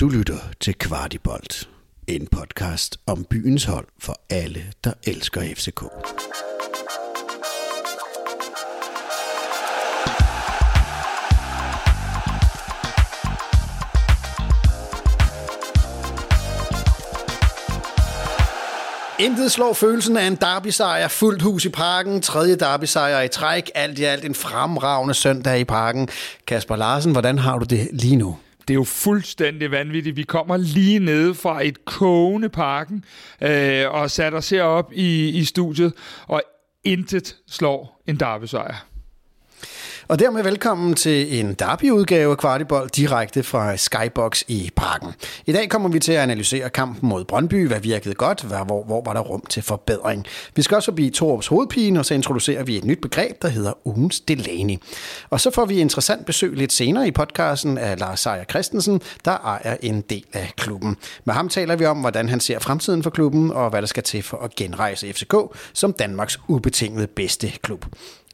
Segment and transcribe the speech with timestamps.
[0.00, 1.68] Du lytter til Kvartibolt,
[2.06, 5.82] en podcast om byens hold for alle, der elsker FCK.
[19.20, 23.98] Intet slår følelsen af en derbysejr, fuldt hus i parken, tredje derbysejr i træk, alt
[23.98, 26.08] i alt en fremragende søndag i parken.
[26.46, 28.36] Kasper Larsen, hvordan har du det lige nu?
[28.68, 30.16] Det er jo fuldstændig vanvittigt.
[30.16, 33.04] Vi kommer lige ned fra et kogende parken
[33.42, 35.92] øh, og satte os herop i, i studiet,
[36.26, 36.42] og
[36.84, 38.87] intet slår en derby-sejr.
[40.08, 45.08] Og dermed velkommen til en derby-udgave af Kvartibold direkte fra Skybox i Parken.
[45.46, 48.84] I dag kommer vi til at analysere kampen mod Brøndby, hvad virkede godt, hvad, hvor,
[48.84, 50.26] hvor var der rum til forbedring.
[50.56, 53.72] Vi skal også forbi Torups hovedpine, og så introducerer vi et nyt begreb, der hedder
[53.84, 54.76] ugens Delaney.
[55.30, 59.32] Og så får vi interessant besøg lidt senere i podcasten af Lars Seier Christensen, der
[59.32, 60.96] ejer en del af klubben.
[61.24, 64.02] Med ham taler vi om, hvordan han ser fremtiden for klubben, og hvad der skal
[64.02, 65.34] til for at genrejse FCK
[65.72, 67.84] som Danmarks ubetingede bedste klub.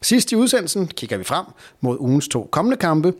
[0.04, 1.46] Sidst i udsendelsen kigger vi frem
[1.80, 3.14] mod ugens to kommende kampe,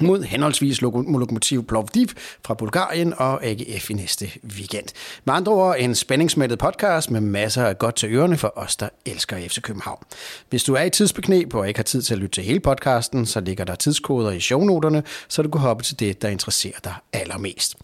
[0.00, 2.06] mod henholdsvis Lokomotiv Plovdiv
[2.44, 4.86] fra Bulgarien og AGF i næste weekend.
[5.24, 8.88] Med andre ord en spændingsmættet podcast med masser af godt til ørerne for os, der
[9.06, 10.04] elsker FC København.
[10.50, 13.26] Hvis du er i tidsbeknep og ikke har tid til at lytte til hele podcasten,
[13.26, 16.94] så ligger der tidskoder i shownoterne, så du kan hoppe til det, der interesserer dig
[17.12, 17.76] allermest.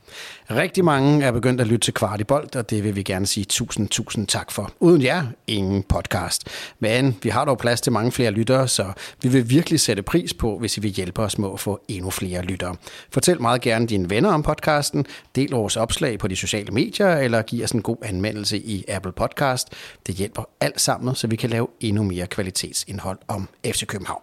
[0.51, 3.27] Rigtig mange er begyndt at lytte til Kvart i Bold, og det vil vi gerne
[3.27, 4.73] sige tusind, tusind tak for.
[4.81, 6.45] Uden jer, ingen podcast.
[6.81, 10.35] Men vi har dog plads til mange flere lyttere, så vi vil virkelig sætte pris
[10.35, 12.77] på, hvis I vil hjælpe os med at få endnu flere lyttere.
[13.11, 17.42] Fortæl meget gerne dine venner om podcasten, del vores opslag på de sociale medier, eller
[17.42, 19.69] giv os en god anmeldelse i Apple Podcast.
[20.06, 24.22] Det hjælper alt sammen, så vi kan lave endnu mere kvalitetsindhold om FC København.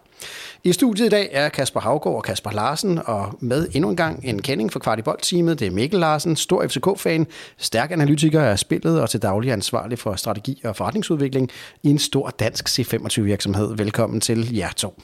[0.64, 4.24] I studiet i dag er Kasper Havgård og Kasper Larsen, og med endnu en gang
[4.24, 5.60] en kending for Kvartibold-teamet.
[5.60, 7.26] Det er Mikkel Larsen, stor FCK-fan,
[7.58, 11.50] stærk analytiker af spillet og til daglig ansvarlig for strategi og forretningsudvikling
[11.82, 13.76] i en stor dansk C25-virksomhed.
[13.76, 15.02] Velkommen til jer to.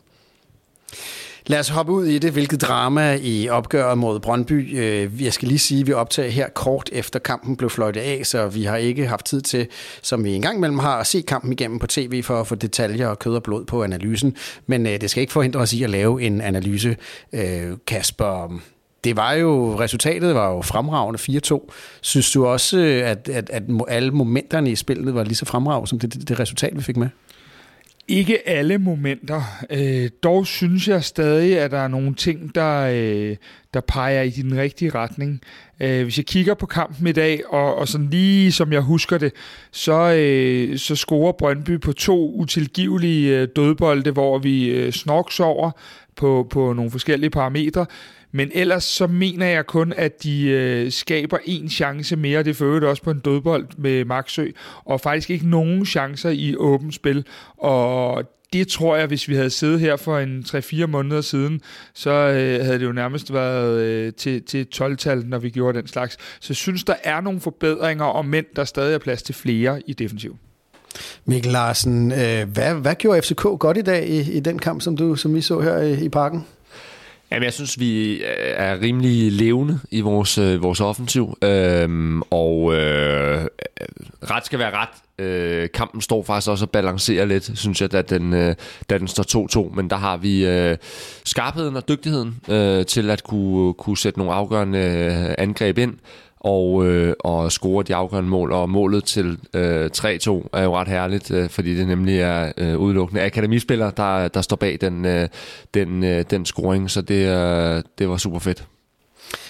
[1.47, 4.78] Lad os hoppe ud i det, hvilket drama i opgøret mod Brøndby.
[4.78, 8.21] Øh, jeg skal lige sige, at vi optager her kort efter kampen blev fløjtet af,
[8.27, 9.67] så vi har ikke haft tid til,
[10.03, 13.09] som vi engang imellem har, at se kampen igennem på tv for at få detaljer
[13.09, 14.37] og kød og blod på analysen.
[14.67, 16.97] Men øh, det skal ikke forhindre os i at lave en analyse,
[17.33, 18.61] øh, Kasper.
[19.05, 21.71] Det var jo, resultatet var jo fremragende 4-2.
[22.01, 25.99] Synes du også, at, at, at alle momenterne i spillet var lige så fremragende som
[25.99, 27.09] det, det, det resultat, vi fik med?
[28.10, 29.43] Ikke alle momenter.
[29.71, 33.37] Øh, dog synes jeg stadig, at der er nogle ting, der, øh,
[33.75, 35.41] der peger i den rigtige retning.
[35.81, 39.19] Øh, hvis jeg kigger på kampen i dag, og, og sådan lige som jeg husker
[39.19, 39.32] det,
[39.71, 45.71] så, øh, så scorer Brøndby på to utilgivelige øh, dødbolde, hvor vi øh, snorks over
[46.16, 47.87] på, på nogle forskellige parametre.
[48.32, 52.42] Men ellers så mener jeg kun, at de øh, skaber en chance mere.
[52.42, 54.46] Det fører også på en dødbold med Maxø.
[54.84, 57.26] Og faktisk ikke nogen chancer i åbent spil.
[57.56, 61.60] Og det tror jeg, hvis vi havde siddet her for en 3-4 måneder siden,
[61.94, 65.88] så øh, havde det jo nærmest været øh, til, til 12-tal, når vi gjorde den
[65.88, 66.16] slags.
[66.41, 69.82] Så jeg synes, der er nogle forbedringer, og mænd, der stadig er plads til flere
[69.86, 70.36] i defensiv.
[71.24, 74.97] Mikkel Larsen, øh, hvad, hvad gjorde FCK godt i dag i, i den kamp, som,
[74.97, 76.47] du, som vi så her i, i parken?
[77.32, 82.74] Jamen, jeg synes, vi øh, er rimelig levende i vores, øh, vores offensiv, øhm, og
[82.74, 83.44] øh,
[84.30, 85.24] ret skal være ret.
[85.26, 88.54] Øh, kampen står faktisk også og balancerer lidt, synes jeg, da den, øh,
[88.91, 90.76] da den står 2-2, men der har vi øh,
[91.24, 95.94] skarpheden og dygtigheden øh, til at kunne, kunne sætte nogle afgørende øh, angreb ind,
[96.41, 98.53] og, øh, og score de afgørende mål.
[98.53, 100.06] Og målet til øh, 3-2
[100.53, 104.56] er jo ret herligt, øh, fordi det nemlig er øh, udelukkende akademispillere, der, der står
[104.56, 105.28] bag den, øh,
[105.75, 108.65] den, øh, den scoring, så det, øh, det var super fedt.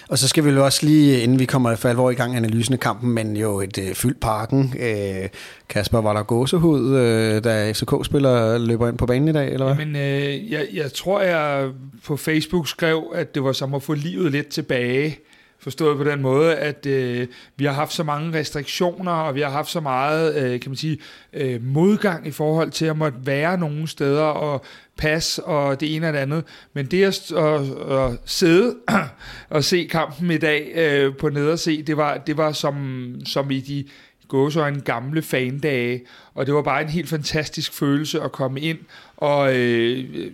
[0.09, 2.75] Og så skal vi jo også lige, inden vi kommer for alvor i gang analysen
[2.75, 4.75] af kampen, men jo et øh, fyldt parken.
[4.81, 5.29] Øh,
[5.69, 9.87] Kasper, var der gåsehud, øh, da FCK-spillere løber ind på banen i dag, eller hvad?
[9.87, 11.71] Men øh, jeg, jeg tror, jeg
[12.05, 15.19] på Facebook skrev, at det var som at få livet lidt tilbage
[15.63, 19.51] Forstået på den måde, at øh, vi har haft så mange restriktioner, og vi har
[19.51, 20.99] haft så meget, øh, kan man sige,
[21.33, 24.65] øh, modgang i forhold til at måtte være nogle steder og
[24.97, 26.45] pas og det ene og det andet.
[26.73, 27.61] Men det at, at,
[27.99, 28.77] at sidde
[29.51, 33.61] og se kampen i dag øh, på nederse, det var, det var som, som i
[33.61, 33.85] de
[34.29, 36.03] gåsøjne gamle fandage,
[36.35, 38.79] og det var bare en helt fantastisk følelse at komme ind,
[39.21, 40.31] og øh, øh,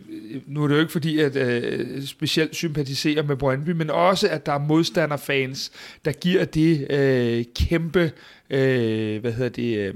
[0.46, 4.46] nu er det jo ikke fordi, at øh, specielt sympatisere med Brøndby, men også, at
[4.46, 5.72] der er modstanderfans,
[6.04, 8.12] der giver det øh, kæmpe
[8.50, 9.94] øh, hvad hedder det, øh,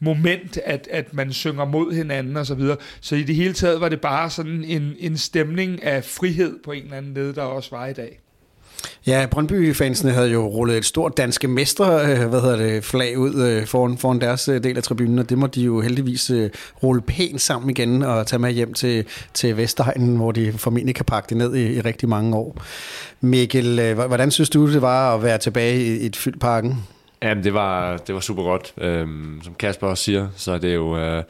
[0.00, 2.76] moment, at, at man synger mod hinanden og så videre.
[3.00, 6.72] Så i det hele taget var det bare sådan en, en stemning af frihed på
[6.72, 8.20] en eller anden led, der også var i dag.
[9.06, 13.34] Ja, Brøndby-fansene havde jo rullet et stort danske mestre øh, hvad hedder det, flag ud
[13.34, 16.30] øh, foran, foran deres øh, del af tribunen, og det må de jo heldigvis
[16.82, 19.04] rulle pænt sammen igen og tage med hjem til,
[19.34, 22.62] til Vestegnen, hvor de formentlig kan pakke det ned i, i rigtig mange år.
[23.20, 26.86] Mikkel, hvordan synes du, det var at være tilbage i et fyldt parken?
[27.22, 28.74] Jamen, det var, det var super godt.
[28.78, 30.98] Øhm, som Kasper også siger, så er det jo...
[30.98, 31.22] Øh,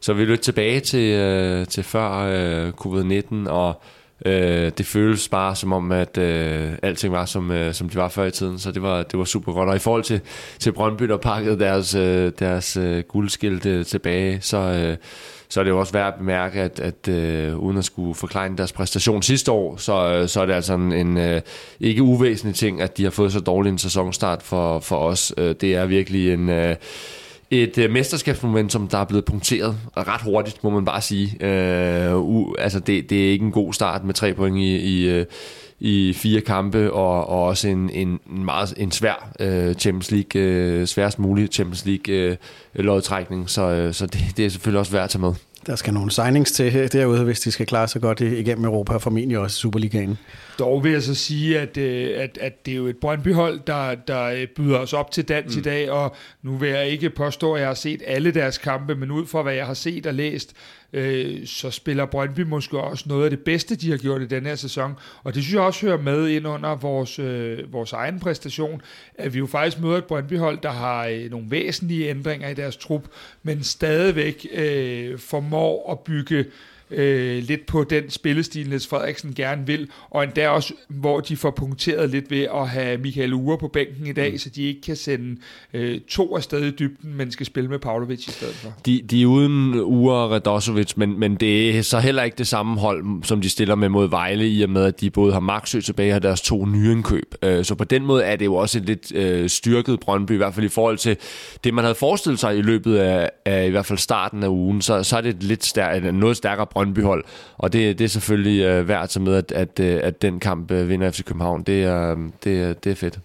[0.00, 3.82] så er vi lidt tilbage til, øh, til før øh, covid-19, og
[4.26, 8.08] Øh, det føles bare som om, at øh, alting var, som, øh, som det var
[8.08, 9.68] før i tiden, så det var, det var super godt.
[9.68, 10.20] Og i forhold til,
[10.58, 14.96] til Brøndby, der pakkede deres, øh, deres øh, guldskilte tilbage, så, øh,
[15.48, 18.56] så er det jo også værd at bemærke, at, at øh, uden at skulle forklare
[18.56, 21.40] deres præstation sidste år, så, øh, så er det altså en, en øh,
[21.80, 25.32] ikke uvæsentlig ting, at de har fået så dårlig en sæsonstart for, for os.
[25.36, 26.48] Øh, det er virkelig en...
[26.48, 26.76] Øh,
[27.50, 31.46] et øh, mesterskabsmomentum, der er blevet punkteret ret hurtigt, må man bare sige.
[31.46, 35.08] Øh, u, altså det, det er ikke en god start med tre point i, i,
[35.08, 35.26] øh,
[35.80, 40.42] i fire kampe, og, og også en, en, en meget en svær øh, Champions League,
[40.42, 42.36] øh, sværest mulig Champions League øh,
[42.74, 45.34] lodtrækning, så, øh, så det, det er selvfølgelig også værd at tage med.
[45.66, 49.02] Der skal nogle signings til derude, hvis de skal klare sig godt igennem Europa, og
[49.02, 50.18] formentlig også Superligaen.
[50.58, 53.94] Dog vil jeg så sige, at, øh, at, at det er jo et Brøndby-hold, der,
[53.94, 55.60] der øh, byder os op til dans mm.
[55.60, 58.94] i dag, og nu vil jeg ikke påstå, at jeg har set alle deres kampe,
[58.94, 60.52] men ud fra hvad jeg har set og læst,
[60.92, 64.46] øh, så spiller Brøndby måske også noget af det bedste, de har gjort i den
[64.46, 64.94] her sæson.
[65.24, 68.82] Og det synes jeg også hører med ind under vores, øh, vores egen præstation,
[69.14, 72.76] at vi jo faktisk møder et Brøndby-hold, der har øh, nogle væsentlige ændringer i deres
[72.76, 73.08] trup,
[73.42, 76.44] men stadigvæk øh, formår at bygge
[76.90, 81.50] øh, lidt på den spillestil, Niels Frederiksen gerne vil, og endda også, hvor de får
[81.50, 84.38] punkteret lidt ved at have Michael Ure på bænken i dag, mm.
[84.38, 85.36] så de ikke kan sende
[85.74, 88.74] øh, to afsted i dybden, men skal spille med Pavlovic i stedet for.
[88.86, 92.46] De, de er uden Ure og Radosovic, men, men det er så heller ikke det
[92.46, 95.40] samme hold, som de stiller med mod Vejle, i og med, at de både har
[95.40, 97.34] Maxø tilbage og deres to nyindkøb.
[97.42, 100.36] Øh, så på den måde er det jo også et lidt øh, styrket Brøndby, i
[100.36, 101.16] hvert fald i forhold til
[101.64, 104.82] det, man havde forestillet sig i løbet af, af i hvert fald starten af ugen,
[104.82, 107.24] så, så er det et lidt stær- noget stærkere Brøndby-hold.
[107.58, 110.40] Og det, det er selvfølgelig øh, værd at tage med, at, at, øh, at den
[110.40, 111.62] kamp øh, vinder FC København.
[111.62, 113.18] Det er, det, det er fedt.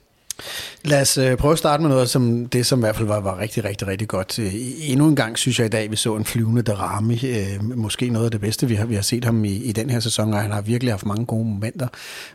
[0.83, 3.19] Lad os øh, prøve at starte med noget, som det som i hvert fald var,
[3.19, 4.39] var rigtig, rigtig, rigtig godt.
[4.39, 4.53] Øh,
[4.89, 7.21] endnu en gang synes jeg i dag, vi så en flyvende Darami.
[7.25, 9.89] Øh, måske noget af det bedste, vi har, vi har set ham i, i den
[9.89, 11.87] her sæson, og han har virkelig haft mange gode momenter.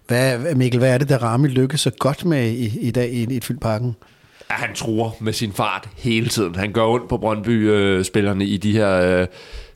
[0.06, 3.36] Hvad, Mikkel, hvad er det, Darami lykkes så godt med i, i dag i, i
[3.36, 3.96] et fyldt parken?
[4.50, 6.54] Ja, han tror med sin fart hele tiden.
[6.54, 9.20] Han går ondt på Brøndby-spillerne i de her...
[9.20, 9.26] Øh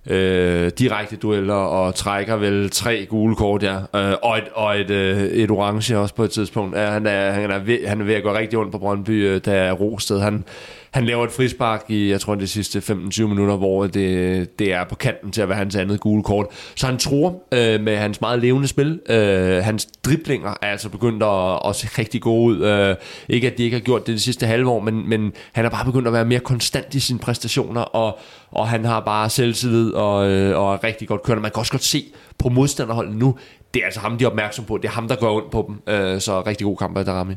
[0.06, 3.76] øh, direkte dueller og trækker vel tre gule kort, ja.
[3.76, 6.76] Øh, og et, og et, øh, et orange også på et tidspunkt.
[6.76, 9.28] Ja, han, er, han, er ved, han er ved at gå rigtig ondt på Brøndby,
[9.28, 10.20] øh, der er Rosted.
[10.20, 10.44] Han,
[10.92, 14.84] han laver et frispark i, jeg tror, det sidste 15-20 minutter, hvor det, det er
[14.84, 16.46] på kanten til at være hans andet gule kort.
[16.74, 19.00] Så han tror øh, med hans meget levende spil.
[19.08, 22.64] Øh, hans driblinger er altså begyndt at, at se rigtig gode ud.
[22.64, 22.96] Øh,
[23.28, 25.70] ikke at de ikke har gjort det de sidste halve år, men, men han er
[25.70, 28.18] bare begyndt at være mere konstant i sine præstationer, og,
[28.50, 31.42] og han har bare selvtillid og, øh, og er rigtig godt kørende.
[31.42, 32.04] Man kan også godt se
[32.38, 33.36] på modstanderholdet nu,
[33.74, 34.76] det er altså ham, de er opmærksom på.
[34.76, 35.94] Det er ham, der går ondt på dem.
[35.94, 37.34] Øh, så rigtig god kamp af Darami.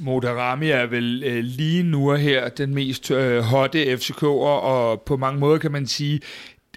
[0.00, 5.16] Modarami er vel øh, lige nu og her den mest øh, hotte FCK'er, og på
[5.16, 6.20] mange måder kan man sige,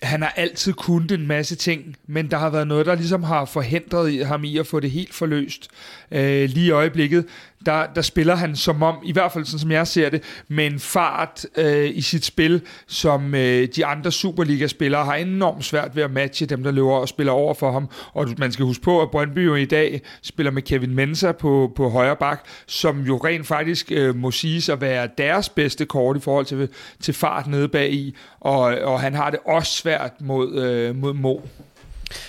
[0.04, 3.46] han har altid kunnet en masse ting, men der har været noget, der ligesom har
[3.46, 5.68] forhindret ham i at få det helt forløst.
[6.12, 7.26] Øh, lige i øjeblikket,
[7.66, 10.66] der, der spiller han som om, i hvert fald sådan som jeg ser det, med
[10.66, 16.04] en fart øh, i sit spil, som øh, de andre Superliga-spillere har enormt svært ved
[16.04, 17.90] at matche dem, der løber og spiller over for ham.
[18.14, 21.72] Og man skal huske på, at Brøndby jo i dag spiller med Kevin Mensah på,
[21.76, 26.18] på højre bak, som jo rent faktisk øh, må siges at være deres bedste kort
[26.18, 26.70] i forhold til,
[27.00, 31.14] til fart nede bag i, og, og han har det også svært mod, øh, mod
[31.14, 31.40] Mo.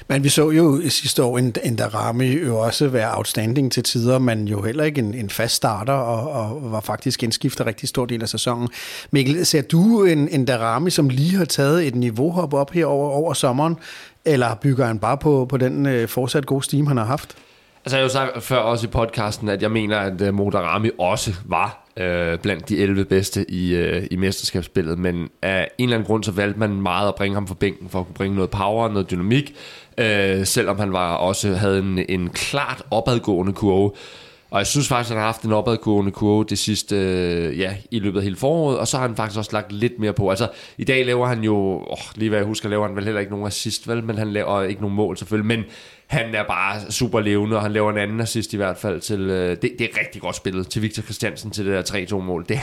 [0.09, 4.19] Men vi så jo sidste år en, en Darami jo også være outstanding til tider,
[4.19, 8.07] men jo heller ikke en, en fast starter, og, og var faktisk indskiftet rigtig stor
[8.07, 8.69] del af sæsonen.
[9.11, 13.11] Mikkel, ser du en, en Darami, som lige har taget et niveauhop op her over,
[13.11, 13.77] over sommeren,
[14.25, 17.37] eller bygger han bare på, på den øh, fortsat gode steam, han har haft?
[17.85, 20.91] Altså jeg har jo sagt før også i podcasten, at jeg mener, at øh, Modarami
[20.99, 25.97] også var øh, blandt de 11 bedste i, øh, i mesterskabsspillet, men af en eller
[25.97, 28.35] anden grund, så valgte man meget at bringe ham fra bænken, for at kunne bringe
[28.35, 29.55] noget power og noget dynamik,
[29.99, 33.93] øh, selvom han var også havde en, en klart opadgående kurve.
[34.51, 37.77] Og jeg synes faktisk, at han har haft en opadgående kurve det sidste, øh, ja,
[37.91, 40.31] i løbet af hele foråret, og så har han faktisk også lagt lidt mere på.
[40.31, 43.21] Altså, i dag laver han jo, oh, lige hvad jeg husker, laver han vel heller
[43.21, 45.65] ikke nogen assist, vel, men han laver ikke nogen mål selvfølgelig, men
[46.07, 49.21] han er bare super levende, og han laver en anden assist i hvert fald til,
[49.21, 52.45] øh, det, det er rigtig godt spillet til Victor Christiansen til det der 3-2-mål.
[52.49, 52.59] Det,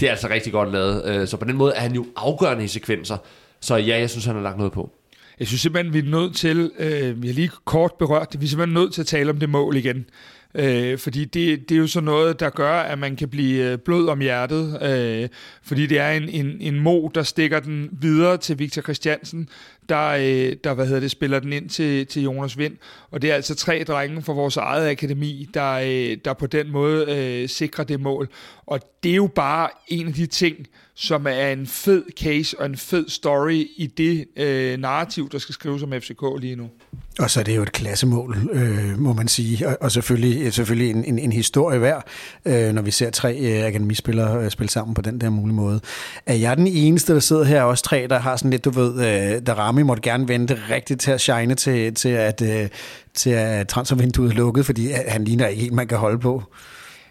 [0.00, 1.04] det er altså rigtig godt lavet.
[1.06, 3.16] Øh, så på den måde er han jo afgørende i sekvenser.
[3.60, 4.90] Så ja, jeg synes, han har lagt noget på.
[5.38, 8.46] Jeg synes simpelthen, vi er nødt til, øh, vi har lige kort berørt det, vi
[8.46, 10.06] er simpelthen nødt til at tale om det mål igen.
[10.54, 13.78] Øh, fordi det, det er jo sådan noget, der gør, at man kan blive øh,
[13.78, 14.82] blød om hjertet.
[14.82, 15.28] Øh,
[15.62, 19.48] fordi det er en, en, en mo, der stikker den videre til Victor Christiansen,
[19.88, 22.76] der, øh, der hvad hedder det, spiller den ind til, til Jonas Vind.
[23.10, 26.70] Og det er altså tre drenge fra vores eget akademi, der, øh, der på den
[26.70, 28.28] måde øh, sikrer det mål.
[28.66, 30.56] Og det er jo bare en af de ting,
[30.96, 35.52] som er en fed case og en fed story i det øh, narrativ, der skal
[35.52, 36.70] skrives om FCK lige nu.
[37.18, 40.52] Og så er det jo et klassemål, øh, må man sige, og, og selvfølgelig, øh,
[40.52, 42.06] selvfølgelig en, en, en historie værd,
[42.44, 45.80] øh, når vi ser tre øh, akademispillere øh, spille sammen på den der mulige måde.
[46.26, 48.94] Er jeg den eneste, der sidder her, også tre, der har sådan lidt, du ved,
[48.94, 52.68] øh, der Rami måtte gerne vente rigtigt til at shine til, til at, øh,
[53.14, 56.42] til at transfervinduet er lukket, fordi han ligner ikke en, man kan holde på?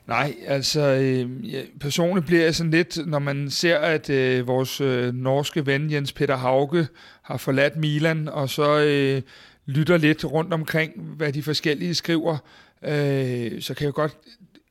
[0.08, 4.82] Nej, altså øh, ja, personligt bliver jeg sådan lidt, når man ser, at øh, vores
[4.82, 6.88] øh, norske ven Jens Peter Hauge
[7.22, 9.22] har forladt Milan, og så øh,
[9.66, 12.38] lytter lidt rundt omkring, hvad de forskellige skriver,
[12.84, 14.18] øh, så kan jeg godt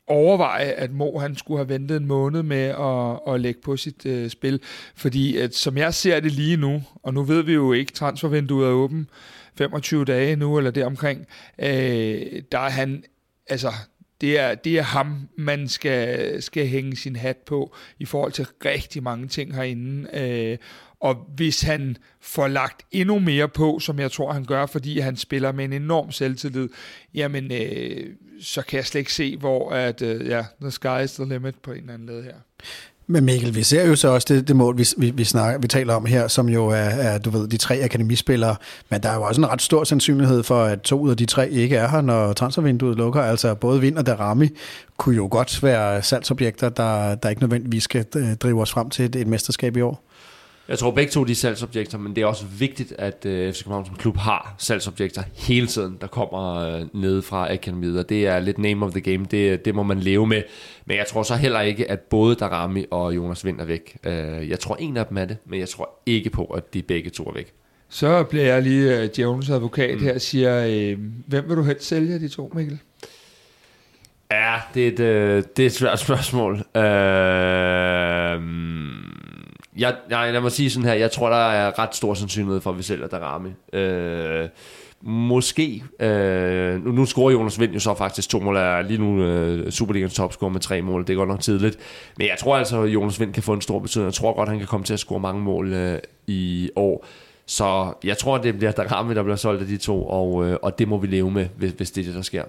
[0.06, 4.06] overveje, at Mo han skulle have ventet en måned med at, at lægge på sit
[4.06, 4.60] øh, spil.
[4.94, 8.68] Fordi at, som jeg ser det lige nu, og nu ved vi jo ikke, transfervinduet
[8.68, 9.08] er åben
[9.58, 11.26] 25 dage nu, eller deromkring,
[11.58, 13.04] øh, der er han,
[13.46, 13.72] altså
[14.22, 18.46] det er, det er ham, man skal, skal hænge sin hat på i forhold til
[18.64, 20.08] rigtig mange ting herinde.
[20.20, 20.58] Øh,
[21.00, 25.16] og hvis han får lagt endnu mere på, som jeg tror, han gør, fordi han
[25.16, 26.68] spiller med en enorm selvtillid,
[27.14, 31.12] jamen, øh, så kan jeg slet ikke se, hvor at, øh, ja, the sky is
[31.12, 32.36] the limit på en eller anden led her.
[33.12, 35.68] Men Mikkel, vi ser jo så også det, det mål, vi, vi, vi, snakker, vi
[35.68, 38.56] taler om her, som jo er, er, du ved, de tre akademispillere.
[38.90, 41.26] Men der er jo også en ret stor sandsynlighed for, at to ud af de
[41.26, 43.22] tre ikke er her, når transfervinduet lukker.
[43.22, 44.48] Altså både Vind og Darami
[44.96, 49.04] kunne jo godt være salgsobjekter, der, der ikke nødvendigvis skal øh, drive os frem til
[49.04, 50.04] et, et mesterskab i år.
[50.72, 53.62] Jeg tror begge to de er salgsobjekter, men det er også vigtigt, at uh, FC
[53.62, 58.26] København som klub har salgsobjekter hele tiden, der kommer uh, ned fra akademiet, og det
[58.26, 60.42] er lidt name of the game, det, det må man leve med.
[60.86, 63.96] Men jeg tror så heller ikke, at både Darami og Jonas Vind er væk.
[64.06, 64.12] Uh,
[64.50, 67.10] jeg tror en af dem er det, men jeg tror ikke på, at de begge
[67.10, 67.52] to er væk.
[67.88, 70.04] Så bliver jeg lige Jones advokat mm.
[70.04, 72.78] her og siger, uh, hvem vil du helst sælge de to, Mikkel?
[74.30, 74.98] Ja, det er et,
[75.56, 76.52] det er et svært spørgsmål.
[76.54, 76.82] Uh,
[79.76, 82.70] jeg, nej, lad må sige sådan her, jeg tror, der er ret stor sandsynlighed for,
[82.70, 83.50] at vi sælger Darami.
[83.72, 84.48] Øh,
[85.02, 89.22] måske, øh, nu, nu scorer Jonas Vind jo så faktisk to mål, er lige nu
[89.22, 91.78] øh, Superligans topscorer med tre mål, det er godt nok tidligt.
[92.18, 94.06] Men jeg tror altså, at Jonas Vind kan få en stor betydning.
[94.06, 97.06] Jeg tror godt, han kan komme til at score mange mål øh, i år.
[97.46, 100.78] Så jeg tror, det bliver Darami, der bliver solgt af de to, og, øh, og
[100.78, 102.44] det må vi leve med, hvis, hvis det er det, der sker.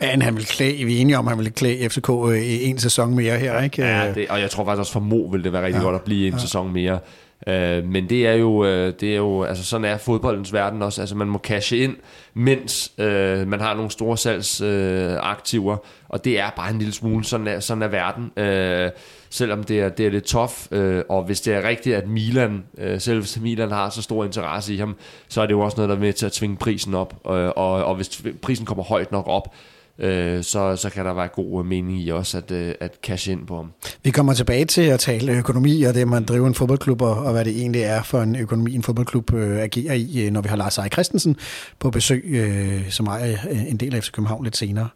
[0.00, 2.78] Men han vil klæde, vi er enige om, at han vil klæde FCK øh, en
[2.78, 3.82] sæson mere her, ikke?
[3.82, 5.84] Ja, det, og jeg tror faktisk også for Mo vil det være rigtig ja.
[5.84, 6.38] godt at blive en ja.
[6.38, 6.98] sæson mere.
[7.46, 11.00] Uh, men det er jo, uh, det er jo, altså sådan er fodboldens verden også.
[11.00, 11.96] Altså man må cashe ind,
[12.34, 13.04] mens uh,
[13.48, 15.78] man har nogle store salgsaktiver, uh,
[16.08, 18.24] og det er bare en lille smule, sådan er, sådan er verden.
[18.36, 18.92] Uh,
[19.30, 22.64] selvom det er, det er lidt tough, uh, og hvis det er rigtigt, at Milan,
[22.72, 24.96] uh, selv hvis Milan har så stor interesse i ham,
[25.28, 27.14] så er det jo også noget, der er med til at tvinge prisen op.
[27.24, 29.54] Uh, og, og hvis prisen kommer højt nok op,
[29.98, 33.30] øh, så, så kan der være god øh, mening i også at, øh, at cash
[33.30, 33.72] ind på ham.
[34.04, 37.32] Vi kommer tilbage til at tale økonomi og det, man driver en fodboldklub, og, og
[37.32, 40.48] hvad det egentlig er for en økonomi, en fodboldklub øh, agerer i, øh, når vi
[40.48, 41.36] har Lars Eje Christensen
[41.78, 44.88] på besøg, øh, som ejer øh, en del af FC København lidt senere.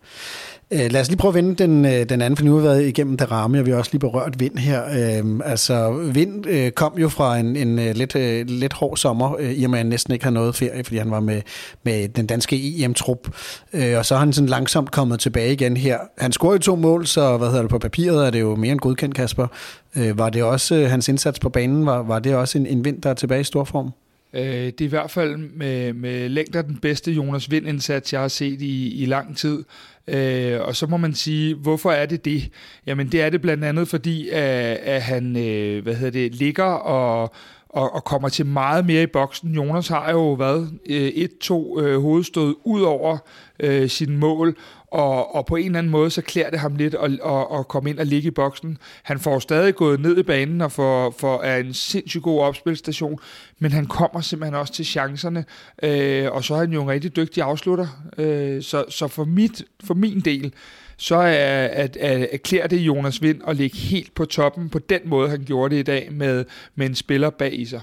[0.72, 2.64] Øh, lad os lige prøve at vende den, øh, den anden, for nu har vi
[2.64, 4.84] været igennem der ramme, og vi har også lige berørt vind her.
[4.84, 8.14] Øh, altså, vind kom jo fra en, en lidt,
[8.50, 11.10] lidt hård sommer, i og med at han næsten ikke har noget ferie, fordi han
[11.10, 11.42] var med,
[11.82, 13.28] med den danske EM-trup.
[13.72, 15.98] Og så har han sådan langsomt kommet tilbage igen her.
[16.18, 18.80] Han scorede to mål, så hvad hedder det, på papiret er det jo mere end
[18.80, 19.46] godkendt, Kasper.
[19.94, 23.10] Var det også hans indsats på banen, var, var det også en, en vind, der
[23.10, 23.90] er tilbage i stor form?
[24.34, 28.28] Øh, det er i hvert fald med, med længder den bedste Jonas Vind-indsats, jeg har
[28.28, 29.64] set i, i lang tid.
[30.08, 32.50] Øh, og så må man sige, hvorfor er det det?
[32.86, 36.64] Jamen det er det blandt andet, fordi at, at han øh, hvad hedder det, ligger
[36.64, 37.34] og,
[37.68, 39.54] og, og kommer til meget mere i boksen.
[39.54, 43.18] Jonas har jo været øh, et-to øh, hovedstød ud over
[43.60, 44.56] øh, sin mål,
[44.92, 47.68] og, og på en eller anden måde, så klæder det ham lidt at, at, at
[47.68, 48.78] komme ind og ligge i boksen.
[49.02, 53.18] Han får stadig gået ned i banen og får, får er en sindssygt god opspilstation,
[53.58, 55.44] men han kommer simpelthen også til chancerne,
[55.82, 57.86] øh, og så er han jo en rigtig dygtig afslutter.
[58.18, 60.52] Øh, så så for, mit, for min del,
[60.96, 65.00] så er, at, at erklære det Jonas Vind at ligge helt på toppen på den
[65.04, 66.44] måde, han gjorde det i dag med,
[66.74, 67.80] med en spiller bag i sig.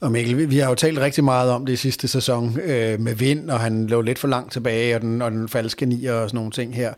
[0.00, 3.14] Og Mikkel, vi har jo talt rigtig meget om det i sidste sæson øh, med
[3.14, 6.28] vind, og han lå lidt for langt tilbage, og den, og den falske nier og
[6.28, 6.88] sådan nogle ting her.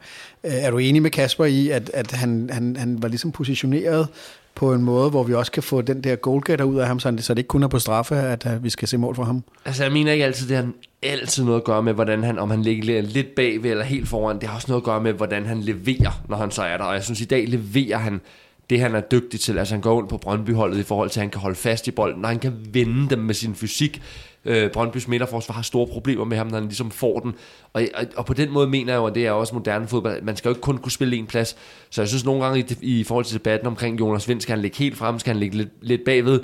[0.45, 4.09] Øh, er du enig med Kasper i, at, at han, han, han var ligesom positioneret
[4.55, 7.11] på en måde, hvor vi også kan få den der goalgetter ud af ham, så
[7.11, 9.43] det ikke kun er på straffe, at, at vi skal se mål for ham?
[9.65, 10.69] Altså, jeg mener ikke altid, det har
[11.03, 14.41] altid noget at gøre med, hvordan han, om han ligger lidt bagved eller helt foran.
[14.41, 16.85] Det har også noget at gøre med, hvordan han leverer, når han så er der.
[16.85, 18.21] Og jeg synes, i dag leverer han
[18.71, 19.59] det, han er dygtig til.
[19.59, 21.91] Altså, han går ind på Brøndbyholdet i forhold til, at han kan holde fast i
[21.91, 24.03] bolden, og han kan vende dem med sin fysik.
[24.45, 27.35] Øh, Brøndbys midterforsvar har store problemer med ham, når han ligesom får den.
[27.73, 30.23] Og, og, og på den måde mener jeg jo, at det er også moderne fodbold.
[30.23, 31.57] Man skal jo ikke kun kunne spille en plads.
[31.91, 34.63] Så jeg synes nogle gange i, i forhold til debatten omkring Jonas Vind, skal han
[34.63, 36.41] ligge helt frem, skal han ligge lidt, lidt bagved.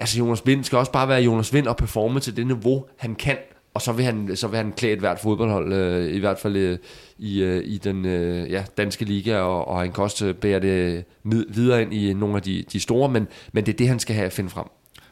[0.00, 3.14] Altså Jonas Vind skal også bare være Jonas Vind og performe til det niveau, han
[3.14, 3.36] kan.
[3.74, 6.56] Og så vil han, så vil han klæde et hvert fodboldhold, øh, i hvert fald
[6.56, 6.78] øh,
[7.18, 11.04] i, øh, i den øh, ja, danske liga, og, og han kan også bære det
[11.48, 14.14] videre ind i nogle af de, de store, men, men det er det, han skal
[14.14, 14.66] have at finde frem.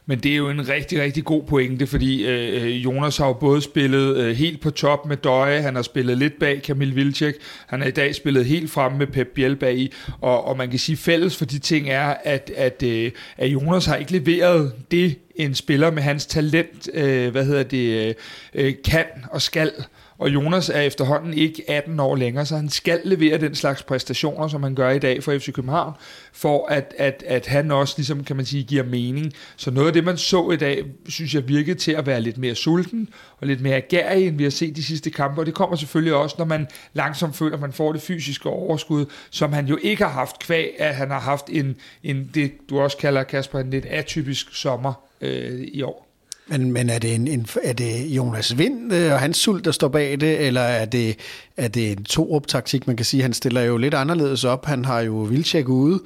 [0.09, 3.33] Men det er jo en rigtig, rigtig god pointe, fordi øh, øh, Jonas har jo
[3.33, 7.35] både spillet øh, helt på top med Døje, han har spillet lidt bag Kamil Vilcek,
[7.67, 10.69] han har i dag spillet helt frem med Pep Biel bag i, og, og man
[10.69, 14.73] kan sige fælles for de ting er, at, at, øh, at Jonas har ikke leveret
[14.91, 18.13] det, en spiller med hans talent, øh, hvad hedder det, øh,
[18.53, 19.71] øh kan og skal.
[20.19, 24.47] Og Jonas er efterhånden ikke 18 år længere, så han skal levere den slags præstationer,
[24.47, 25.93] som han gør i dag for FC København,
[26.33, 29.33] for at, at, at han også, ligesom kan man sige, giver mening.
[29.55, 32.37] Så noget af det, man så i dag, synes jeg virkede til at være lidt
[32.37, 35.41] mere sulten og lidt mere agerig, end vi har set de sidste kampe.
[35.41, 39.05] Og det kommer selvfølgelig også, når man langsomt føler, at man får det fysiske overskud,
[39.29, 42.79] som han jo ikke har haft kvæg, at han har haft en, en det du
[42.79, 46.08] også kalder, Kasper, en lidt atypisk sommer øh, i år.
[46.49, 49.71] Men, men er, det en, en, er det Jonas Vind øh, og hans sult, der
[49.71, 51.15] står bag det, eller er det,
[51.57, 52.87] er det en to-op-taktik?
[52.87, 54.65] Man kan sige, han stiller jo lidt anderledes op.
[54.65, 55.99] Han har jo Vildtjek ude.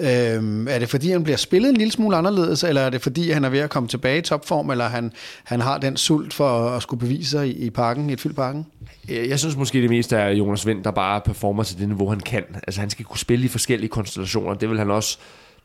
[0.00, 3.30] Øhm, er det fordi, han bliver spillet en lille smule anderledes, eller er det fordi,
[3.30, 5.12] han er ved at komme tilbage i topform, eller han,
[5.44, 8.36] han har den sult for at skulle bevise sig i, i parken, i et fyldt
[8.36, 8.66] parken?
[9.08, 12.08] Øh, jeg synes måske det meste er Jonas Vind, der bare performer til det niveau,
[12.08, 12.44] han kan.
[12.66, 14.54] Altså han skal kunne spille i forskellige konstellationer.
[14.54, 15.18] Det vil han også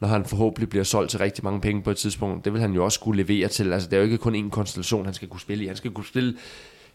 [0.04, 2.46] når han forhåbentlig bliver solgt til rigtig mange penge på et tidspunkt.
[2.46, 3.74] Det vil han jo også kunne levere til.
[3.74, 5.68] Altså, det er jo ikke kun én konstellation, han skal kunne spille i.
[5.68, 6.34] Han skal kunne spille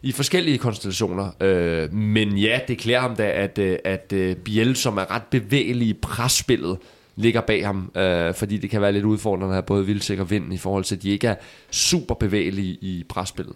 [0.01, 1.31] i forskellige konstellationer.
[1.41, 5.23] Øh, men ja, det klæder ham da, at, øh, at, at Biel, som er ret
[5.31, 6.77] bevægelig i presspillet,
[7.15, 10.29] ligger bag ham, øh, fordi det kan være lidt udfordrende at have både Vildsæk og
[10.29, 11.35] Vind i forhold til, at de ikke er
[11.71, 13.55] super bevægelige i presspillet.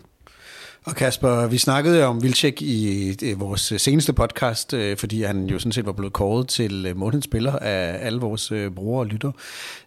[0.85, 5.59] Og Kasper, vi snakkede om Vilcek i vores øh, seneste podcast, øh, fordi han jo
[5.59, 9.31] sådan set var blevet kåret til øh, månedens spiller af alle vores brugere og lytter.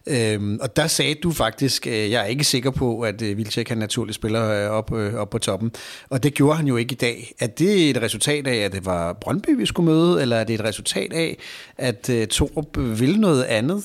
[0.07, 4.15] Øhm, og der sagde du faktisk, jeg er ikke sikker på, at Vilcek han naturligt
[4.15, 5.71] spiller op, op på toppen.
[6.09, 7.33] Og det gjorde han jo ikke i dag.
[7.39, 10.53] Er det et resultat af, at det var Brøndby, vi skulle møde, eller er det
[10.53, 11.37] et resultat af,
[11.77, 13.83] at Torup vil noget andet?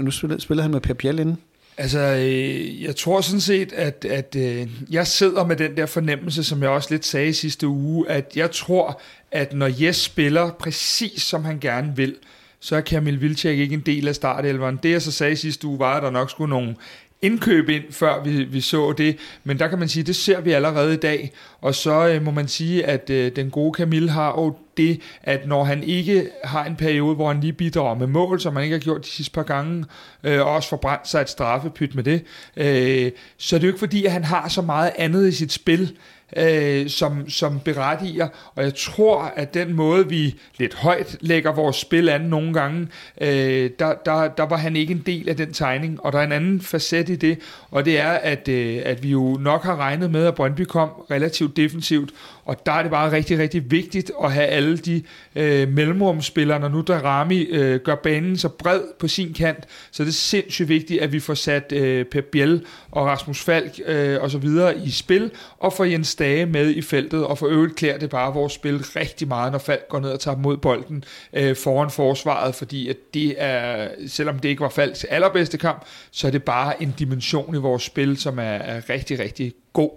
[0.00, 1.38] Nu spiller han med Per Biel inden.
[1.78, 6.44] Altså, øh, jeg tror sådan set, at, at øh, jeg sidder med den der fornemmelse,
[6.44, 11.22] som jeg også lidt sagde sidste uge, at jeg tror, at når Jes spiller præcis
[11.22, 12.16] som han gerne vil,
[12.60, 14.78] så er Kamil Vilcek ikke en del af startelveren.
[14.82, 16.76] Det jeg så sagde sidste uge var, at der nok skulle nogle
[17.22, 19.16] indkøb ind, før vi, vi så det.
[19.44, 21.32] Men der kan man sige, det ser vi allerede i dag.
[21.60, 25.48] Og så øh, må man sige, at øh, den gode Camille har jo det, at
[25.48, 28.74] når han ikke har en periode, hvor han lige bidrager med mål, som han ikke
[28.74, 29.84] har gjort de sidste par gange,
[30.24, 32.24] øh, og også forbrændt sig et straffepyt med det,
[32.56, 35.52] øh, så er det jo ikke fordi, at han har så meget andet i sit
[35.52, 35.96] spil,
[36.36, 38.28] øh, som, som berettiger.
[38.54, 42.88] Og jeg tror, at den måde, vi lidt højt lægger vores spil an nogle gange,
[43.20, 46.04] øh, der, der, der var han ikke en del af den tegning.
[46.04, 47.38] Og der er en anden facet i det,
[47.70, 50.88] og det er, at, øh, at vi jo nok har regnet med, at Brøndby kom
[50.88, 52.10] relativt defensivt,
[52.46, 55.02] og der er det bare rigtig, rigtig vigtigt at have alle de
[55.36, 60.08] øh, mellemrumspillere, når nu Darami øh, gør banen så bred på sin kant, så det
[60.08, 64.30] er sindssygt vigtigt, at vi får sat øh, Pep Biel og Rasmus Falk øh, og
[64.30, 67.98] så videre i spil, og får Jens Dage med i feltet, og for øvrigt klæder
[67.98, 71.56] det bare vores spil rigtig meget, når Falk går ned og tager mod bolden øh,
[71.56, 76.30] foran forsvaret, fordi at det er, selvom det ikke var Falks allerbedste kamp, så er
[76.30, 79.90] det bare en dimension i vores spil, som er, er rigtig, rigtig god.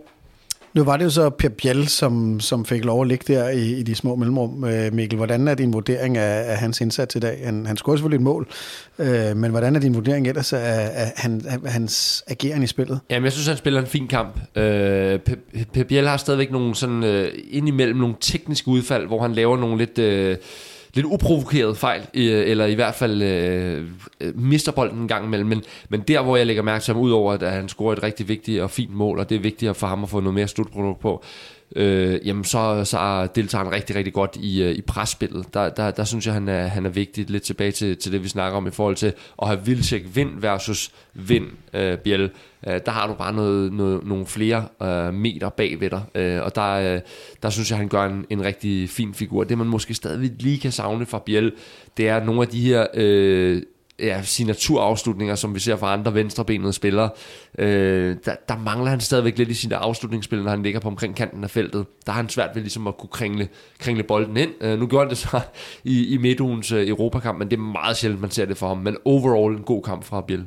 [0.80, 3.80] Nu var det jo så Per Bjell, som, som fik lov at ligge der i,
[3.80, 4.64] i de små mellemrum.
[4.64, 7.42] Øh, Mikkel, hvordan er din vurdering af, af hans indsats i dag?
[7.44, 8.48] Han, han scorede selvfølgelig et mål,
[9.00, 13.00] øh, men hvordan er din vurdering ellers af, af, han, af hans ageren i spillet?
[13.10, 14.40] Jamen, jeg synes, han spiller en fin kamp.
[14.56, 15.20] Øh,
[15.74, 19.78] Per Bjell har stadigvæk nogle sådan, øh, indimellem nogle tekniske udfald, hvor han laver nogle
[19.78, 20.00] lidt...
[20.00, 20.38] Øh,
[20.94, 23.86] lidt uprovokeret fejl, eller i hvert fald øh,
[24.22, 25.48] øh, mister bolden en gang imellem.
[25.48, 28.28] Men, men der, hvor jeg lægger mærke til ham, udover at han scorer et rigtig
[28.28, 31.00] vigtigt og fint mål, og det er vigtigt for ham at få noget mere slutprodukt
[31.00, 31.24] på,
[31.76, 35.54] øh, jamen så, så deltager han rigtig, rigtig godt i, øh, i presspillet.
[35.54, 37.30] Der, der, der synes jeg, han er, han er vigtig.
[37.30, 40.40] Lidt tilbage til, til det, vi snakker om i forhold til at have Vilcek vind
[40.40, 42.32] versus vind øh, Biel.
[42.68, 46.04] Øh, der har du bare noget, noget, nogle flere øh, meter bagved dig.
[46.16, 47.02] Øh, og der, øh,
[47.44, 49.44] der synes jeg, han gør en, en rigtig fin figur.
[49.44, 51.54] Det man måske stadig lige kan savne fra Biel,
[51.98, 52.88] det er nogle af de her...
[52.94, 53.62] Øh,
[54.02, 57.10] ja, signaturafslutninger, som vi ser fra andre venstrebenede spillere.
[57.58, 61.16] Øh, der, der mangler han stadigvæk lidt i sine afslutningsspil, når han ligger på omkring
[61.16, 61.86] kanten af feltet.
[62.06, 63.48] Der har han svært ved ligesom at kunne kringle,
[63.80, 64.52] kringle bolden ind.
[64.62, 65.42] Øh, nu gjorde han det så
[65.84, 68.78] i, i midtugens uh, Europakamp, men det er meget sjældent, man ser det for ham.
[68.78, 70.46] Men overall en god kamp fra Biel.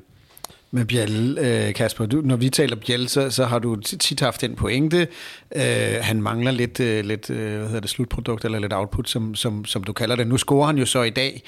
[0.75, 4.41] Men Biel, øh, Kasper, du, når vi taler Biel, så, så har du tit haft
[4.41, 5.09] den pointe.
[5.57, 5.63] Øh,
[6.01, 9.65] han mangler lidt, øh, lidt øh, hvad hedder det, slutprodukt eller lidt output, som, som,
[9.65, 10.27] som du kalder det.
[10.27, 11.43] Nu scorer han jo så i dag,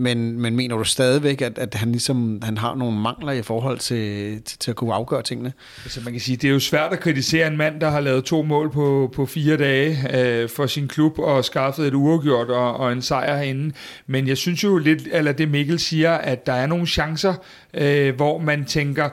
[0.00, 3.78] men, men mener du stadigvæk, at, at han, ligesom, han har nogle mangler i forhold
[3.78, 5.52] til, til, til at kunne afgøre tingene?
[5.84, 8.24] Altså man kan sige, det er jo svært at kritisere en mand, der har lavet
[8.24, 12.76] to mål på, på fire dage øh, for sin klub og skaffet et uafgjort og,
[12.76, 13.74] og en sejr herinde.
[14.06, 17.34] Men jeg synes jo lidt, eller det Mikkel siger, at der er nogle chancer,
[17.74, 19.08] øh, hvor man tænker,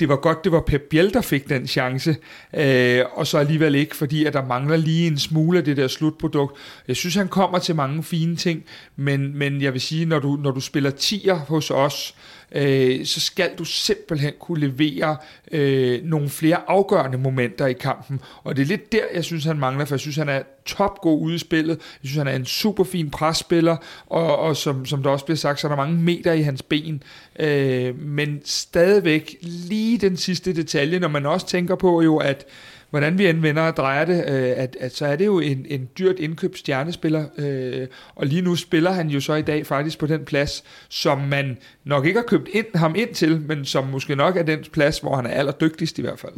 [0.00, 2.16] det var godt, det var Pep Biel, der fik den chance,
[2.56, 5.88] øh, og så alligevel ikke, fordi at der mangler lige en smule af det der
[5.88, 6.58] slutprodukt.
[6.88, 8.64] Jeg synes, han kommer til mange fine ting,
[8.96, 13.06] men, men jeg vil sige, når du, når du spiller tier hos os, øh, Øh,
[13.06, 15.16] så skal du simpelthen kunne levere
[15.52, 18.20] øh, nogle flere afgørende momenter i kampen.
[18.44, 21.20] Og det er lidt der, jeg synes, han mangler, for jeg synes, han er topgod
[21.20, 21.76] ude i spillet.
[22.02, 25.36] Jeg synes, han er en super fin presspiller, og, og som, som der også bliver
[25.36, 27.02] sagt, så er der mange meter i hans ben.
[27.38, 32.46] Øh, men stadigvæk lige den sidste detalje, når man også tænker på jo, at
[32.90, 35.66] hvordan vi end vender og drejer det, øh, at, at så er det jo en,
[35.68, 39.98] en dyrt indkøbt stjernespiller, øh, og lige nu spiller han jo så i dag faktisk
[39.98, 43.86] på den plads, som man nok ikke har købt ind, ham ind til, men som
[43.86, 46.34] måske nok er den plads, hvor han er allerdygtigst i hvert fald.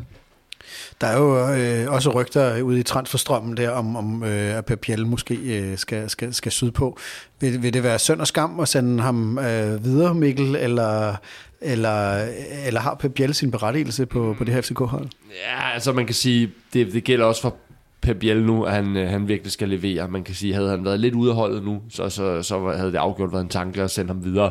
[1.01, 4.89] Der er jo øh, også rygter ude i transferstrømmen der, om, om øh, at Pep
[4.99, 6.99] måske øh, skal, skal, skal sydpå.
[7.41, 11.17] Vil, vil det være synd og skam at sende ham øh, videre, Mikkel, eller,
[11.61, 12.27] eller,
[12.67, 15.09] eller har Pep Biel sin berettigelse på, på det her FCK-hold?
[15.31, 17.57] Ja, altså man kan sige, det, det gælder også for
[18.01, 20.09] Pep Biel nu, at han, øh, han virkelig skal levere.
[20.09, 22.93] Man kan sige, havde han været lidt ude af holdet nu, så, så, så havde
[22.93, 24.51] det afgjort været en tanke at sende ham videre.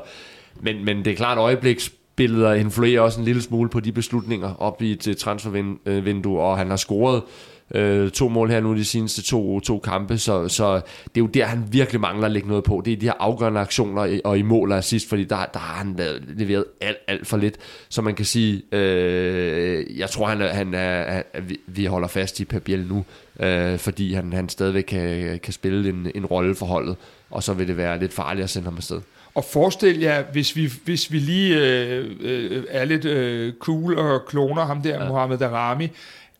[0.61, 4.81] Men, men det er klart, øjebliksbilleder influerer også en lille smule på de beslutninger op
[4.81, 7.23] i et øh, transfervindue, øh, og han har scoret
[7.75, 10.81] øh, to mål her nu de seneste to, to kampe, så, så det
[11.15, 12.81] er jo der, han virkelig mangler at lægge noget på.
[12.85, 15.83] Det er de her afgørende aktioner og i mål og sidst, fordi der, der har
[15.83, 17.55] han været leveret alt, alt for lidt.
[17.89, 22.45] Så man kan sige, øh, jeg tror, han, han er, at vi holder fast i
[22.45, 23.05] Pep Biel nu,
[23.39, 26.95] øh, fordi han, han stadigvæk kan, kan spille en, en rolle for holdet,
[27.31, 29.01] og så vil det være lidt farligt at sende ham afsted.
[29.35, 34.25] Og forestil jer, hvis vi, hvis vi lige øh, øh, er lidt øh, cool og
[34.27, 35.09] kloner ham der, ja.
[35.09, 35.89] Mohamed Darami,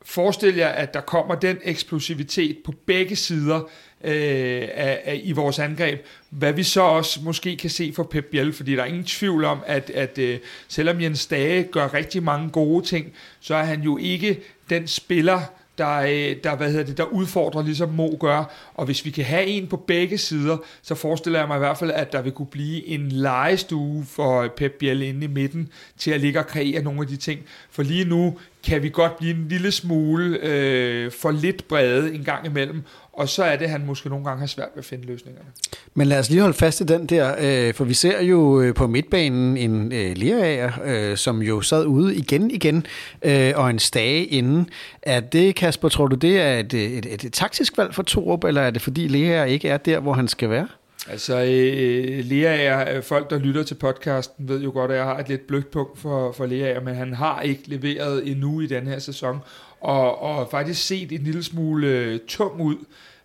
[0.09, 3.57] Forestil jer, at der kommer den eksplosivitet på begge sider
[4.03, 8.25] øh, af, af, i vores angreb, hvad vi så også måske kan se for Pep
[8.25, 12.23] Biel, fordi der er ingen tvivl om, at, at øh, selvom Jens Dage gør rigtig
[12.23, 14.39] mange gode ting, så er han jo ikke
[14.69, 15.41] den spiller,
[15.77, 18.53] der, øh, der, hvad hedder det, der udfordrer, ligesom Mo gør.
[18.73, 21.77] Og hvis vi kan have en på begge sider, så forestiller jeg mig i hvert
[21.77, 26.11] fald, at der vil kunne blive en legestue for Pep Biel inde i midten, til
[26.11, 27.39] at ligge og kreere nogle af de ting.
[27.71, 32.23] For lige nu kan vi godt blive en lille smule øh, for lidt brede en
[32.23, 32.83] gang imellem,
[33.17, 35.47] og så er det, at han måske nogle gange har svært ved at finde løsningerne.
[35.93, 38.73] Men lad os lige holde fast i den der, øh, for vi ser jo øh,
[38.73, 42.85] på midtbanen en øh, Lerager, øh, som jo sad ude igen igen,
[43.21, 44.69] øh, og en stage inden.
[45.01, 48.43] Er det, Kasper, tror du, det er et, et, et, et taktisk valg for Torup,
[48.43, 50.67] eller er det fordi Lerager ikke er der, hvor han skal være?
[51.09, 55.19] Altså, øh, Leaer, øh, folk, der lytter til podcasten, ved jo godt, at jeg har
[55.19, 58.87] et lidt blødt punkt for, for Lea, men han har ikke leveret endnu i den
[58.87, 59.39] her sæson,
[59.81, 62.75] og, og faktisk set en lille smule øh, tung ud,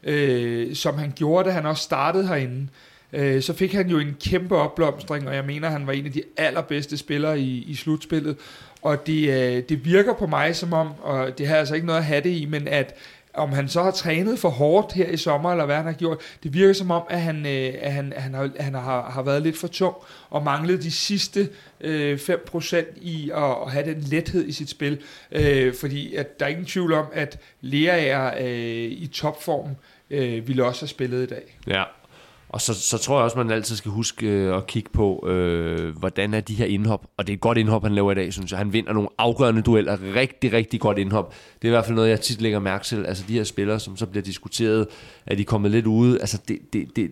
[0.02, 2.68] øh, som han gjorde, da han også startede herinde.
[3.12, 6.12] Øh, så fik han jo en kæmpe opblomstring, og jeg mener, han var en af
[6.12, 8.36] de allerbedste spillere i, i slutspillet.
[8.82, 11.98] Og det, øh, det virker på mig som om, og det har altså ikke noget
[11.98, 12.94] at have det i, men at
[13.34, 16.18] om han så har trænet for hårdt her i sommer, eller hvad han har gjort,
[16.42, 19.42] det virker som om, at han, øh, at han, han, har, han har, har været
[19.42, 19.96] lidt for tung,
[20.30, 21.48] og manglet de sidste
[21.80, 25.02] øh, 5% i at, at have den lethed i sit spil.
[25.32, 29.70] Øh, fordi at der er ingen tvivl om, at Lea er øh, i topform,
[30.10, 31.58] øh, ville også have spillet i dag.
[31.66, 31.82] Ja,
[32.52, 35.96] og så, så tror jeg også, man altid skal huske øh, at kigge på, øh,
[35.96, 37.06] hvordan er de her indhop.
[37.16, 38.58] Og det er et godt indhop, han laver i dag, synes jeg.
[38.58, 39.98] Han vinder nogle afgørende dueller.
[40.16, 41.34] Rigtig, rigtig godt indhop.
[41.62, 43.06] Det er i hvert fald noget, jeg tit lægger mærke til.
[43.06, 44.86] Altså de her spillere, som så bliver diskuteret,
[45.26, 46.20] er de kommet lidt ude.
[46.20, 47.10] Altså det, det, det,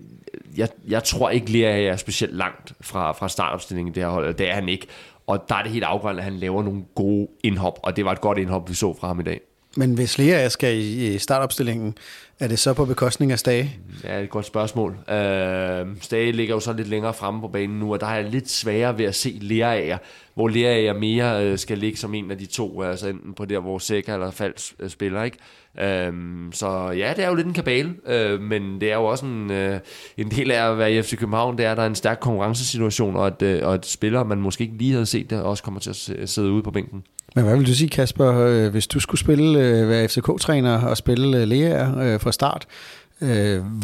[0.56, 4.34] jeg, jeg tror ikke, Lea er specielt langt fra, fra startopstillingen i det her hold.
[4.34, 4.86] Det er han ikke.
[5.26, 7.78] Og der er det helt afgørende, at han laver nogle gode indhop.
[7.82, 9.40] Og det var et godt indhop, vi så fra ham i dag.
[9.76, 11.94] Men hvis Lea skal i startopstillingen,
[12.40, 13.76] er det så på bekostning af Stage?
[14.04, 14.90] Ja, det er et godt spørgsmål.
[14.90, 18.50] Øh, Stage ligger jo så lidt længere fremme på banen nu, og der er lidt
[18.50, 19.98] sværere ved at se Lerager,
[20.34, 23.60] hvor Lerager mere øh, skal ligge som en af de to, altså enten på der,
[23.60, 25.36] hvor Sækker eller Fals øh, spiller, ikke?
[25.80, 29.26] Øhm, så ja, det er jo lidt en kabale, øh, men det er jo også
[29.26, 29.80] en, øh,
[30.16, 32.18] en del af at være i FC København, det er, at der er en stærk
[32.20, 35.62] konkurrencesituation, og at, øh, og at spillere, man måske ikke lige havde set det, også
[35.62, 37.02] kommer til at sidde ude på bænken.
[37.34, 40.96] Men hvad vil du sige, Kasper, øh, hvis du skulle spille, øh, være FCK-træner og
[40.96, 42.66] spille øh, læger fra start,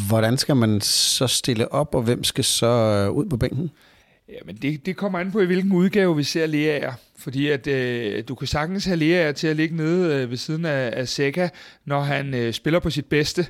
[0.07, 3.71] hvordan skal man så stille op, og hvem skal så ud på bænken?
[4.29, 7.67] Ja, men det, det kommer an på, i hvilken udgave vi ser Lea fordi at
[7.67, 11.07] øh, du kan sagtens have Lea til at ligge nede øh, ved siden af, af
[11.07, 11.49] Seca,
[11.85, 13.45] når han øh, spiller på sit bedste.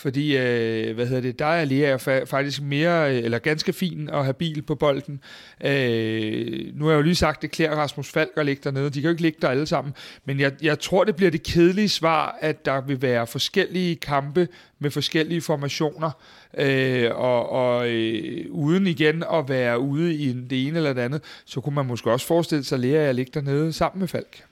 [0.00, 4.10] Fordi, øh, hvad hedder det, der er Lea fa- faktisk mere, øh, eller ganske fin
[4.10, 5.20] og habil på bolden.
[5.64, 8.84] Øh, nu har jeg jo lige sagt, det klæder Rasmus Falk at ligge dernede.
[8.90, 9.94] De kan jo ikke ligge der alle sammen.
[10.24, 14.48] Men jeg, jeg tror, det bliver det kedelige svar, at der vil være forskellige kampe
[14.78, 16.10] med forskellige formationer.
[16.58, 21.22] Øh, og og øh, uden igen at være ude i det ene eller det andet,
[21.44, 24.44] så kunne man måske også forestille sig, at Lea ligger ligge dernede sammen med Falk.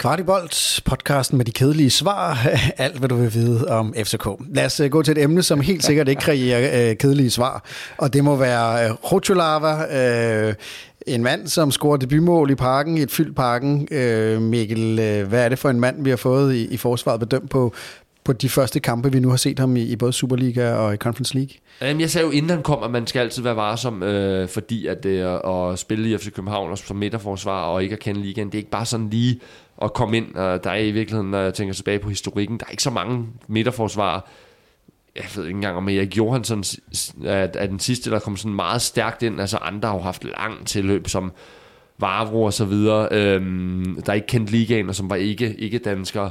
[0.00, 2.48] Kvartibolt, podcasten med de kedelige svar.
[2.84, 4.26] Alt, hvad du vil vide om FCK.
[4.54, 7.64] Lad os øh, gå til et emne, som helt sikkert ikke kræver øh, kedelige svar.
[7.98, 9.98] Og det må være øh, Rotulava,
[10.48, 10.54] øh,
[11.06, 13.88] en mand, som scorer debutmål i parken, i et fyldt parken.
[13.90, 17.20] Øh, Mikkel, øh, hvad er det for en mand, vi har fået i, i forsvaret
[17.20, 17.74] bedømt på,
[18.24, 20.96] på de første kampe, vi nu har set ham i, i både Superliga og i
[20.96, 21.52] Conference League?
[21.80, 24.86] Jamen, jeg sagde jo, inden han kom, at man skal altid være varsom, øh, fordi
[24.86, 28.46] at, øh, at spille i FC København og som midterforsvar og ikke at kende ligaen,
[28.46, 29.40] det er ikke bare sådan lige
[29.82, 30.34] at komme ind.
[30.34, 32.90] Og der er i virkeligheden, når jeg tænker tilbage på historikken, der er ikke så
[32.90, 34.20] mange midterforsvarer.
[35.16, 36.64] Jeg ved ikke engang, om Erik Johansson
[37.24, 39.40] er, er den sidste, der kom sådan meget stærkt ind.
[39.40, 41.32] Altså andre har jo haft lang tilløb, som
[41.98, 46.30] Varvro og så videre, øhm, der ikke kendte ligaen, og som var ikke, ikke danskere.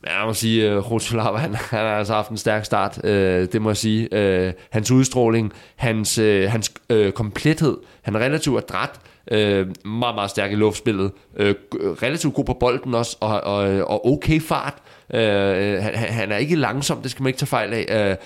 [0.00, 3.00] Men jeg må sige, øh, at uh, han, han har altså haft en stærk start,
[3.04, 4.08] uh, det må jeg sige.
[4.46, 10.30] Uh, hans udstråling, hans, uh, hans uh, komplethed, han er relativt adræt, Øh, meget, meget
[10.30, 11.12] stærk i luftspillet.
[11.36, 14.74] Øh, relativt god på bolden også, og, og, og okay fart.
[15.14, 18.10] Øh, han, han er ikke langsom, det skal man ikke tage fejl af.
[18.10, 18.16] Øh,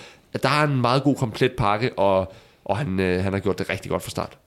[0.42, 2.32] der er en meget god komplet pakke, og,
[2.64, 4.38] og han, øh, han har gjort det rigtig godt fra start.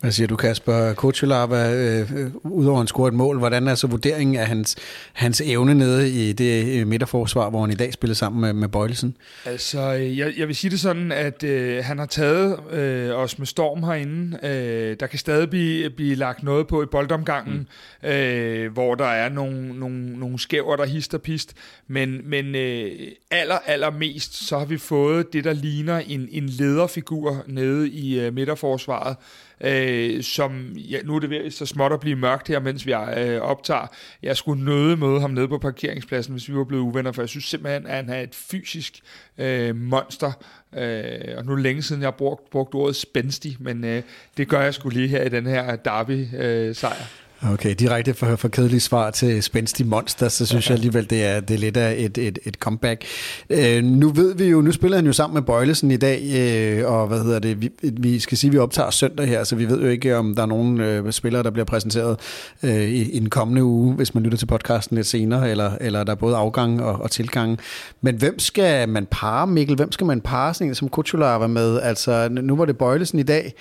[0.00, 0.92] Hvad siger du, Kasper?
[0.92, 4.76] Kuchulava, øh, øh, udover han scorer et mål, hvordan er så vurderingen af hans,
[5.12, 8.68] hans evne nede i det øh, midterforsvar, hvor han i dag spiller sammen med, med
[8.68, 9.16] Bøjlesen?
[9.44, 13.38] Altså, øh, jeg, jeg vil sige det sådan, at øh, han har taget øh, os
[13.38, 14.38] med storm herinde.
[14.42, 17.68] Øh, der kan stadig blive, blive lagt noget på i boldomgangen,
[18.02, 18.08] mm.
[18.08, 21.54] øh, hvor der er nogle, nogle, nogle skæver, der hister pist.
[21.88, 22.90] Men, men øh,
[23.30, 28.20] aller, aller mest, så har vi fået det, der ligner en, en lederfigur nede i
[28.20, 29.16] øh, midterforsvaret,
[29.60, 32.86] øh, Øh, som, ja, nu er det ved så småt at blive mørkt her, mens
[32.86, 33.86] vi øh, optager.
[34.22, 37.28] Jeg skulle nøde møde ham nede på parkeringspladsen, hvis vi var blevet uvenner, for jeg
[37.28, 39.00] synes simpelthen, at han er et fysisk
[39.38, 40.32] øh, monster,
[40.76, 44.02] øh, og nu er det længe siden, jeg har brugt, brugt ordet spændstig, men øh,
[44.36, 46.92] det gør jeg skulle lige her i den her Derby-sejr.
[46.92, 51.24] Øh, Okay, direkte for, for kedelige svar til spændstig monster, så synes jeg alligevel, det
[51.24, 53.04] er, det er lidt af et, et, et comeback.
[53.50, 56.92] Øh, nu ved vi jo, nu spiller han jo sammen med Bøjlesen i dag, øh,
[56.92, 59.68] og hvad hedder det, vi, vi skal sige, at vi optager søndag her, så vi
[59.68, 62.16] ved jo ikke, om der er nogen øh, spillere, der bliver præsenteret
[62.62, 66.04] øh, i, i en kommende uge, hvis man lytter til podcasten lidt senere, eller, eller
[66.04, 67.58] der er både afgang og, og tilgang.
[68.00, 69.76] Men hvem skal man pare, Mikkel?
[69.76, 71.80] Hvem skal man pare sådan en, som Kutular var med?
[71.80, 73.54] Altså, nu var det Bøjlesen i dag.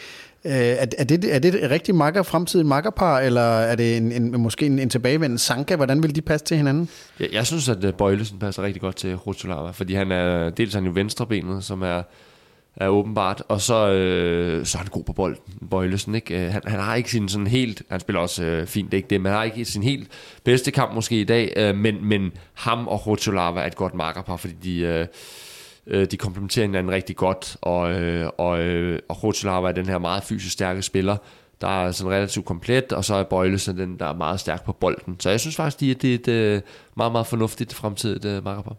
[0.46, 4.12] Øh, er, er, det, er det et rigtig makker, fremtidig makkerpar, eller er det en,
[4.12, 5.76] en, måske en, en tilbagevendende Sanka?
[5.76, 6.90] Hvordan vil de passe til hinanden?
[7.20, 10.74] Jeg, jeg synes, at øh, Bøjlesen passer rigtig godt til Rotolava, fordi han er dels
[10.74, 12.02] han jo venstrebenet, som er,
[12.76, 16.16] er åbenbart, og så, øh, så er han god på bolden, Bøjlesen.
[16.16, 16.46] Ikke?
[16.46, 19.22] Øh, han, han har ikke sin sådan helt, han spiller også øh, fint, ikke det,
[19.22, 20.08] men han har ikke sin helt
[20.44, 24.36] bedste kamp måske i dag, øh, men, men ham og Rotolava er et godt makkerpar,
[24.36, 24.80] fordi de...
[24.80, 25.08] Øh,
[25.88, 29.98] Øh, de komplementerer hinanden rigtig godt, og, øh, og, øh, og Rotzelhauer er den her
[29.98, 31.18] meget fysisk stærke spiller,
[31.62, 34.74] der er sådan relativt komplet, og så er Bøjlesen den, der er meget stærk på
[34.74, 35.20] bolden.
[35.20, 36.62] Så jeg synes faktisk, at det er et øh,
[36.96, 38.76] meget, meget fornuftigt fremtidigt øh, makkerpar.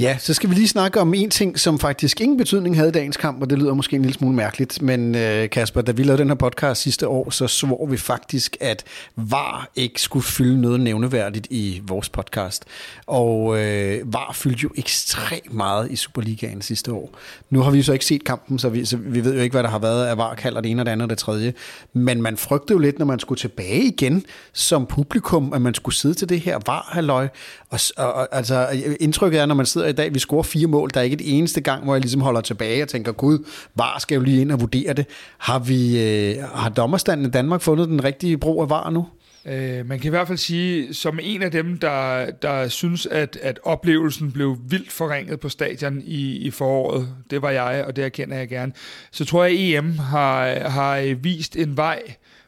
[0.00, 2.92] Ja, så skal vi lige snakke om en ting, som faktisk ingen betydning havde i
[2.92, 6.02] dagens kamp, og det lyder måske en lille smule mærkeligt, men øh, Kasper, da vi
[6.02, 8.84] lavede den her podcast sidste år, så svor vi faktisk, at
[9.16, 12.64] VAR ikke skulle fylde noget nævneværdigt i vores podcast.
[13.06, 17.10] Og øh, VAR fyldte jo ekstremt meget i Superligaen sidste år.
[17.50, 19.62] Nu har vi så ikke set kampen, så vi, så vi ved jo ikke, hvad
[19.62, 21.54] der har været af VAR kalder det ene og det andet og det tredje.
[21.92, 25.94] Men man frygtede jo lidt, når man skulle tilbage igen som publikum, at man skulle
[25.94, 27.28] sidde til det her VAR-halløj.
[27.70, 28.68] Og, og, og altså,
[29.00, 30.90] indtrykket er, når man sidder i dag, vi scorer fire mål.
[30.94, 33.38] Der er ikke et eneste gang, hvor jeg ligesom holder tilbage og tænker, gud,
[33.74, 35.06] var skal jo lige ind og vurdere det.
[35.38, 39.06] Har, vi, øh, har dommerstanden i Danmark fundet den rigtige brug af var nu?
[39.46, 43.38] Øh, man kan i hvert fald sige, som en af dem, der, der synes, at,
[43.42, 48.04] at oplevelsen blev vildt forringet på stadion i, i foråret, det var jeg, og det
[48.04, 48.72] erkender jeg gerne,
[49.12, 52.02] så tror jeg, at EM har, har øh, vist en vej,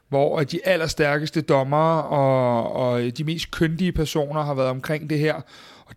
[0.09, 5.19] hvor øh, de allerstærkeste dommere og, og de mest køndige personer har været omkring det
[5.19, 5.35] her.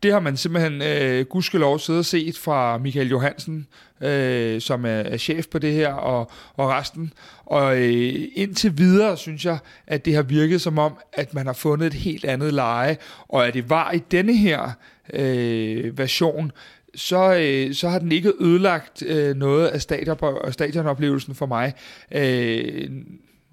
[0.04, 3.68] Det har man simpelthen øh, gudskelov siddet og set fra Michael Johansen,
[4.02, 7.14] øh, som er, er chef på det her, og, og resten.
[7.46, 11.54] Og øh, indtil videre synes jeg, at det har virket som om, at man har
[11.54, 12.98] fundet et helt andet leje,
[13.30, 14.72] og at det var i denne her
[15.14, 16.52] øh, version,
[16.96, 19.82] så, øh, så har den ikke ødelagt øh, noget af
[20.52, 21.74] stadionoplevelsen for mig.
[22.12, 22.90] Øh,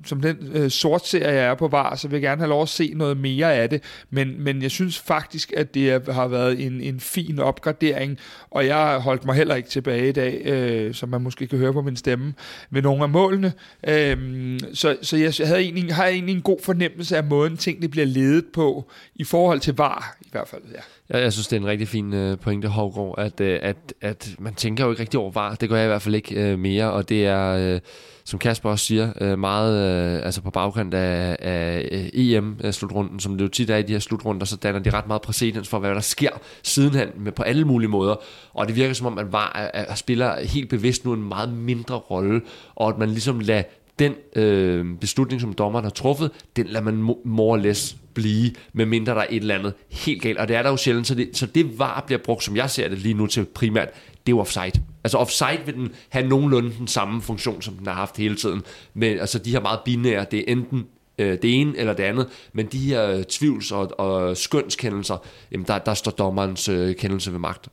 [0.05, 2.63] som den øh, sort serie jeg er på var, så vil jeg gerne have lov
[2.63, 3.83] at se noget mere af det.
[4.11, 8.19] Men, men jeg synes faktisk, at det har været en, en fin opgradering,
[8.51, 11.59] og jeg har holdt mig heller ikke tilbage i dag, øh, som man måske kan
[11.59, 12.35] høre på min stemme,
[12.71, 13.53] ved nogle af målene.
[13.89, 18.07] Øh, så så jeg havde egentlig, har egentlig en god fornemmelse af måden, tingene bliver
[18.07, 20.63] ledet på, i forhold til var i hvert fald.
[20.75, 20.81] Ja.
[21.11, 24.35] Jeg, jeg synes, det er en rigtig fin øh, pointe, Hovgaard, at, øh, at, at
[24.39, 25.55] man tænker jo ikke rigtig over var.
[25.55, 27.75] Det gør jeg i hvert fald ikke øh, mere, og det er...
[27.75, 27.81] øh,
[28.29, 33.39] som Kasper også siger, øh, meget øh, altså på bagkant af, af øh, EM-slutrunden, som
[33.39, 35.79] det jo tit er i de her slutrunder, så danner de ret meget præcedens for,
[35.79, 36.31] hvad der sker
[36.63, 38.15] sidenhen med på alle mulige måder.
[38.55, 41.95] Og det virker som om, man var, at spiller helt bevidst nu en meget mindre
[41.95, 42.41] rolle,
[42.75, 43.63] og at man ligesom lader
[43.99, 46.95] den øh, beslutning, som dommeren har truffet, den lader man
[47.25, 50.39] more or less blive, medmindre der er et eller andet helt galt.
[50.39, 52.71] Og det er der jo sjældent, så det, så det var bliver brugt, som jeg
[52.71, 53.89] ser det lige nu til primært,
[54.27, 54.83] det er jo offside.
[55.05, 58.63] Altså offside vil den have nogenlunde den samme funktion, som den har haft hele tiden.
[58.95, 60.87] Men altså de her meget binære, det er enten
[61.19, 65.17] øh, det ene eller det andet, men de her øh, tvivls- og, og skønskendelser,
[65.53, 67.69] jamen der, der står dommerens øh, kendelse ved magt.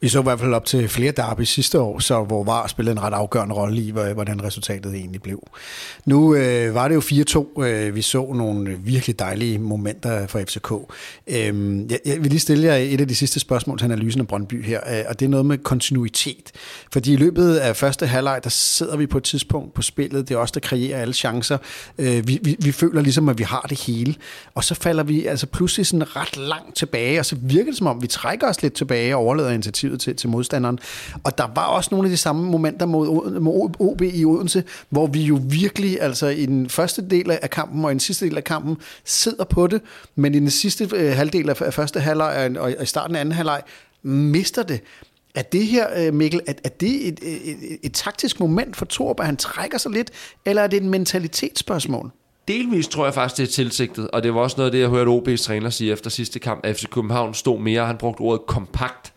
[0.00, 2.92] Vi så i hvert fald op til flere derby sidste år, så hvor VAR spillede
[2.92, 5.42] en ret afgørende rolle i, hvordan resultatet egentlig blev.
[6.04, 7.00] Nu øh, var det jo
[7.58, 7.62] 4-2.
[7.62, 10.72] Øh, vi så nogle virkelig dejlige momenter fra FCK.
[11.26, 14.26] Øh, jeg, jeg vil lige stille jer et af de sidste spørgsmål til analysen af
[14.26, 16.52] Brøndby her, øh, og det er noget med kontinuitet.
[16.92, 20.28] Fordi i løbet af første halvleg, der sidder vi på et tidspunkt på spillet.
[20.28, 21.58] Det er os, der kreerer alle chancer.
[21.98, 24.14] Øh, vi, vi, vi føler ligesom, at vi har det hele.
[24.54, 27.86] Og så falder vi altså pludselig sådan ret langt tilbage, og så virker det som
[27.86, 30.78] om, vi trækker os lidt tilbage og overlader initiativet til, til modstanderen.
[31.24, 35.06] Og der var også nogle af de samme momenter mod, mod OB i Odense, hvor
[35.06, 38.36] vi jo virkelig, altså i den første del af kampen og i den sidste del
[38.36, 39.80] af kampen, sidder på det,
[40.14, 43.20] men i den sidste øh, halvdel af, af første halvleg og, og i starten af
[43.20, 43.62] anden halvleg,
[44.02, 44.80] mister det.
[45.34, 48.84] Er det her, øh, Mikkel, er, er det et, et, et, et taktisk moment for
[48.84, 50.10] Torb, at han trækker sig lidt,
[50.44, 52.10] eller er det et mentalitetsspørgsmål?
[52.48, 54.88] Delvis tror jeg faktisk, det er tilsigtet, og det var også noget af det, jeg
[54.88, 56.66] hørte OB's træner sige efter sidste kamp.
[56.66, 59.12] FC København stod mere, han brugte ordet kompakt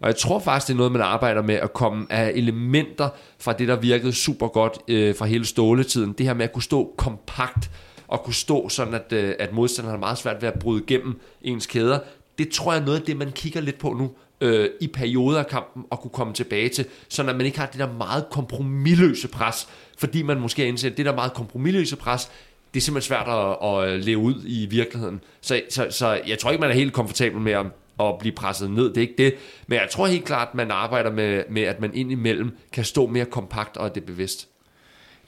[0.00, 3.52] og jeg tror faktisk, det er noget, man arbejder med at komme af elementer fra
[3.52, 6.12] det, der virkede super godt øh, fra hele ståletiden.
[6.12, 7.70] Det her med at kunne stå kompakt
[8.08, 11.20] og kunne stå sådan, at, øh, at modstanderen har meget svært ved at bryde igennem
[11.42, 11.98] ens kæder.
[12.38, 15.38] Det tror jeg er noget af det, man kigger lidt på nu øh, i perioder
[15.38, 18.26] af kampen og kunne komme tilbage til, så at man ikke har det der meget
[18.30, 22.30] kompromilløse pres, fordi man måske har indset, at det der meget kompromilløse pres,
[22.74, 25.20] det er simpelthen svært at, at øh, leve ud i virkeligheden.
[25.40, 27.66] Så, så, så jeg tror ikke, man er helt komfortabel med at
[28.00, 28.88] at blive presset ned.
[28.88, 29.34] Det er ikke det.
[29.66, 33.06] Men jeg tror helt klart, at man arbejder med, med at man indimellem kan stå
[33.06, 34.48] mere kompakt, og det er bevidst.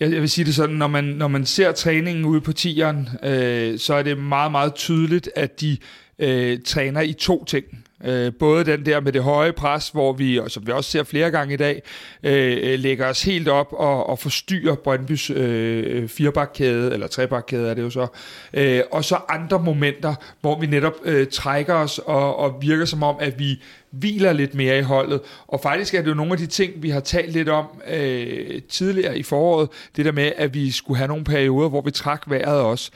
[0.00, 3.08] Jeg, jeg vil sige det sådan, når man, når man ser træningen ude på tieren,
[3.22, 5.76] øh, så er det meget, meget tydeligt, at de
[6.18, 7.64] øh, træner i to ting.
[8.04, 11.02] Øh, både den der med det høje pres, hvor vi, og som vi også ser
[11.02, 11.82] flere gange i dag,
[12.22, 17.74] øh, øh, lægger os helt op og, og forstyrrer Brøndbys øh, firebakkæde, eller trebakkæde er
[17.74, 18.06] det jo så,
[18.54, 23.02] øh, og så andre momenter, hvor vi netop øh, trækker os og, og virker som
[23.02, 25.20] om, at vi hviler lidt mere i holdet.
[25.46, 28.62] Og faktisk er det jo nogle af de ting, vi har talt lidt om øh,
[28.68, 32.22] tidligere i foråret, det der med, at vi skulle have nogle perioder, hvor vi trak
[32.26, 32.90] vejret også.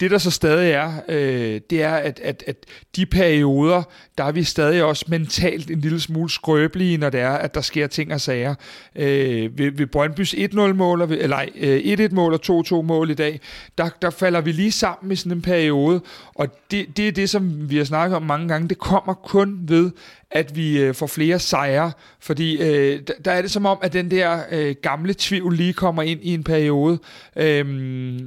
[0.00, 2.56] Det, der så stadig er, øh, det er, at, at, at
[2.96, 3.82] de perioder,
[4.18, 7.60] der er vi stadig også mentalt en lille smule skrøbelige, når det er, at der
[7.60, 8.54] sker ting og sager.
[8.96, 13.40] Øh, ved, ved Brøndbys 1-0-mål, eller øh, 1-1-mål og 2-2-mål i dag,
[13.78, 16.00] der, der falder vi lige sammen i sådan en periode,
[16.34, 18.68] og det, det er det, som vi har snakket om mange gange.
[18.68, 19.90] Det kommer kun ved,
[20.30, 23.92] at vi øh, får flere sejre, fordi øh, der, der er det som om, at
[23.92, 26.98] den der øh, gamle tvivl lige kommer ind i en periode.
[27.36, 28.20] Øh,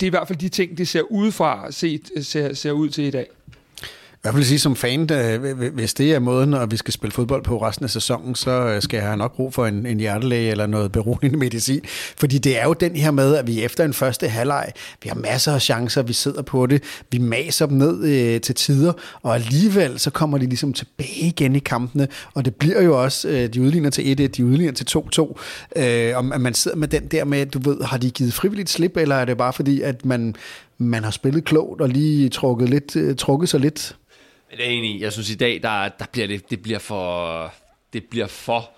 [0.00, 3.04] det er i hvert fald de ting, det ser udefra set, ser, ser ud til
[3.04, 3.26] i dag
[4.26, 5.38] hvert fald sige som fan, da,
[5.72, 8.82] hvis det er måden, og vi skal spille fodbold på resten af sæsonen, så øh,
[8.82, 11.80] skal jeg have nok brug for en, en hjertelæge eller noget beroligende medicin.
[12.18, 15.16] Fordi det er jo den her med, at vi efter en første halvleg, vi har
[15.16, 19.34] masser af chancer, vi sidder på det, vi maser dem ned øh, til tider, og
[19.34, 23.48] alligevel så kommer de ligesom tilbage igen i kampene, og det bliver jo også, øh,
[23.48, 25.34] de udligner til 1-1, de udligner til 2-2,
[25.82, 28.96] øh, og man sidder med den der med, du ved, har de givet frivilligt slip,
[28.96, 30.34] eller er det bare fordi, at man
[30.78, 33.96] man har spillet klogt og lige trukket, lidt, øh, trukket sig lidt?
[34.50, 35.00] Det er enig.
[35.00, 37.52] Jeg synes i dag, der, der bliver det, det bliver for,
[37.92, 38.70] det bliver for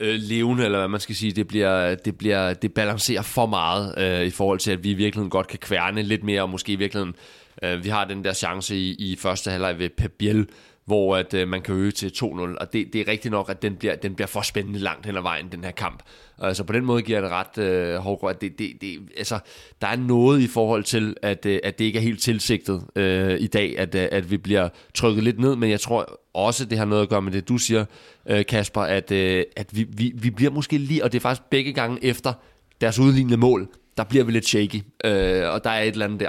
[0.00, 1.32] øh, levende, eller hvad man skal sige.
[1.32, 4.94] Det, bliver, det, bliver, det balancerer for meget øh, i forhold til, at vi i
[4.94, 7.14] virkeligheden godt kan kværne lidt mere, og måske i virkeligheden,
[7.62, 10.48] øh, vi har den der chance i, i første halvleg ved Pep Biel,
[10.84, 13.62] hvor at, øh, man kan øge til 2-0, og det, det er rigtigt nok, at
[13.62, 16.02] den bliver, den bliver for spændende langt hen ad vejen, den her kamp.
[16.38, 19.38] Altså på den måde giver det ret, øh, Hårgaard, at det, det, det, altså,
[19.80, 23.40] der er noget i forhold til, at, øh, at det ikke er helt tilsigtet øh,
[23.40, 26.78] i dag, at, øh, at vi bliver trykket lidt ned, men jeg tror også, det
[26.78, 27.84] har noget at gøre med det, du siger,
[28.26, 31.50] øh, Kasper, at, øh, at vi, vi, vi bliver måske lige, og det er faktisk
[31.50, 32.32] begge gange efter
[32.80, 36.20] deres udlignende mål, der bliver vi lidt shaky, øh, og der er et eller andet
[36.20, 36.28] der.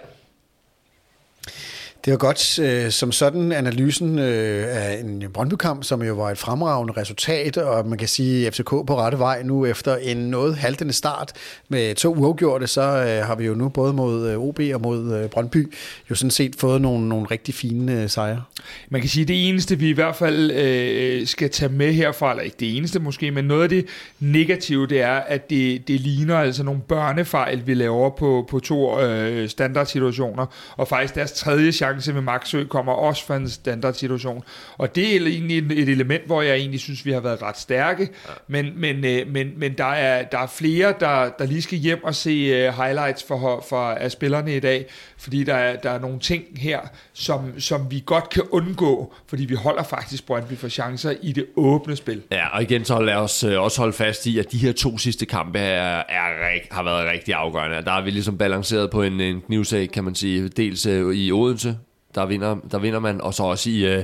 [2.05, 6.37] Det var godt øh, som sådan analysen øh, af en Brøndby-kamp, som jo var et
[6.37, 10.55] fremragende resultat, og man kan sige, at FCK på rette vej nu efter en noget
[10.55, 11.31] haltende start
[11.69, 15.13] med to uafgjorte, så øh, har vi jo nu både mod øh, OB og mod
[15.13, 15.73] øh, Brøndby
[16.09, 18.43] jo sådan set fået nogle, nogle rigtig fine øh, sejre.
[18.89, 22.31] Man kan sige, at det eneste, vi i hvert fald øh, skal tage med herfra,
[22.31, 23.85] eller ikke det eneste måske, men noget af det
[24.19, 28.99] negative, det er, at det, det ligner altså nogle børnefejl, vi laver på, på to
[29.01, 30.45] øh, standardsituationer,
[30.77, 34.43] og faktisk deres tredje chance chance med Maxø kommer også fra en standardsituation.
[34.77, 38.09] Og det er egentlig et element, hvor jeg egentlig synes, vi har været ret stærke.
[38.27, 38.33] Ja.
[38.47, 42.03] Men, men, øh, men, men der, er, der er flere, der, der lige skal hjem
[42.03, 44.85] og se øh, highlights for, for, af spillerne i dag.
[45.17, 46.79] Fordi der er, der er nogle ting her,
[47.13, 51.45] som, som vi godt kan undgå, fordi vi holder faktisk Brøndby for chancer i det
[51.55, 52.21] åbne spil.
[52.31, 54.97] Ja, og igen så lad os øh, også holde fast i, at de her to
[54.97, 57.85] sidste kampe er, er, har været rigtig afgørende.
[57.85, 60.47] Der er vi ligesom balanceret på en, en knivsag, kan man sige.
[60.47, 61.77] Dels i Odense,
[62.15, 64.03] der vinder, der vinder man, og så også i, øh,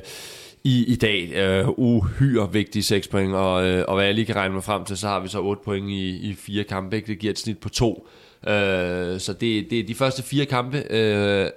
[0.64, 4.36] i, i dag øh, uhyre vigtige 6 point, og, øh, og hvad jeg lige kan
[4.36, 7.08] regne mig frem til, så har vi så 8 point i, i fire kampe, ikke?
[7.08, 8.08] det giver et snit på to.
[8.48, 11.50] Øh, så det, det de første fire kampe øh,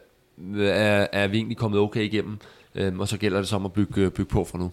[0.58, 2.38] er, er vi egentlig kommet okay igennem,
[2.74, 4.70] øh, og så gælder det så om at bygge, øh, bygge på fra nu.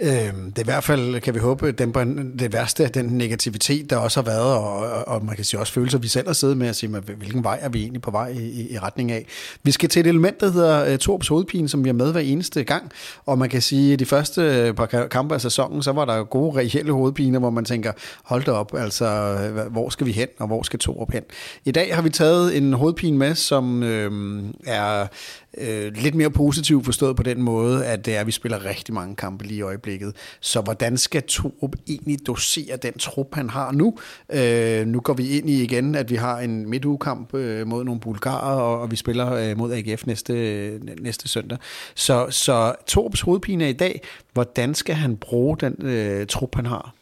[0.00, 2.04] Øh, det er i hvert fald, kan vi håbe, dæmper
[2.38, 5.72] det værste af den negativitet, der også har været, og, og, man kan sige også
[5.72, 8.28] følelser, vi selv har siddet med at sige, hvilken vej er vi egentlig på vej
[8.28, 9.26] i, i retning af.
[9.62, 12.12] Vi skal til et element, der hedder øh, uh, Torps hovedpine, som vi har med
[12.12, 12.92] hver eneste gang,
[13.26, 16.24] og man kan sige, at de første øh, par kampe af sæsonen, så var der
[16.24, 17.92] gode reelle hovedpiner, hvor man tænker,
[18.24, 19.36] hold da op, altså,
[19.70, 21.22] hvor skal vi hen, og hvor skal Torp hen?
[21.64, 25.06] I dag har vi taget en hovedpine med, som øh, er
[25.58, 28.94] øh, lidt mere positiv forstået på den måde, at det er, at vi spiller rigtig
[28.94, 30.16] mange kampe lige i øjeblikket.
[30.40, 33.96] Så hvordan skal Torup egentlig dosere den trup, han har nu?
[34.32, 38.00] Øh, nu går vi ind i igen, at vi har en midtugekamp øh, mod nogle
[38.00, 40.32] bulgarer, og, og vi spiller øh, mod AGF næste,
[41.00, 41.58] næste søndag.
[41.94, 44.00] Så, så Torups hovedpine er i dag,
[44.32, 46.94] hvordan skal han bruge den øh, trup, han har?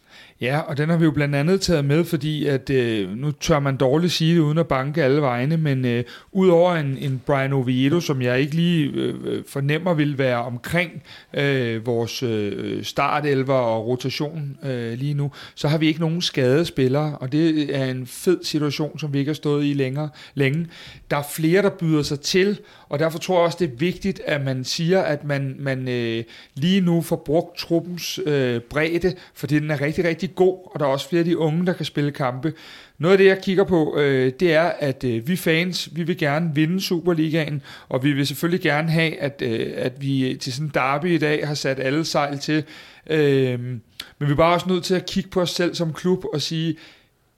[0.45, 3.61] Ja, og den har vi jo blandt andet taget med, fordi at øh, nu tør
[3.61, 7.53] man dårligt sige det uden at banke alle vegne, men øh, udover en, en Brian
[7.53, 11.03] Oviedo, som jeg ikke lige øh, øh fornemmer vil være omkring
[11.35, 17.19] øh, vores øh, startelver og rotation øh, lige nu, så har vi ikke nogen skadespillere,
[17.19, 20.67] og det er en fed situation, som vi ikke har stået i længere, længe.
[21.11, 22.59] Der er flere, der byder sig til,
[22.95, 26.25] og derfor tror jeg også, det er vigtigt, at man siger, at man, man øh,
[26.55, 30.87] lige nu får brugt truppens øh, bredde, fordi den er rigtig, rigtig god, og der
[30.87, 32.53] er også flere af de unge, der kan spille kampe.
[32.99, 36.19] Noget af det, jeg kigger på, øh, det er, at øh, vi fans, vi vil
[36.19, 40.67] gerne vinde Superligaen, og vi vil selvfølgelig gerne have, at, øh, at vi til sådan
[40.67, 42.65] en derby i dag har sat alle sejl til.
[43.11, 43.83] Øh, men
[44.19, 46.77] vi er bare også nødt til at kigge på os selv som klub og sige,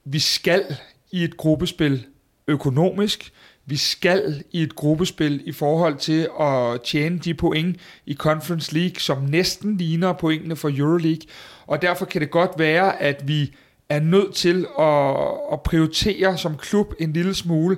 [0.05, 0.77] vi skal
[1.13, 2.07] i et gruppespil
[2.49, 3.33] økonomisk,
[3.67, 9.01] vi skal i et gruppespil i forhold til at tjene de point i Conference League,
[9.01, 11.23] som næsten ligner pointene for Euroleague.
[11.67, 13.55] Og derfor kan det godt være, at vi
[13.89, 15.17] er nødt til at,
[15.53, 17.77] at prioritere som klub en lille smule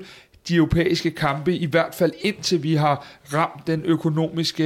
[0.49, 4.65] de europæiske kampe, i hvert fald indtil vi har ramt den økonomiske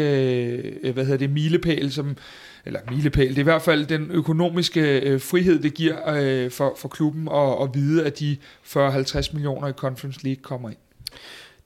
[0.82, 2.16] øh, hvad hedder det, milepæl, som,
[2.64, 6.74] eller milepæl, det er i hvert fald den økonomiske øh, frihed, det giver øh, for,
[6.78, 10.78] for klubben at, at vide, at de 40-50 millioner i Conference League kommer ind.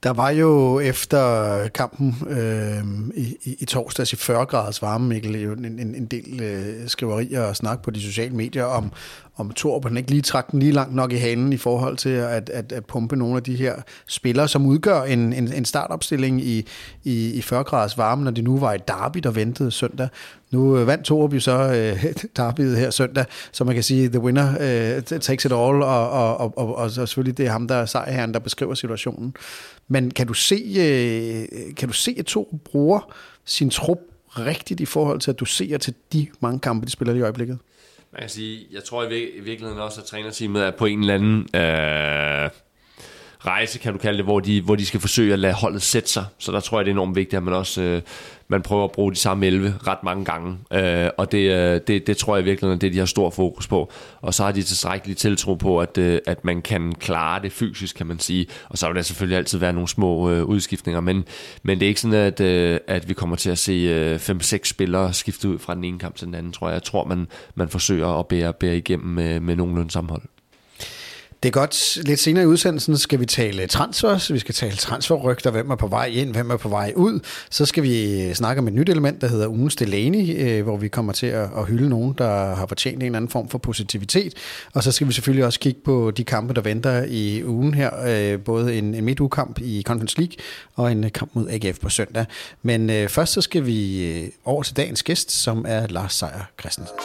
[0.02, 2.84] Der var jo efter kampen øh,
[3.14, 6.88] i, i, i torsdags i 40 graders varme, Mikkel, jo en, en, en del øh,
[6.88, 8.92] skriverier og snak på de sociale medier om,
[9.36, 12.08] om Torp, han ikke lige trak den lige langt nok i hanen i forhold til
[12.08, 13.74] at, at, at pumpe nogle af de her
[14.06, 16.66] spillere, som udgør en, en, en startopstilling i,
[17.04, 20.08] i, i 40 graders varme, når det nu var et derby, der ventede søndag.
[20.50, 22.04] Nu øh, vandt Torup jo så øh,
[22.36, 26.40] derbyet her søndag, så man kan sige, the winner øh, takes it all, og, og,
[26.40, 29.34] og, og, og selvfølgelig det er ham, der er sejrherren, der beskriver situationen.
[29.88, 33.12] Men kan du se, øh, kan du se at Torp bruger
[33.44, 37.14] sin trup rigtigt i forhold til at du ser til de mange kampe, de spiller
[37.14, 37.58] i øjeblikket?
[38.16, 41.48] Man kan sige, jeg tror i, virkeligheden også, at trænerteamet er på en eller anden...
[41.54, 42.50] Øh,
[43.40, 46.08] rejse, kan du kalde det, hvor de, hvor de skal forsøge at lade holdet sætte
[46.08, 46.24] sig.
[46.38, 48.02] Så der tror jeg, det er enormt vigtigt, at man også øh,
[48.48, 50.58] man prøver at bruge de samme 11 ret mange gange.
[50.72, 53.66] Øh, og det, øh, det, det tror jeg virkelig er det, de har stor fokus
[53.66, 53.92] på.
[54.20, 57.96] Og så har de tilstrækkeligt tiltro på, at, øh, at man kan klare det fysisk,
[57.96, 58.46] kan man sige.
[58.68, 61.24] Og så vil der selvfølgelig altid være nogle små øh, udskiftninger, men,
[61.62, 64.58] men det er ikke sådan, at, øh, at vi kommer til at se øh, 5-6
[64.64, 66.74] spillere skifte ud fra den ene kamp til den anden, tror jeg.
[66.74, 70.22] Jeg tror, man, man forsøger at bære, bære igennem med, med nogenlunde sammenhold.
[71.42, 71.98] Det er godt.
[72.04, 75.86] Lidt senere i udsendelsen skal vi tale transfers, vi skal tale transferrygter, hvem er på
[75.86, 77.20] vej ind, hvem er på vej ud.
[77.50, 80.76] Så skal vi øh, snakke om et nyt element, der hedder ugens Delaney, øh, hvor
[80.76, 84.34] vi kommer til at hylde nogen, der har fortjent en eller anden form for positivitet.
[84.74, 87.90] Og så skal vi selvfølgelig også kigge på de kampe, der venter i ugen her.
[88.06, 90.36] Øh, både en, en midtugekamp i Conference League
[90.74, 92.26] og en kamp mod AGF på søndag.
[92.62, 96.96] Men først så skal vi over til dagens gæst, som er Lars Seier Christensen.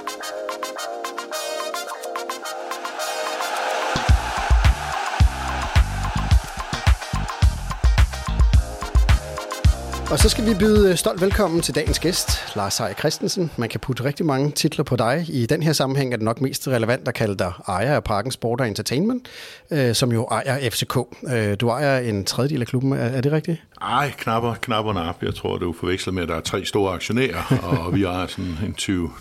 [10.12, 13.52] Og så skal vi byde stolt velkommen til dagens gæst, Lars Seier Christensen.
[13.58, 15.26] Man kan putte rigtig mange titler på dig.
[15.30, 18.32] I den her sammenhæng er det nok mest relevant at kalde dig ejer af Parken
[18.32, 19.28] Sport og Entertainment,
[19.72, 20.98] øh, som jo ejer FCK.
[21.34, 23.62] Øh, du ejer en tredjedel af klubben, er, er det rigtigt?
[23.82, 25.24] Ej, knapper, knapper nap.
[25.24, 28.58] Jeg tror, du forveksler med, at der er tre store aktionærer, og vi ejer sådan
[28.66, 28.76] en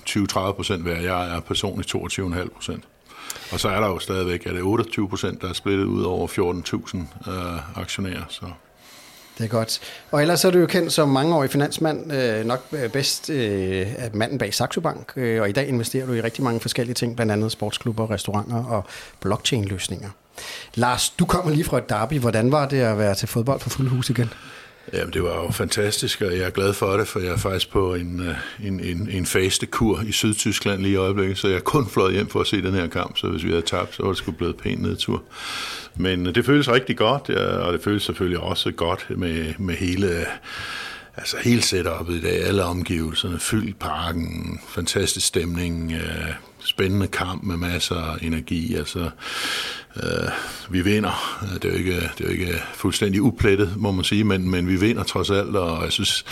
[0.08, 1.00] 20-30 procent hver.
[1.00, 2.84] Jeg ejer personligt 22,5 procent.
[3.52, 6.28] Og så er der jo stadigvæk, er det 28 procent, der er splittet ud over
[6.28, 8.22] 14.000 øh, aktionærer.
[8.28, 8.44] Så
[9.40, 9.80] det er godt.
[10.10, 14.38] Og ellers er du jo kendt som mangeårig finansmand, øh, nok øh, bedst øh, manden
[14.38, 17.32] bag Saxo Bank, øh, og i dag investerer du i rigtig mange forskellige ting, blandt
[17.32, 18.84] andet sportsklubber, restauranter og
[19.20, 20.08] blockchain-løsninger.
[20.74, 22.18] Lars, du kommer lige fra et derby.
[22.18, 24.32] Hvordan var det at være til fodbold for fuld hus igen?
[24.92, 27.70] Jamen, det var jo fantastisk, og jeg er glad for det, for jeg er faktisk
[27.70, 31.56] på en, øh, en, en, en faste kur i Sydtyskland lige i øjeblikket, så jeg
[31.56, 33.94] er kun fløjet hjem for at se den her kamp, så hvis vi havde tabt,
[33.94, 35.22] så var det sgu blevet pænt nedtur.
[35.96, 39.74] Men øh, det føles rigtig godt, ja, og det føles selvfølgelig også godt med, med
[39.74, 40.26] hele
[41.16, 46.30] altså hele setupet i dag, alle omgivelserne, fyldt parken, fantastisk stemning, øh,
[46.64, 48.74] spændende kamp med masser af energi.
[48.74, 49.10] Altså,
[49.96, 50.28] øh,
[50.70, 51.46] vi vinder.
[51.54, 54.68] Det er, jo ikke, det er jo ikke fuldstændig uplettet, må man sige, men, men
[54.68, 56.24] vi vinder trods alt, og jeg synes,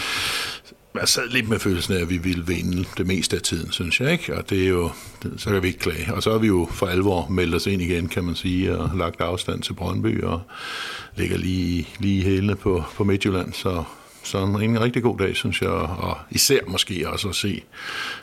[0.95, 4.01] jeg sad lidt med følelsen af, at vi ville vinde det meste af tiden, synes
[4.01, 4.37] jeg, ikke?
[4.37, 4.91] Og det er jo,
[5.37, 6.15] så kan vi ikke klage.
[6.15, 8.91] Og så har vi jo for alvor meldt os ind igen, kan man sige, og
[8.97, 10.43] lagt afstand til Brøndby, og
[11.17, 13.85] ligger lige, lige hælene på, på Midtjylland, så
[14.23, 17.63] så en, en rigtig god dag, synes jeg, og især måske også at se,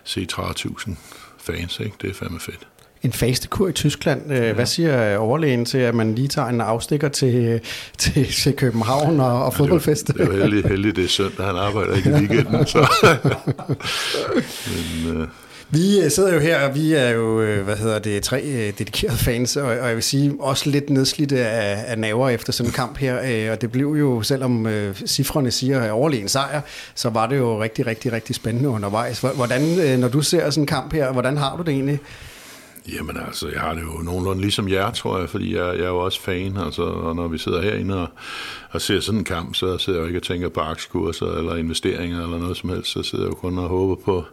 [0.04, 0.92] se 30.000
[1.46, 1.96] fans, ikke?
[2.02, 2.68] det er fandme fedt.
[3.04, 4.32] En fastekur i Tyskland.
[4.32, 4.54] Øh, ja.
[4.54, 7.62] Hvad siger overlægen til, at man lige tager en afstikker til,
[7.98, 10.10] til, til København og, og fodboldfest?
[10.10, 12.66] Er det er jo heldigt, heldigt, det er søndag, han arbejder ikke i weekenden.
[12.66, 12.88] Så.
[15.06, 15.28] Men, øh,
[15.70, 18.74] vi øh, sidder jo her, og vi er jo, øh, hvad hedder det, tre øh,
[18.78, 22.70] dedikerede fans, og, og jeg vil sige, også lidt nedslidte af, af naver efter sådan
[22.70, 24.68] en kamp her, og det blev jo, selvom
[25.08, 26.62] cifrene siger overlegen sejr,
[26.96, 29.20] så var det jo rigtig, rigtig, rigtig spændende undervejs.
[29.20, 29.62] Hvordan,
[30.00, 32.00] når du ser sådan en kamp her, hvordan har du det egentlig?
[32.94, 35.90] Jamen altså, jeg har det jo nogenlunde ligesom jer, tror jeg, fordi jeg, jeg er
[35.90, 38.08] jo også fan, altså, og når vi sidder herinde og,
[38.70, 41.56] og ser sådan en kamp, så sidder jeg jo ikke og tænker på aktiekurser eller
[41.56, 44.24] investeringer eller noget som helst, så sidder jeg jo kun og håber på,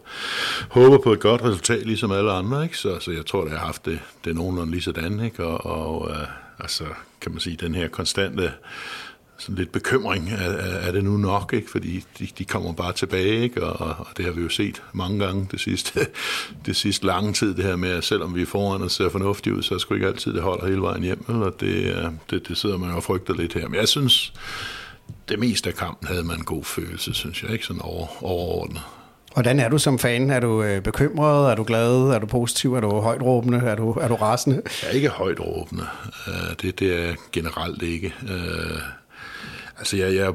[0.69, 2.77] håber på et godt resultat, ligesom alle andre, ikke?
[2.77, 5.45] Så, så jeg tror, at jeg har haft det, det nogenlunde lige sådan, ikke?
[5.45, 6.27] Og, og øh,
[6.59, 6.83] altså,
[7.21, 8.51] kan man sige, den her konstante
[9.37, 10.29] sådan lidt bekymring.
[10.29, 10.49] Er,
[10.87, 11.53] er det nu nok?
[11.53, 11.71] Ikke?
[11.71, 13.63] Fordi de, de kommer bare tilbage, ikke?
[13.63, 15.99] Og, og det har vi jo set mange gange det sidste,
[16.65, 19.55] det sidste lange tid, det her med, at selvom vi er foran og ser fornuftigt
[19.55, 21.25] ud, så er det ikke altid, det holder hele vejen hjem.
[21.29, 23.67] Eller det, det, det sidder man jo og frygter lidt her.
[23.67, 24.33] Men jeg synes,
[25.29, 28.81] det meste af kampen havde man en god følelse, synes jeg, ikke sådan over, overordnet.
[29.33, 30.29] Hvordan er du som fan?
[30.29, 31.51] Er du øh, bekymret?
[31.51, 31.95] Er du glad?
[31.95, 32.73] Er du positiv?
[32.73, 33.57] Er du højt råbende?
[33.57, 34.61] Er du, er du rasende?
[34.81, 35.85] Jeg er ikke højt råbende.
[36.27, 38.13] Øh, det, det er generelt ikke.
[38.29, 38.79] Øh,
[39.77, 40.33] Altså, jeg, jeg,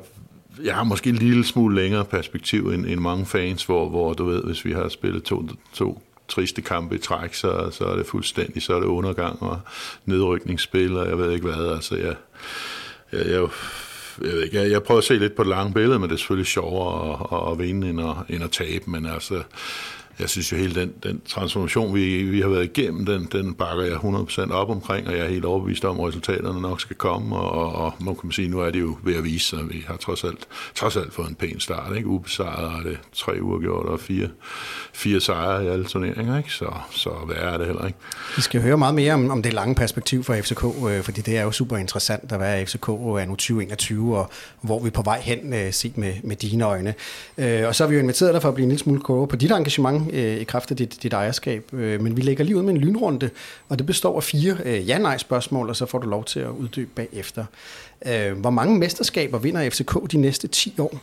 [0.65, 4.25] jeg har måske en lille smule længere perspektiv end, end mange fans, hvor, hvor du
[4.25, 8.07] ved, hvis vi har spillet to, to triste kampe i træk, så, så er det
[8.07, 9.61] fuldstændig, så er det undergang og
[10.05, 11.75] nedrykningsspil, og jeg ved ikke hvad.
[11.75, 12.15] Altså, jeg,
[13.13, 13.49] jeg, jeg,
[14.23, 16.15] jeg, ved ikke, jeg, jeg prøver at se lidt på det lange billede, men det
[16.15, 19.43] er selvfølgelig sjovere at, at, at vinde end at, end at tabe, men altså,
[20.21, 23.85] jeg synes jo hele den, den transformation, vi, vi har været igennem, den, den bakker
[23.85, 27.37] jeg 100% op omkring, og jeg er helt overbevist om, at resultaterne nok skal komme,
[27.37, 29.85] og, og, og man kan sige, nu er det jo ved at vise sig, vi
[29.87, 32.09] har trods alt, trods alt fået en pæn start, ikke?
[32.09, 34.29] Ubesejret er det tre uger gjort, og fire,
[34.93, 36.53] fire sejre i alle turneringer, ikke?
[36.53, 37.99] Så, så hvad er det heller ikke?
[38.37, 41.39] Vi skal høre meget mere om, om det lange perspektiv for FCK, øh, fordi det
[41.39, 44.91] er jo super interessant at være FCK øh, er nu 2021, og hvor vi er
[44.91, 46.95] på vej hen, øh, set med, med dine øjne.
[47.39, 49.27] Øh, og så har vi jo inviteret dig for at blive en lille smule klogere
[49.27, 51.75] på dit engagement øh, i kraft af dit, dit ejerskab.
[51.75, 53.31] Øh, men vi lægger lige ud med en lynrunde,
[53.69, 56.91] og det består af fire øh, ja-nej-spørgsmål, og så får du lov til at uddybe
[56.95, 57.45] bagefter.
[58.07, 60.99] Øh, hvor mange mesterskaber vinder FCK de næste 10 år?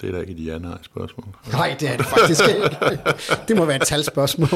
[0.00, 1.26] Det er da ikke et ja-nej-spørgsmål.
[1.52, 2.76] Nej, det er det faktisk ikke.
[3.48, 4.50] Det må være et talspørgsmål.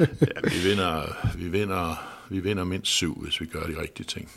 [0.00, 4.30] ja, vi vinder, vi, vinder, vi vinder mindst syv, hvis vi gør de rigtige ting.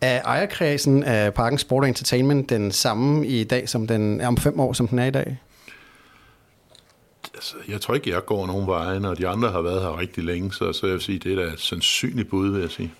[0.00, 4.60] Er ejerkredsen af Parken Sport Entertainment den samme i dag, som den er om fem
[4.60, 5.38] år, som den er i dag?
[7.34, 10.24] Altså, jeg tror ikke, jeg går nogen veje, når de andre har været her rigtig
[10.24, 12.92] længe, så, så jeg vil sige, det er da et sandsynligt bud, vil jeg sige.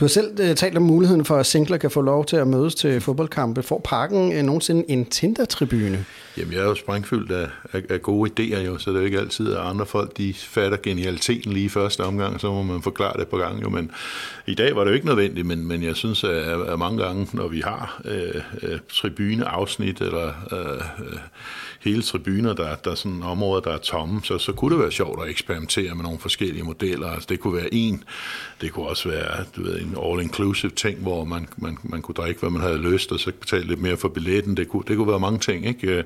[0.00, 2.46] Du har selv uh, talt om muligheden for, at singler kan få lov til at
[2.46, 3.62] mødes til fodboldkampe.
[3.62, 6.04] Får parken uh, nogensinde en Tinder-tribune?
[6.36, 9.06] Jamen, jeg er jo sprængfyldt af, af, af gode idéer jo, så det er jo
[9.06, 12.82] ikke altid, at andre folk de fatter genialiteten lige i første omgang, så må man
[12.82, 13.68] forklare det på gang jo.
[13.68, 13.90] Men
[14.46, 17.28] i dag var det jo ikke nødvendigt, men, men jeg synes, at, at mange gange,
[17.32, 21.18] når vi har øh, øh, tribuneafsnit eller øh, øh,
[21.84, 24.92] hele tribuner, der, der er sådan områder, der er tomme, så, så kunne det være
[24.92, 27.10] sjovt at eksperimentere med nogle forskellige modeller.
[27.10, 28.04] Altså, det kunne være en,
[28.60, 32.40] det kunne også være du ved, en all-inclusive ting, hvor man, man, man kunne drikke,
[32.40, 34.56] hvad man havde lyst, og så betale lidt mere for billetten.
[34.56, 35.86] Det kunne, det kunne være mange ting, ikke?
[35.86, 36.04] Øh,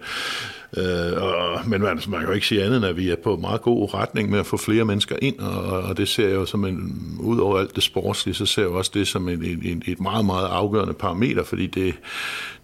[0.76, 3.36] Øh, og, men man, man kan jo ikke sige andet, end at vi er på
[3.36, 6.46] meget god retning med at få flere mennesker ind, og, og det ser jeg jo
[6.46, 9.82] som en, ud over alt det sportslige, så ser jeg også det som en, en,
[9.86, 11.94] et meget, meget afgørende parameter, fordi det,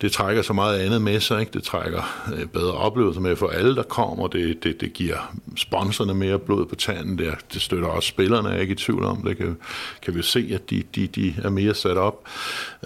[0.00, 1.52] det trækker så meget andet med sig, ikke?
[1.52, 6.14] det trækker øh, bedre oplevelser med for alle, der kommer, det, det, det giver sponsorerne
[6.14, 9.22] mere blod på tanden, det, det støtter også spillerne, jeg er ikke i tvivl om,
[9.22, 9.56] det kan,
[10.02, 12.28] kan vi se, at de, de, de er mere sat op,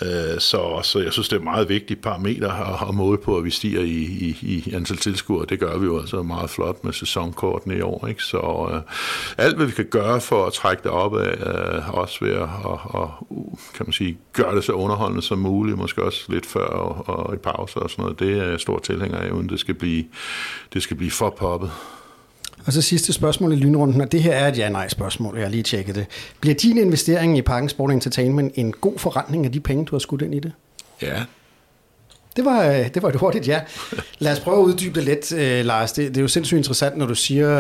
[0.03, 3.37] øh, så, så jeg synes, det er et meget vigtigt parameter at, at måle på,
[3.37, 5.47] at vi stiger i, i, i antal tilskuere.
[5.49, 8.07] Det gør vi jo altså meget flot med sæsonkortene i år.
[8.07, 8.23] Ikke?
[8.23, 8.81] Så øh,
[9.45, 12.49] alt, hvad vi kan gøre for at trække det op af, øh, også ved at
[12.65, 13.29] og, og,
[13.75, 17.35] kan man sige, gøre det så underholdende som muligt, måske også lidt før og, og
[17.35, 18.21] i pauser og sådan noget.
[18.21, 20.05] Det er jeg stor tilhænger af, uden det skal blive,
[20.73, 21.71] det skal blive for poppet.
[22.67, 25.63] Og så sidste spørgsmål i lynrunden, og det her er et ja-nej-spørgsmål, jeg har lige
[25.63, 26.07] tjekket det.
[26.41, 29.99] Bliver din investering i Parken Sport Entertainment en god forretning af de penge, du har
[29.99, 30.53] skudt ind i det?
[31.03, 31.25] Ja,
[32.39, 33.61] det var, øh, det var et hurtigt ja.
[34.19, 35.93] Lad os prøve at uddybe det lidt, øh, Lars.
[35.93, 37.51] Det, det er jo sindssygt interessant, når du siger,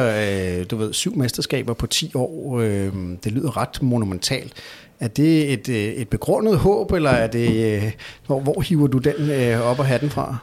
[0.60, 2.60] øh, du ved, syv mesterskaber på 10 år.
[2.60, 2.92] Øh,
[3.24, 4.52] det lyder ret monumentalt.
[5.00, 7.92] Er det et, øh, et begrundet håb, eller er det, øh,
[8.26, 10.36] hvor, hvor hiver du den øh, op og hatten fra?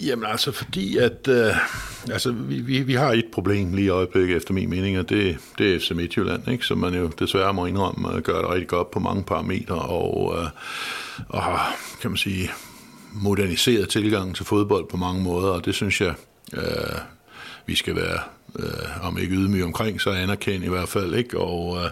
[0.00, 1.52] Jamen altså, fordi at øh,
[2.12, 5.36] altså, vi, vi, vi har et problem lige i øjeblikket, efter min mening, og det,
[5.58, 6.66] det er FC Midtjylland, ikke?
[6.66, 10.34] som man jo desværre må indrømme, øh, gør det rigtig godt på mange parametre, og,
[10.38, 10.48] øh,
[11.28, 12.50] og har, kan man sige,
[13.12, 16.14] moderniseret tilgang til fodbold på mange måder, og det synes jeg,
[16.52, 16.98] øh,
[17.66, 18.18] vi skal være,
[18.58, 21.14] øh, om ikke ydmyge omkring, så anerkende i hvert fald.
[21.14, 21.90] ikke Og, øh,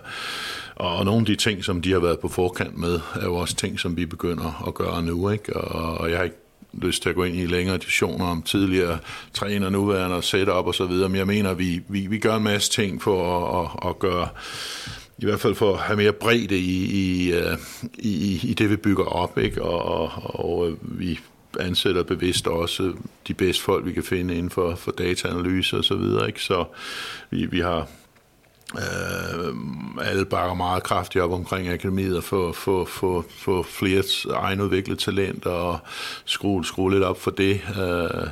[0.77, 3.57] og nogle af de ting, som de har været på forkant med, er jo også
[3.57, 5.31] ting, som vi begynder at gøre nu.
[5.31, 6.37] ikke Og, og jeg har ikke
[6.73, 8.99] lyst til at gå ind i længere diskussioner om tidligere
[9.35, 12.43] træner, nuværende og setup og så videre, men jeg mener, vi, vi, vi gør en
[12.43, 14.29] masse ting for at, at, at gøre
[15.19, 17.59] i hvert fald for at have mere bredde i, øh,
[17.99, 19.62] i, i, i det, vi bygger op, ikke?
[19.62, 20.11] Og, og,
[20.45, 21.19] og øh, vi
[21.61, 22.93] ansætter bevidst også
[23.29, 26.43] de bedste folk, vi kan finde inden for, for dataanalyse og så videre, ikke?
[26.43, 26.64] Så
[27.31, 27.89] vi, vi har
[28.77, 29.55] Øh,
[30.01, 34.03] alle bakker meget kraftigt op omkring akademiet og få, få, få, få flere
[34.35, 35.79] egenudviklet talenter og
[36.24, 37.55] skrue, skrue lidt op for det.
[37.55, 38.29] Øh,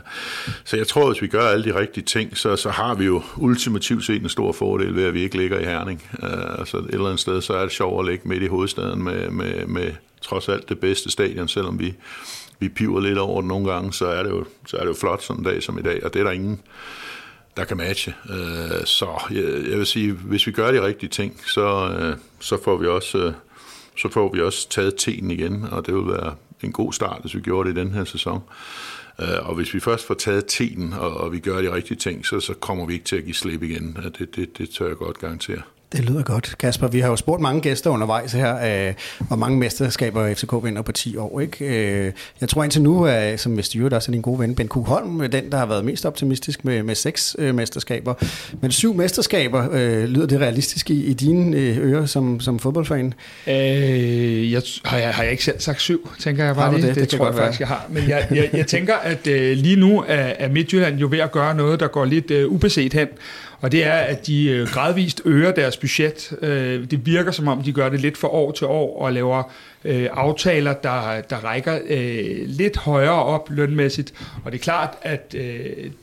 [0.64, 3.22] så jeg tror, hvis vi gør alle de rigtige ting, så, så har vi jo
[3.36, 6.03] ultimativt set en stor fordel ved, at vi ikke ligger i Herning.
[6.22, 9.03] Øh, altså et eller andet sted, så er det sjovt at ligge midt i hovedstaden
[9.03, 9.92] med, med, med
[10.22, 11.95] trods alt det bedste stadion, selvom vi,
[12.59, 14.95] vi piver lidt over det nogle gange, så er det jo, så er det jo
[14.95, 16.61] flot sådan en dag som i dag, og det er der ingen
[17.57, 18.14] der kan matche.
[18.30, 22.62] Øh, så jeg, jeg vil sige, hvis vi gør de rigtige ting, så, øh, så
[22.64, 23.32] får vi også øh,
[23.96, 27.34] så får vi også taget tiden igen, og det vil være en god start, hvis
[27.34, 28.42] vi gjorde det i den her sæson.
[29.20, 32.26] Øh, og hvis vi først får taget tiden, og, og vi gør de rigtige ting,
[32.26, 33.98] så, så kommer vi ikke til at give slip igen.
[34.18, 35.62] Det, det, det tør jeg godt garantere.
[35.97, 36.88] Det lyder godt, Kasper.
[36.88, 38.95] Vi har jo spurgt mange gæster undervejs her, øh,
[39.28, 41.40] hvor mange mesterskaber FCK vinder på 10 år.
[41.40, 41.64] Ikke?
[41.64, 43.72] Øh, jeg tror indtil nu, at, som Mr.
[43.76, 46.82] Jørgen også er din gode ven, Ben Kugholm, den, der har været mest optimistisk med,
[46.82, 48.14] med seks øh, mesterskaber.
[48.61, 53.14] Men syv mesterskaber, øh, lyder det realistisk i, i dine øh, ører som, som fodboldfan?
[53.47, 56.82] Øh, jeg, har, jeg, har jeg ikke selv sagt syv, tænker jeg bare det?
[56.82, 57.86] Det, det, det tror jeg faktisk, jeg har.
[57.90, 61.32] Men jeg, jeg, jeg tænker, at øh, lige nu er, er Midtjylland jo ved at
[61.32, 63.09] gøre noget, der går lidt øh, ubeset hen.
[63.61, 66.32] Og det er, at de øh, gradvist øger deres budget.
[66.42, 69.52] Øh, det virker som om, de gør det lidt for år til år og laver
[69.84, 74.14] øh, aftaler, der, der rækker øh, lidt højere op lønmæssigt.
[74.44, 75.32] Og det er klart, at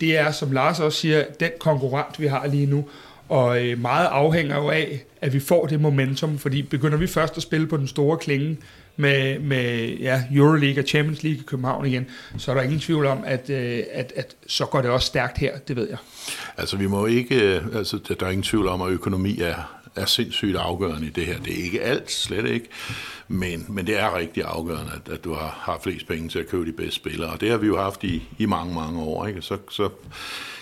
[0.01, 2.85] det er, som Lars også siger, den konkurrent, vi har lige nu.
[3.29, 7.37] Og øh, meget afhænger jo af, at vi får det momentum, fordi begynder vi først
[7.37, 8.57] at spille på den store klinge
[9.01, 13.05] med, med ja, Euroleague og Champions League i København igen, så er der ingen tvivl
[13.05, 15.97] om, at, øh, at, at så går det også stærkt her, det ved jeg.
[16.57, 20.05] Altså vi må ikke, øh, altså der er ingen tvivl om, at økonomi er, er
[20.05, 21.39] sindssygt afgørende i det her.
[21.39, 22.69] Det er ikke alt, slet ikke,
[23.27, 26.47] men, men det er rigtig afgørende, at, at du har, har flest penge til at
[26.47, 29.27] købe de bedste spillere, og det har vi jo haft i, i mange, mange år.
[29.27, 29.41] Ikke?
[29.41, 29.89] Så, så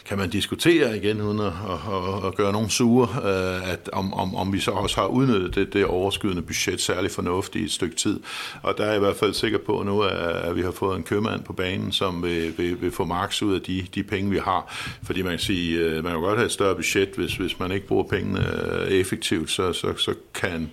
[0.10, 4.36] kan man diskutere igen, uden at, at, at gøre nogen sure, øh, at om, om,
[4.36, 7.96] om vi så også har udnyttet det, det overskydende budget særlig fornuftigt i et stykke
[7.96, 8.20] tid.
[8.62, 11.04] Og der er jeg i hvert fald sikker på nu, at vi har fået en
[11.04, 14.38] købmand på banen, som vil, vil, vil få maks ud af de, de penge, vi
[14.38, 14.74] har.
[15.04, 17.72] Fordi man kan sige, øh, man kan godt have et større budget, hvis, hvis man
[17.72, 20.72] ikke bruger pengene øh, effektivt, så, så, så kan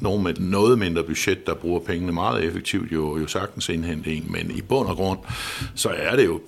[0.00, 4.26] nogen med noget mindre budget, der bruger pengene meget effektivt, jo, jo sagtens indhente en.
[4.28, 5.18] Men i bund og grund,
[5.74, 6.40] så er det jo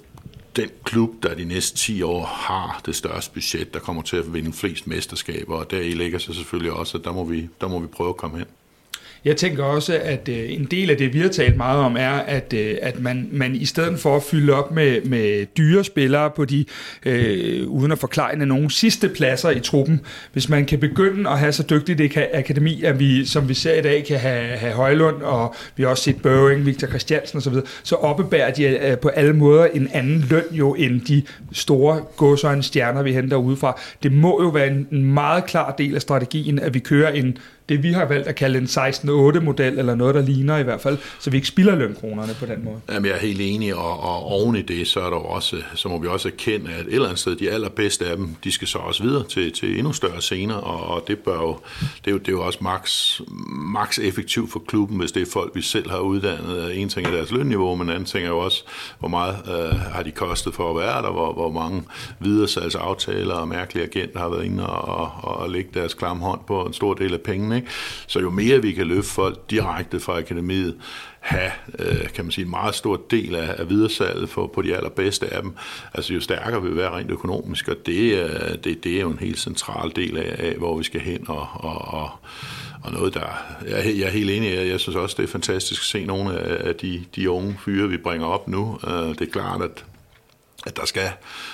[0.57, 4.35] den klub, der de næste 10 år har det største budget, der kommer til at
[4.35, 7.69] vinde flest mesterskaber, og der i ligger sig selvfølgelig også, at der må vi, der
[7.69, 8.47] må vi prøve at komme hen.
[9.25, 12.11] Jeg tænker også, at øh, en del af det, vi har talt meget om, er,
[12.11, 16.31] at, øh, at man, man i stedet for at fylde op med, med dyre spillere
[16.31, 16.65] på de,
[17.07, 20.01] øh, uden at forklare nogle sidste pladser i truppen,
[20.33, 23.75] hvis man kan begynde at have så dygtigt et akademi, at vi, som vi ser
[23.75, 27.55] i dag, kan have, have Højlund, og vi har også set Børing, Victor Christiansen osv.,
[27.83, 31.23] så oppebærer de øh, på alle måder en anden løn jo, end de
[31.53, 33.81] store godsøjne stjerner, vi henter udefra.
[34.03, 37.39] Det må jo være en, en meget klar del af strategien, at vi kører en
[37.69, 40.99] det vi har valgt at kalde en 16-8-model, eller noget, der ligner i hvert fald,
[41.21, 42.81] så vi ikke spilder lønkronerne på den måde.
[42.89, 45.89] Jamen, jeg er helt enig, og, og oven i det, så, er der også, så
[45.89, 48.69] må vi også erkende, at et eller andet sted, de allerbedste af dem, de skal
[48.69, 52.11] så også videre til, til endnu større scener, og, og det, bør jo, det, er
[52.11, 55.63] jo, det er jo også max, max effektivt for klubben, hvis det er folk, vi
[55.63, 56.81] selv har uddannet.
[56.81, 58.65] En ting er deres lønniveau, men anden ting er jo også,
[58.99, 61.83] hvor meget øh, har de kostet for at være der, hvor, hvor mange
[62.21, 66.63] videresalgsaftaler og mærkelige agenter har været inde og, og, og lægge deres klam hånd på
[66.63, 67.69] en stor del af pengene ikke?
[68.07, 70.77] Så jo mere vi kan løfte folk direkte fra akademiet,
[71.21, 74.77] have, øh, kan man sige, en meget stor del af, af videresalget for, på de
[74.77, 75.53] allerbedste af dem,
[75.95, 79.11] altså jo stærkere vi vil være rent økonomisk, og det, øh, det, det er jo
[79.11, 82.11] en helt central del af, af hvor vi skal hen, og, og, og,
[82.83, 83.45] og noget, der...
[83.69, 86.39] Jeg, jeg er helt enig, jeg, jeg synes også, det er fantastisk at se nogle
[86.41, 88.79] af de, de unge fyre, vi bringer op nu.
[88.87, 89.85] Øh, det er klart, at
[90.67, 91.09] at der skal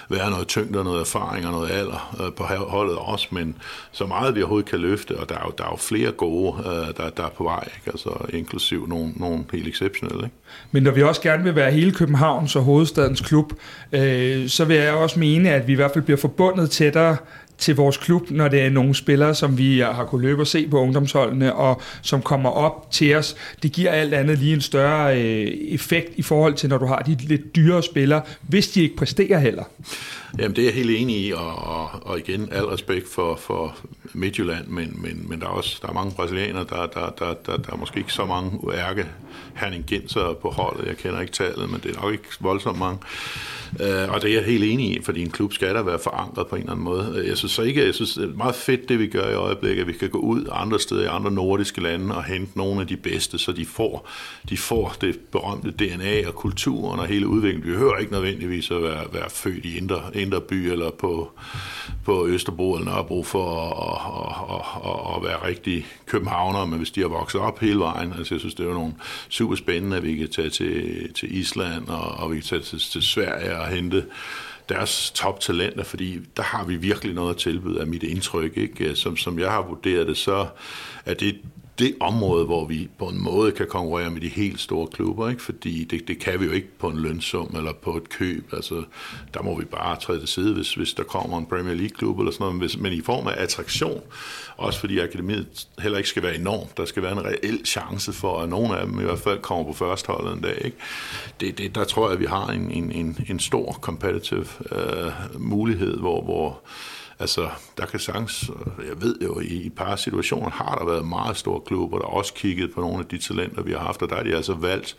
[0.09, 3.57] være noget tyngde og noget erfaring og noget alder øh, på holdet også, men
[3.93, 6.63] så meget vi overhovedet kan løfte, og der er jo, der er jo flere gode,
[6.67, 7.91] øh, der, der er på vej, ikke?
[7.91, 10.25] altså inklusiv nogle, nogle helt exceptionelle.
[10.25, 10.37] Ikke?
[10.71, 13.53] Men når vi også gerne vil være hele Københavns og hovedstadens klub,
[13.93, 17.17] øh, så vil jeg også mene, at vi i hvert fald bliver forbundet tættere
[17.61, 20.69] til vores klub, når det er nogle spillere, som vi har kunnet løbe og se
[20.69, 23.37] på ungdomsholdene, og som kommer op til os.
[23.63, 26.99] Det giver alt andet lige en større øh, effekt i forhold til, når du har
[26.99, 29.65] de lidt dyre spillere, hvis de ikke præsterer heller.
[30.39, 33.77] Jamen, det er jeg helt enig i, og, og, og igen, al respekt for, for
[34.13, 37.57] Midtjylland, men, men, men der er også der er mange brasilianere, der, der, der, der,
[37.57, 39.07] der er måske ikke så mange ærke
[39.55, 40.87] herningenser på holdet.
[40.87, 42.99] Jeg kender ikke tallet, men det er nok ikke voldsomt mange.
[43.73, 46.47] Uh, og det er jeg helt enig i, fordi en klub skal der være forankret
[46.47, 47.25] på en eller anden måde.
[47.27, 49.81] Jeg synes så ikke, jeg synes, det er meget fedt, det vi gør i øjeblikket,
[49.81, 52.87] at vi kan gå ud andre steder i andre nordiske lande og hente nogle af
[52.87, 54.09] de bedste, så de får,
[54.49, 57.73] de får det berømte DNA og kulturen og hele udviklingen.
[57.73, 61.31] Vi hører ikke nødvendigvis at være, være født i Indre, Indre By eller på,
[62.05, 64.01] på Østerbro eller Nørrebro for at,
[64.55, 68.35] at, at, at være rigtig københavner, men hvis de har vokset op hele vejen, altså
[68.35, 68.95] jeg synes, det er jo nogle
[69.29, 72.79] super spændende, at vi kan tage til, til Island og, og vi kan tage til,
[72.79, 74.05] til Sverige og hente
[74.69, 78.57] deres toptalenter, fordi der har vi virkelig noget at tilbyde af mit indtryk.
[78.57, 78.97] Ikke?
[78.97, 80.47] Som, som jeg har vurderet det, så
[81.05, 81.37] er det
[81.81, 85.43] det område, hvor vi på en måde kan konkurrere med de helt store klubber, ikke?
[85.43, 88.53] fordi det, det kan vi jo ikke på en lønsum eller på et køb.
[88.53, 88.83] Altså,
[89.35, 92.33] der må vi bare træde til side, hvis, hvis der kommer en Premier League-klub eller
[92.33, 94.03] sådan noget, men i form af attraktion,
[94.57, 96.77] også fordi akademiet heller ikke skal være enormt.
[96.77, 99.65] Der skal være en reel chance for, at nogle af dem i hvert fald kommer
[99.65, 100.63] på førsteholdet en dag.
[100.65, 100.77] Ikke?
[101.41, 105.41] Det, det, der tror jeg, at vi har en, en, en, en stor competitive uh,
[105.41, 106.61] mulighed, hvor, hvor
[107.21, 107.49] Altså,
[107.79, 111.37] der kan sagtens, øh, jeg ved jo, i et par situationer har der været meget
[111.37, 114.17] store klubber, der også kigget på nogle af de talenter, vi har haft, og der
[114.17, 114.97] har de altså valgt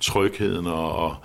[0.00, 1.16] trygheden og,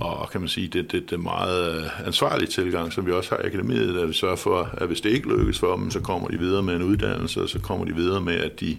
[0.00, 3.42] og kan man sige, det, det, det meget øh, ansvarlige tilgang, som vi også har
[3.42, 6.28] i akademiet, der vi sørger for, at hvis det ikke lykkes for dem, så kommer
[6.28, 8.76] de videre med en uddannelse, og så kommer de videre med, at de,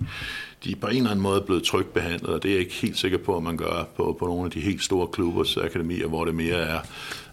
[0.64, 2.98] de på en eller anden måde blevet trygt behandlet, og det er jeg ikke helt
[2.98, 6.26] sikker på, at man gør på, på nogle af de helt store klubbers akademier, hvor
[6.26, 6.80] det mere er,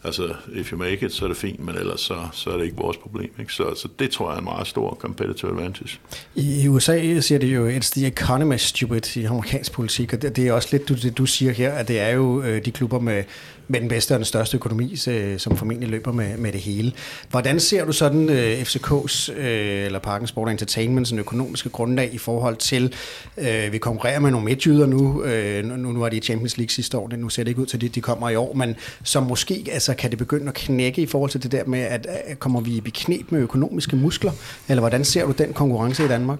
[0.06, 2.64] altså, if you make it, så er det fint, men ellers så, så er det
[2.64, 3.30] ikke vores problem.
[3.40, 3.52] Ikke?
[3.52, 5.98] Så, så det tror jeg er en meget stor competitive advantage.
[6.34, 10.48] I USA siger det jo, it's the economy stupid i amerikansk politik, og det, det
[10.48, 13.24] er også lidt det, du siger her, at det er jo øh, de klubber med,
[13.68, 16.92] med den bedste og den største økonomi, øh, som formentlig løber med, med det hele.
[17.30, 22.18] Hvordan ser du sådan øh, FCK's, øh, eller Parken Sport Entertainment, sådan økonomiske grundlag i
[22.18, 22.94] forhold til,
[23.38, 26.70] øh, vi konkurrerer med nogle midtjyder nu, øh, nu, nu var de i Champions League
[26.70, 29.22] sidste år, nu ser det ikke ud til, at de kommer i år, men som
[29.22, 32.38] måske, altså kan det begynde at knække i forhold til det der med, at, at
[32.38, 34.32] kommer vi i beknep med økonomiske muskler,
[34.68, 36.38] eller hvordan ser du den konkurrence i Danmark?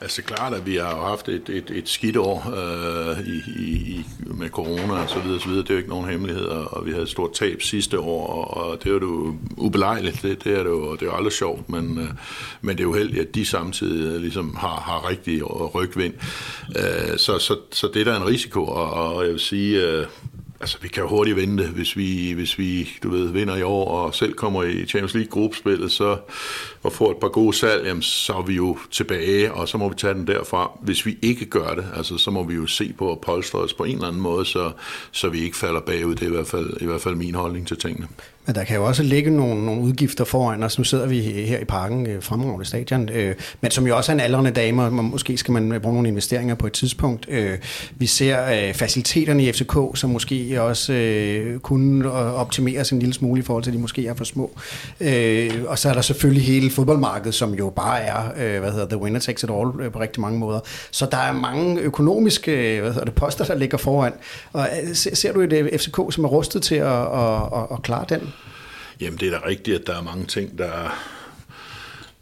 [0.00, 4.04] Altså klart, at vi har jo haft et, et, et skidt år øh, i, i,
[4.26, 5.62] med corona og så videre, så videre.
[5.62, 8.56] Det er jo ikke nogen hemmelighed, og vi havde et stort tab sidste år, og,
[8.56, 11.68] og det er jo ubelejligt, det, det er det jo, det er jo aldrig sjovt,
[11.68, 12.08] men, øh,
[12.60, 15.44] men det er jo heldigt, at de samtidig øh, ligesom har, har rigtig
[15.74, 16.14] rygvind.
[16.76, 20.06] Øh, så, så, så det er en risiko, og, og jeg vil sige, øh,
[20.60, 23.88] Altså, vi kan jo hurtigt vente, hvis vi, hvis vi du ved, vinder i år
[23.88, 26.16] og selv kommer i Champions League-gruppespillet, så
[26.82, 29.88] og får et par gode salg, jamen, så er vi jo tilbage, og så må
[29.88, 30.70] vi tage den derfra.
[30.80, 33.74] Hvis vi ikke gør det, altså, så må vi jo se på at polstre os
[33.74, 34.72] på en eller anden måde, så,
[35.10, 36.14] så vi ikke falder bagud.
[36.14, 38.08] Det er i hvert fald, i hvert fald min holdning til tingene.
[38.48, 40.78] Men der kan jo også ligge nogle, nogle udgifter foran os.
[40.78, 44.14] Nu sidder vi her i parken, øh, fremragende stadion, øh, men som jo også er
[44.14, 47.26] en aldrende dame, og måske skal man øh, bruge nogle investeringer på et tidspunkt.
[47.28, 47.58] Øh,
[47.96, 53.14] vi ser øh, faciliteterne i FCK, som måske også øh, kunne øh, optimeres en lille
[53.14, 54.50] smule i forhold til, at de måske er for små.
[55.00, 58.86] Øh, og så er der selvfølgelig hele fodboldmarkedet, som jo bare er, øh, hvad hedder
[58.88, 60.60] the winner takes it all øh, på rigtig mange måder.
[60.90, 64.12] Så der er mange økonomiske øh, hvad hedder det, poster, der ligger foran.
[64.52, 67.82] Og øh, ser, ser du et FCK, som er rustet til at, at, at, at
[67.82, 68.32] klare den?
[69.00, 70.98] Jamen, det er da rigtigt, at der er mange ting, der,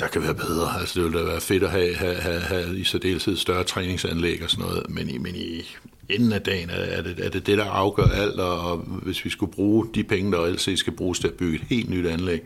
[0.01, 0.81] der kan være bedre.
[0.81, 4.43] Altså, det ville da være fedt at have, have, have, have i særdeleshed større træningsanlæg
[4.43, 5.77] og sådan noget, men i, men i
[6.09, 9.53] enden af dagen er det, er det det, der afgør alt, og hvis vi skulle
[9.53, 12.41] bruge de penge, der altid skal bruges til at bygge et helt nyt anlæg,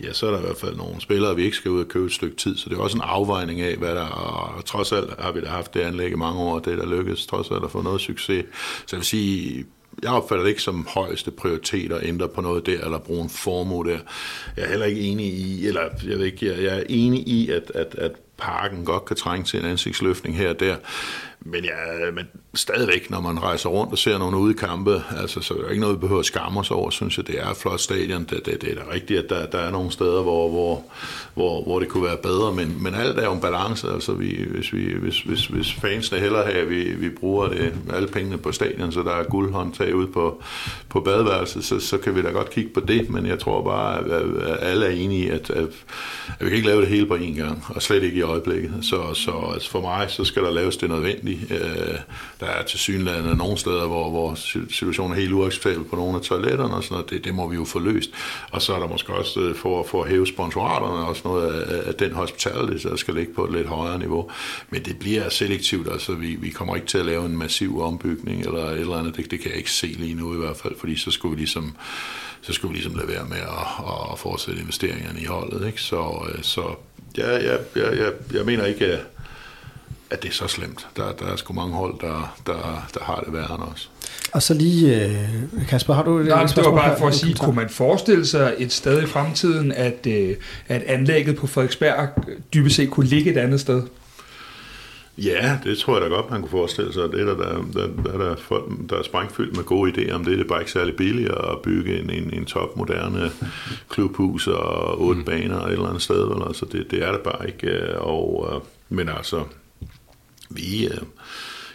[0.00, 2.06] ja, så er der i hvert fald nogle spillere, vi ikke skal ud og købe
[2.06, 5.10] et stykke tid, så det er også en afvejning af, hvad der, og trods alt
[5.18, 7.50] har vi da haft det anlæg i mange år, og det er der lykkedes trods
[7.50, 8.44] alt at få noget succes.
[8.86, 9.64] Så jeg vil sige,
[10.02, 13.30] jeg opfatter det ikke som højeste prioritet at ændre på noget der, eller bruge en
[13.30, 13.98] formue der.
[14.56, 17.50] Jeg er heller ikke enig i, eller jeg ved ikke, jeg, jeg er enig i,
[17.50, 20.76] at, at, at parken godt kan trænge til en ansigtsløftning her og der.
[21.40, 25.58] Men, ja, men stadigvæk, når man rejser rundt og ser nogle udkampe, altså, så er
[25.58, 27.80] der ikke noget, vi behøver at skamme os over, synes jeg, det er et flot
[27.80, 28.24] stadion.
[28.24, 30.82] Det, det, det er da rigtigt, at der, der er nogle steder, hvor, hvor,
[31.34, 33.92] hvor, hvor det kunne være bedre, men, men alt er jo en balance.
[33.92, 37.72] Altså, vi, hvis, vi, hvis, hvis, hvis fansene hellere have, at vi, vi bruger det,
[37.92, 40.42] alle pengene på stadion, så der er guldhåndtag ud på,
[40.88, 43.98] på badeværelset, så, så kan vi da godt kigge på det, men jeg tror bare,
[43.98, 44.10] at,
[44.42, 45.68] at alle er enige at, at,
[46.38, 48.74] at vi kan ikke lave det hele på én gang, og slet ikke i øjeblikket.
[48.82, 51.40] Så, så altså for mig, så skal der laves det nødvendige.
[51.50, 51.98] Øh,
[52.44, 54.34] der er til synligheden nogle steder, hvor, hvor
[54.70, 57.10] situationen er helt uacceptabel på nogle af toiletterne og sådan noget.
[57.10, 58.10] Det, det må vi jo få løst.
[58.50, 61.88] Og så er der måske også øh, for, for at hæve sponsoraterne også noget af,
[61.88, 64.30] af den hospitality, der skal ligge på et lidt højere niveau.
[64.70, 68.40] Men det bliver selektivt, altså vi, vi kommer ikke til at lave en massiv ombygning
[68.40, 69.16] eller et eller andet.
[69.16, 71.40] Det, det kan jeg ikke se lige nu i hvert fald, fordi så skulle vi
[71.40, 71.76] ligesom
[72.46, 75.66] så skulle vi ligesom lade være med at, at fortsætte investeringerne i holdet.
[75.66, 75.82] Ikke?
[75.82, 76.74] Så, øh, så
[77.18, 79.00] ja, ja, ja, ja, jeg mener ikke, at
[80.14, 80.86] at det er så slemt.
[80.96, 83.90] Der, der er sgu mange hold, der, der, der har det værre end os.
[84.32, 87.34] Og så lige, øh, Kasper, har du et Nej, det var bare for at sige,
[87.34, 90.36] kunne man forestille sig et sted i fremtiden, at, øh,
[90.68, 92.08] at anlægget på Frederiksberg
[92.54, 93.82] dybest set kunne ligge et andet sted?
[95.18, 97.02] Ja, det tror jeg da godt, man kunne forestille sig.
[97.12, 100.24] Det er der, der, der, der, der, folk, der er sprængfyldt med gode idéer om
[100.24, 100.38] det.
[100.38, 103.30] Det er bare ikke særlig billigt at bygge en, en, en topmoderne
[103.88, 105.24] klubhus og otte mm.
[105.24, 106.30] baner et eller andet sted.
[106.46, 107.98] Altså det, det er det bare ikke.
[107.98, 109.44] Og, men altså,
[110.54, 110.98] vi øh,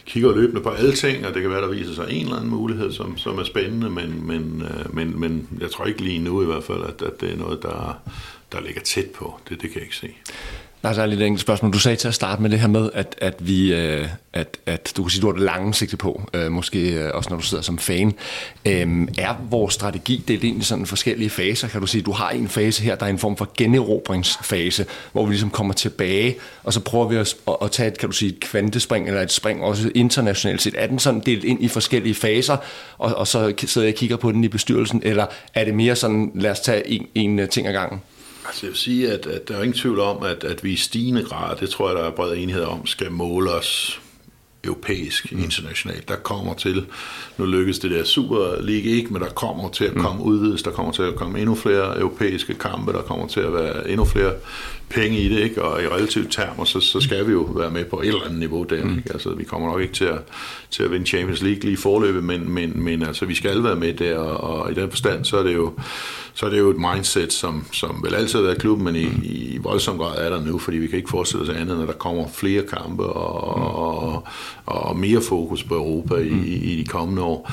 [0.05, 2.49] kigger løbende på alle ting, og det kan være, der viser sig en eller anden
[2.49, 6.41] mulighed, som, som er spændende, men, men, øh, men, men jeg tror ikke lige nu
[6.41, 8.01] i hvert fald, at, at det er noget, der,
[8.51, 9.39] der ligger tæt på.
[9.49, 10.13] Det, det kan jeg ikke se.
[10.83, 11.73] Nej, der er lidt enkelt spørgsmål.
[11.73, 14.93] Du sagde til at starte med det her med, at, at, vi, øh, at, at
[14.97, 17.37] du kan sige, at du har det lange sigte på, øh, måske øh, også når
[17.37, 18.13] du sidder som fan.
[18.65, 21.67] Øh, er vores strategi delt ind i sådan forskellige faser?
[21.67, 24.85] Kan du sige, at du har en fase her, der er en form for generobringsfase,
[25.11, 28.15] hvor vi ligesom kommer tilbage, og så prøver vi at, at tage et, kan du
[28.15, 30.75] sige, et kvantespring, eller et spring også internationalt set.
[30.77, 32.57] Er den sådan delt ind i forskellige faser,
[32.97, 35.95] og, og så sidder jeg og kigger på den i bestyrelsen, eller er det mere
[35.95, 38.01] sådan, lad os tage en, en ting ad gangen?
[38.49, 40.75] Altså jeg vil sige, at, at der er ingen tvivl om, at, at vi i
[40.75, 44.01] stigende grad, det tror jeg, der er bred enighed om, skal måle os
[44.63, 45.43] europæisk, mm.
[45.43, 46.09] internationalt.
[46.09, 46.85] Der kommer til,
[47.37, 50.01] nu lykkes det der Super League ikke, men der kommer til at mm.
[50.01, 50.29] komme mm.
[50.29, 53.89] udvides, der kommer til at komme endnu flere europæiske kampe, der kommer til at være
[53.89, 54.33] endnu flere
[54.89, 55.63] penge i det, ikke?
[55.63, 58.39] og i relativt termer, så, så skal vi jo være med på et eller andet
[58.39, 58.83] niveau der.
[58.83, 58.97] Mm.
[58.97, 59.13] Ikke?
[59.13, 60.19] Altså, vi kommer nok ikke til at,
[60.71, 63.75] til at vinde Champions League lige i forløbet, men, men, men altså, vi skal være
[63.75, 65.73] med der, og, og i den forstand, så er det jo,
[66.33, 69.21] så er det jo et mindset, som, som vil altid være klubben, men i, mm.
[69.23, 71.93] i voldsom grad er der nu, fordi vi kan ikke forestille os andet, når der
[71.93, 73.63] kommer flere kampe og, mm.
[73.63, 74.27] og,
[74.65, 76.43] og mere fokus på Europa i, mm.
[76.45, 77.51] i de kommende år.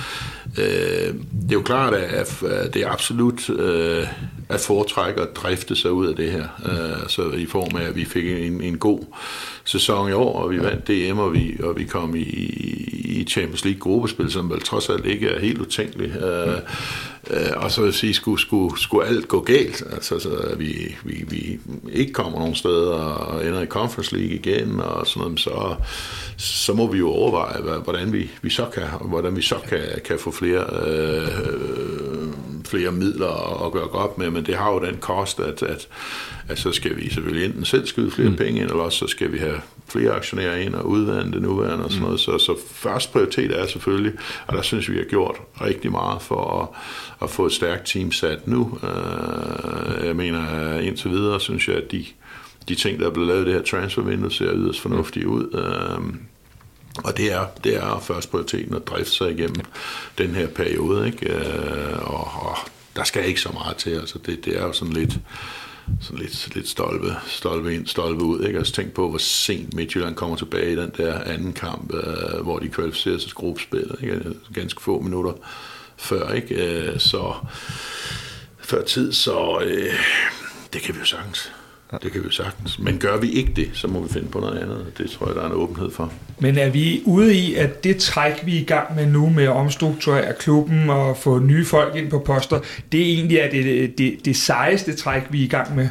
[0.59, 4.07] Øh, det er jo klart, at, at det er absolut øh,
[4.49, 6.49] at foretrække at drifte sig ud af det her.
[6.65, 9.01] Øh, så i form af, at vi fik en, en god
[9.67, 12.23] sæson i år, og vi vandt DM, og vi, og vi kom i,
[13.05, 16.17] i Champions League gruppespil, som vel trods alt ikke er helt utænkeligt.
[16.17, 16.55] Øh,
[17.31, 20.97] øh, og så vil jeg sige, skulle, skulle, skulle alt gå galt, altså så vi,
[21.05, 21.59] vi, vi
[21.93, 25.75] ikke kommer nogen steder og ender i Conference League igen, og sådan noget, så,
[26.37, 30.19] så må vi jo overveje, hvordan vi, vi så kan, hvordan vi så kan, kan
[30.19, 31.29] få flere øh,
[32.67, 35.89] flere midler at gøre op med, men det har jo den kost, at, at,
[36.49, 38.37] at så skal vi selvfølgelig enten selv skyde flere mm.
[38.37, 39.56] penge ind, eller også så skal vi have
[39.89, 42.21] flere aktionærer ind og udvande det nuværende og sådan noget.
[42.21, 44.13] Så, så først prioritet er selvfølgelig,
[44.47, 46.69] og der synes vi, vi har gjort rigtig meget for at,
[47.23, 48.79] at få et stærkt team sat nu.
[48.83, 52.05] Øh, jeg mener, indtil videre synes jeg, at de,
[52.69, 55.55] de ting, der er blevet lavet i det her transfervindue, ser yderst fornuftige ud.
[55.55, 56.15] Øh,
[57.05, 59.61] og det er, det er først prioriteten at drifte sig igennem
[60.19, 61.33] den her periode, ikke?
[61.33, 62.57] Øh, og, og
[62.97, 65.19] der skal ikke så meget til, altså det, det er jo sådan lidt,
[66.01, 68.45] sådan lidt, lidt stolpe, stolpe ind, stolpe ud.
[68.47, 68.59] Ikke?
[68.59, 72.59] Altså tænk på, hvor sent Midtjylland kommer tilbage i den der anden kamp, øh, hvor
[72.59, 73.97] de kvalificerer sig til gruppespillet.
[74.01, 74.15] Ikke?
[74.15, 75.33] Altså, ganske få minutter
[75.97, 76.33] før.
[76.33, 76.55] Ikke?
[76.55, 77.35] Øh, så
[78.59, 79.95] før tid, så øh,
[80.73, 81.53] det kan vi jo sagtens.
[82.03, 82.79] Det kan vi sagtens.
[82.79, 84.87] Men gør vi ikke det, så må vi finde på noget andet.
[84.99, 86.13] Det tror jeg, der er en åbenhed for.
[86.39, 89.45] Men er vi ude i, at det træk, vi er i gang med nu med
[89.45, 92.61] at omstrukturere klubben og få nye folk ind på poster,
[92.93, 95.89] det er egentlig er det, det, det sejeste træk, vi er i gang med?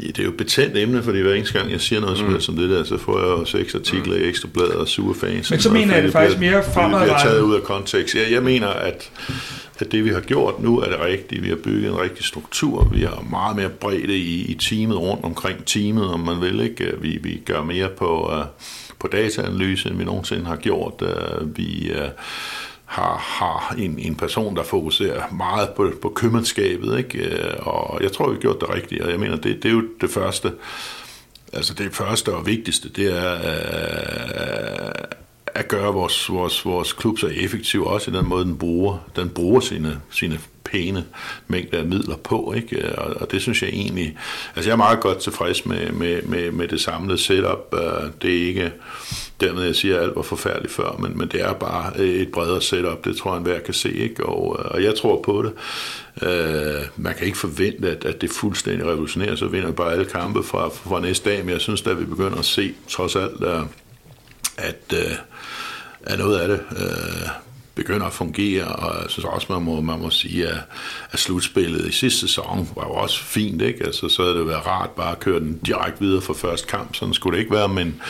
[0.00, 2.40] Ja, det er jo et betændt emne, fordi hver eneste gang, jeg siger noget mm.
[2.40, 5.50] som det der, så får jeg jo seks artikler i Ekstra Bladet og sure fans.
[5.50, 7.08] Men så mener jeg det faktisk mere fremadrettet.
[7.08, 8.14] Det bliver taget ud af kontekst.
[8.14, 9.10] Ja, jeg mener, at
[9.80, 11.42] at det vi har gjort nu er det rigtige.
[11.42, 12.88] Vi har bygget en rigtig struktur.
[12.92, 16.92] Vi har meget mere bredde i, i teamet rundt omkring teamet, om man vil ikke.
[17.00, 18.44] Vi, vi gør mere på, uh,
[18.98, 21.02] på dataanalyse, end vi nogensinde har gjort.
[21.02, 22.08] Uh, vi uh,
[22.84, 27.40] har, har en, en person, der fokuserer meget på, på købmandskabet, ikke?
[27.60, 29.82] og jeg tror, vi har gjort det rigtigt, og jeg mener, det, det er jo
[30.00, 30.52] det første,
[31.52, 34.92] altså det første og vigtigste, det er,
[35.54, 39.28] at gøre vores, vores, vores klub så effektiv, også i den måde, den bruger, den
[39.28, 41.04] bruger sine, sine pæne
[41.48, 42.98] mængder af midler på, ikke?
[42.98, 44.18] Og, og det synes jeg egentlig,
[44.56, 47.74] altså jeg er meget godt tilfreds med, med, med, med det samlede setup.
[47.74, 48.72] Øh, det er ikke
[49.40, 52.32] dermed, jeg siger, at alt var forfærdeligt før, men, men det er bare øh, et
[52.32, 54.26] bredere setup, det tror jeg, enhver kan se, ikke?
[54.26, 55.52] Og, øh, og jeg tror på det.
[56.28, 60.42] Øh, man kan ikke forvente, at, at det fuldstændig revolutionerer, så vinder bare alle kampe
[60.42, 63.42] fra, fra næste dag, men jeg synes, at vi begynder at se, trods alt,
[64.56, 65.00] at, uh,
[66.06, 67.28] at noget af det uh,
[67.74, 70.56] begynder at fungere, og jeg synes også, man må, man må sige, at,
[71.10, 73.84] at slutspillet i sidste sæson var jo også fint, ikke?
[73.84, 76.94] Altså, så havde det været rart bare at køre den direkte videre fra første kamp,
[76.94, 78.00] sådan skulle det ikke være, men,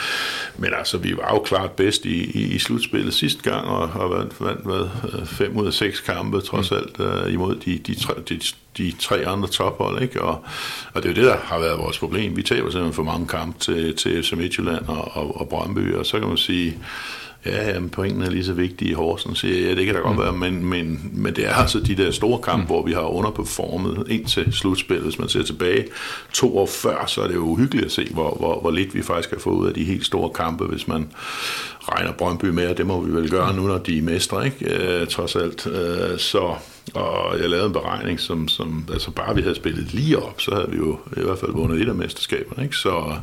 [0.57, 4.09] men altså, vi var jo klart bedst i, i, i slutspillet sidste gang, og, og
[4.11, 6.77] vandt, vandt hvad, fem ud af seks kampe, trods mm.
[6.77, 8.39] alt, uh, imod de, de, tre, de,
[8.77, 10.21] de tre andre tophold, ikke?
[10.21, 10.45] Og,
[10.93, 12.37] og det er jo det, der har været vores problem.
[12.37, 16.05] Vi taber simpelthen for mange kampe til, til FC Midtjylland og, og, og Brøndby, og
[16.05, 16.77] så kan man sige,
[17.45, 20.21] Ja, jamen, pointen er lige så vigtig i Horsens, ja, det kan da godt mm.
[20.21, 22.67] være, men, men, men det er altså de der store kampe, mm.
[22.67, 25.03] hvor vi har underperformet ind til slutspillet.
[25.03, 25.85] Hvis man ser tilbage
[26.33, 29.01] to år før, så er det jo uhyggeligt at se, hvor, hvor, hvor lidt vi
[29.01, 31.07] faktisk har fået ud af de helt store kampe, hvis man
[31.81, 34.65] regner Brøndby med, og det må vi vel gøre nu, når de er mestre, ikke?
[34.73, 35.67] Øh, trods alt.
[35.67, 36.53] Øh, så,
[36.93, 40.55] og jeg lavede en beregning, som, som altså bare vi havde spillet lige op, så
[40.55, 42.63] havde vi jo i hvert fald vundet et af mesterskaberne.
[42.63, 42.75] Ikke?
[42.75, 43.13] Så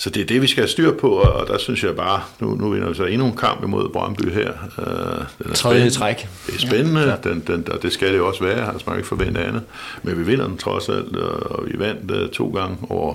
[0.00, 2.54] så det er det, vi skal have styr på, og der synes jeg bare, nu,
[2.54, 4.52] nu vinder vi så endnu en kamp imod Brøndby her.
[4.78, 6.28] Uh, den er Tredje træk.
[6.46, 8.72] Det er spændende, ja, den, den, og det skal det jo også være, jeg har
[8.72, 9.62] altså ikke forventet andet.
[10.02, 13.14] Men vi vinder den trods alt, og vi vandt uh, to gange over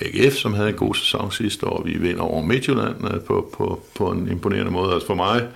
[0.00, 3.50] AGF, som havde en god sæson sidste år, og vi vinder over Midtjylland uh, på,
[3.56, 4.92] på, på en imponerende måde.
[4.92, 5.46] Altså for mig,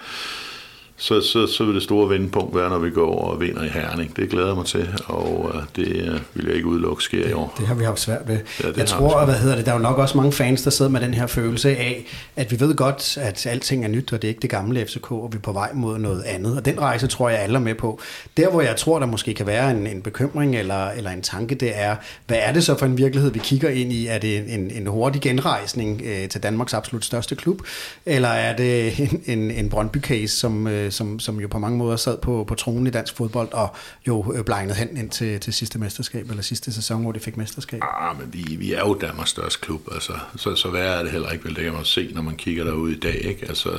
[0.98, 3.68] så, så, så vil det store vendepunkt være, når vi går over og vinder i
[3.68, 4.16] Herning.
[4.16, 7.32] Det glæder jeg mig til, og uh, det uh, vil jeg ikke udelukke sker i
[7.32, 7.54] år.
[7.58, 8.38] Det har vi haft svært ved.
[8.62, 10.90] Ja, jeg tror, hvad hedder det, der er jo nok også mange fans, der sidder
[10.90, 12.04] med den her følelse af,
[12.36, 15.12] at vi ved godt, at alting er nyt, og det er ikke det gamle FCK,
[15.12, 16.56] og vi er på vej mod noget andet.
[16.56, 18.00] Og den rejse tror jeg alle er med på.
[18.36, 21.54] Der, hvor jeg tror, der måske kan være en, en bekymring eller, eller en tanke,
[21.54, 21.96] det er,
[22.26, 24.06] hvad er det så for en virkelighed, vi kigger ind i?
[24.06, 27.60] Er det en, en hurtig genrejsning øh, til Danmarks absolut største klub,
[28.06, 31.78] eller er det en, en, en Brøndby-case, som, øh, Øh, som, som jo på mange
[31.78, 33.68] måder sad på, på tronen i dansk fodbold, og
[34.06, 37.36] jo øh, blegnede hen ind til, til sidste mesterskab, eller sidste sæson, hvor de fik
[37.36, 37.80] mesterskab?
[38.00, 41.12] Ah, men vi, vi er jo Danmarks største klub, altså, så, så værre er det
[41.12, 43.46] heller ikke, vel, det kan man se, når man kigger derud i dag, ikke?
[43.48, 43.70] Altså,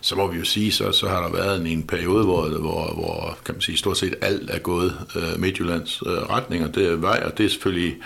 [0.00, 2.94] så må vi jo sige, så, så har der været en, en periode, hvor, hvor,
[2.94, 6.86] hvor kan man sige, stort set alt er gået øh, Midtjyllands øh, retning, og det
[6.86, 7.96] er vej, og det er selvfølgelig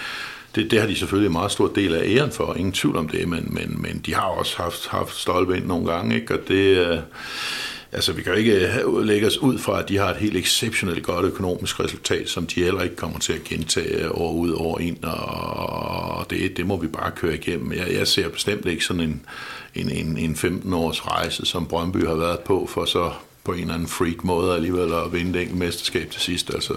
[0.54, 3.08] det, det har de selvfølgelig en meget stor del af æren for, ingen tvivl om
[3.08, 6.34] det, men, men, men de har også haft, haft stolpe ind nogle gange, ikke?
[6.34, 6.98] og det, øh,
[7.92, 10.36] altså vi kan jo ikke øh, lægge os ud fra, at de har et helt
[10.36, 14.78] exceptionelt godt økonomisk resultat, som de heller ikke kommer til at gentage år ud år
[14.78, 17.72] ind, og det, det må vi bare køre igennem.
[17.72, 19.26] Jeg, jeg ser bestemt ikke sådan en,
[19.74, 23.12] en, en, en 15-års rejse, som Brøndby har været på, for så
[23.44, 26.54] på en eller anden freak måde alligevel at vinde et mesterskab til sidst.
[26.54, 26.74] Altså,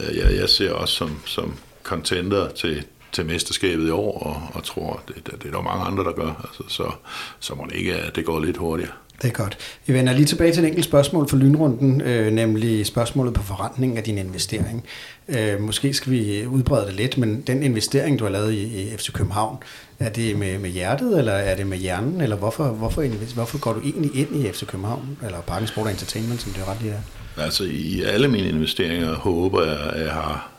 [0.00, 4.64] øh, jeg, jeg ser også som, som contender til, til mesterskabet i år, og, og
[4.64, 6.48] tror, det, det, det er der mange andre, der gør.
[6.48, 6.92] Altså, så,
[7.40, 8.92] så må det ikke, at det går lidt hurtigere.
[9.22, 9.58] Det er godt.
[9.86, 13.96] Vi vender lige tilbage til et enkelt spørgsmål for lynrunden, øh, nemlig spørgsmålet på forrentning
[13.96, 14.84] af din investering.
[15.28, 18.96] Øh, måske skal vi udbrede det lidt, men den investering, du har lavet i, i
[18.96, 19.56] FC København,
[19.98, 23.02] er det med, med hjertet, eller er det med hjernen, eller hvorfor, hvorfor,
[23.34, 26.70] hvorfor går du egentlig ind i FC København, eller Parken Sport Entertainment, som det er
[26.70, 27.42] ret lige er?
[27.42, 30.50] Altså i alle mine investeringer håber jeg, at jeg har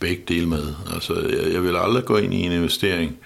[0.00, 0.62] begge dele med.
[0.94, 3.16] Altså jeg, jeg vil aldrig gå ind i en investering,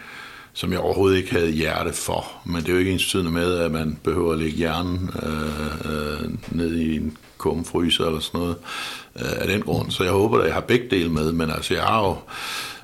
[0.58, 2.26] som jeg overhovedet ikke havde hjerte for.
[2.44, 5.92] Men det er jo ikke ens tydende med, at man behøver at lægge hjernen øh,
[5.92, 8.56] øh, ned i en kumfryser eller sådan noget
[9.16, 9.90] øh, af den grund.
[9.90, 11.32] Så jeg håber, at jeg har begge dele med.
[11.32, 12.16] Men altså, jeg har jo,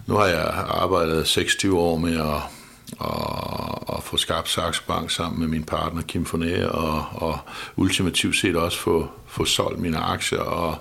[0.06, 2.42] nu har jeg arbejdet 26 år med at,
[3.00, 7.38] at, at få skabt Saxo Bank sammen med min partner Kim Foné, og, og
[7.76, 10.40] ultimativt set også få, få solgt mine aktier.
[10.40, 10.76] Og,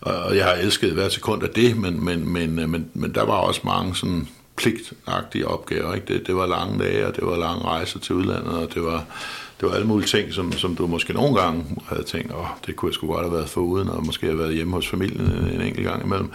[0.00, 3.22] og jeg har elsket hver sekund af det, men, men, men, øh, men, men der
[3.22, 5.94] var også mange sådan pligtagtige opgaver.
[5.94, 6.14] Ikke?
[6.14, 9.04] Det, det var lange dage, og det var lange rejser til udlandet, og det var,
[9.60, 12.76] det var alle mulige ting, som, som du måske nogle gange havde tænkt, åh, det
[12.76, 15.20] kunne jeg sgu godt have været for uden, og måske have været hjemme hos familien
[15.20, 16.32] en, en enkelt gang imellem.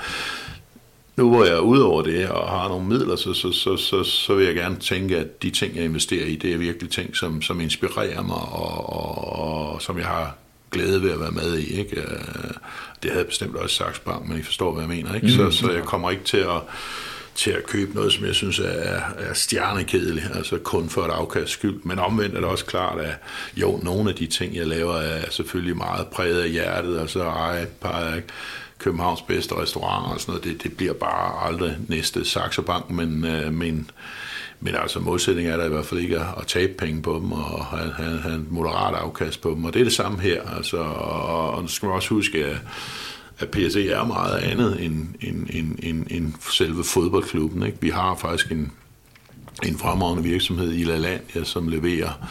[1.15, 4.03] Nu hvor jeg er ude over det og har nogle midler, så, så, så, så,
[4.03, 7.15] så vil jeg gerne tænke, at de ting, jeg investerer i, det er virkelig ting,
[7.15, 10.35] som, som inspirerer mig, og, og, og som jeg har
[10.71, 11.79] glæde ved at være med i.
[11.79, 11.95] Ikke?
[13.03, 15.15] Det havde jeg bestemt også sagt men I forstår, hvad jeg mener.
[15.15, 15.31] Ikke?
[15.31, 16.61] Så, så jeg kommer ikke til at
[17.39, 21.51] til at købe noget, som jeg synes er, er stjernekedeligt, altså kun for et afkast
[21.51, 21.79] skyld.
[21.83, 23.15] Men omvendt er det også klart, at
[23.57, 27.65] jo, nogle af de ting, jeg laver, er selvfølgelig meget præget af hjertet, altså ej,
[27.65, 28.19] par
[28.77, 33.25] Københavns bedste restauranter og sådan noget, det, det bliver bare aldrig næste Saxo Bank, men,
[33.25, 33.91] øh, men,
[34.59, 37.31] men altså modsætningen er der i hvert fald ikke at, at tabe penge på dem
[37.31, 40.41] og have, have, have en moderat afkast på dem, og det er det samme her,
[40.57, 42.57] altså, og, og nu skal man også huske, at
[43.39, 47.63] at PSE er meget andet end, end, end, end, end selve fodboldklubben.
[47.63, 47.77] Ikke?
[47.81, 48.71] Vi har faktisk en,
[49.63, 52.29] en fremragende virksomhed i LaLandia, som leverer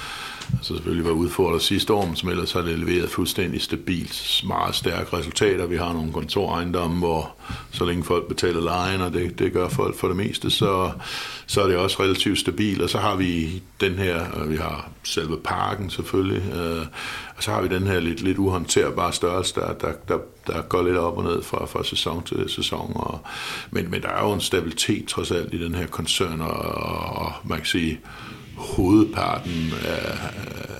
[0.53, 4.75] altså selvfølgelig var udfordret sidste år, men som ellers har det leveret fuldstændig stabilt, meget
[4.75, 5.67] stærke resultater.
[5.67, 7.35] Vi har nogle kontorejendomme, hvor
[7.73, 10.91] så længe folk betaler lejen, og det, det gør folk for det meste, så,
[11.47, 12.83] så er det også relativt stabilt.
[12.83, 16.87] Og så har vi den her, øh, vi har selve parken selvfølgelig, øh,
[17.37, 20.83] og så har vi den her lidt, lidt uhåndterbare størrelse, der, der, der, der går
[20.83, 22.93] lidt op og ned fra, fra sæson til sæson.
[22.95, 23.21] Og,
[23.71, 26.51] men, men der er jo en stabilitet trods alt i den her koncern, og,
[27.17, 28.01] og man kan sige,
[28.59, 30.79] hovedparten af, øh,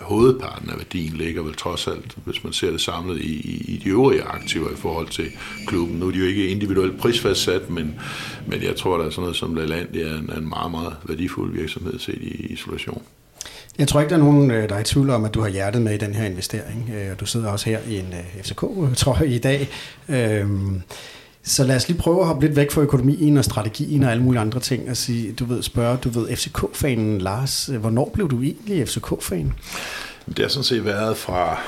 [0.00, 3.80] hovedparten af værdien ligger vel trods alt, hvis man ser det samlet i, i, i
[3.84, 5.26] de øvrige aktiver i forhold til
[5.66, 5.98] klubben.
[5.98, 8.00] Nu er de jo ikke individuelt prisfastsat, men,
[8.46, 11.52] men jeg tror, der er sådan noget som LaLandia er en, en meget, meget værdifuld
[11.52, 13.02] virksomhed set i isolation.
[13.78, 15.48] Jeg tror ikke, der er nogen, øh, der er i tvivl om, at du har
[15.48, 16.90] hjertet med i den her investering.
[16.94, 19.68] Øh, du sidder også her i en FCK-trøje i dag.
[20.08, 20.82] Øhm,
[21.46, 24.22] så lad os lige prøve at hoppe lidt væk fra økonomien og strategien og alle
[24.22, 28.42] mulige andre ting og sige, du ved, spørge, du ved, FCK-fanen Lars, hvornår blev du
[28.42, 29.52] egentlig FCK-fan?
[30.26, 31.60] Det har sådan set været fra,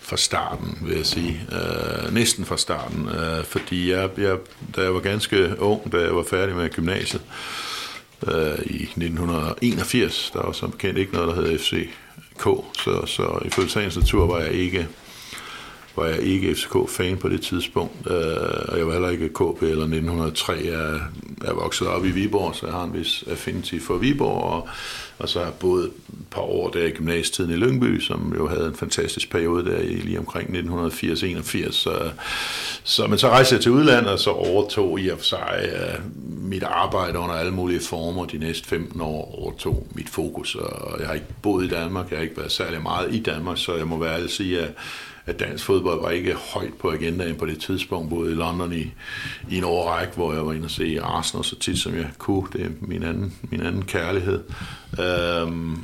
[0.00, 1.40] fra starten, vil jeg sige.
[1.52, 4.36] Øh, næsten fra starten, øh, fordi jeg, jeg,
[4.76, 7.22] da jeg var ganske ung, da jeg var færdig med gymnasiet
[8.26, 12.44] øh, i 1981, der var som bekendt ikke noget, der hed FCK,
[12.84, 14.88] så, så i sagens natur var jeg ikke
[15.98, 18.16] var jeg ikke FCK-fan på det tidspunkt, øh,
[18.68, 20.52] og jeg var heller ikke KB eller 1903.
[20.64, 21.00] Jeg
[21.44, 24.68] er vokset op i Viborg, så jeg har en vis affinity for Viborg, og,
[25.18, 25.92] og så har jeg boet et
[26.30, 29.94] par år der i gymnasietiden i Lyngby, som jo havde en fantastisk periode der i
[29.94, 31.72] lige omkring 1980-81.
[31.72, 32.10] Så,
[32.84, 36.00] så, men så rejste jeg til udlandet, og så overtog i og for sig øh,
[36.24, 41.06] mit arbejde under alle mulige former de næste 15 år, overtog mit fokus, og jeg
[41.06, 43.86] har ikke boet i Danmark, jeg har ikke været særlig meget i Danmark, så jeg
[43.86, 44.70] må være ærlig sige, at
[45.28, 48.92] at dansk fodbold var ikke højt på agendaen på det tidspunkt, både i London i,
[49.50, 52.48] i en årrække, hvor jeg var inde og se Arsenal så tit som jeg kunne.
[52.52, 54.40] Det er min anden, min anden kærlighed.
[55.00, 55.78] Øhm,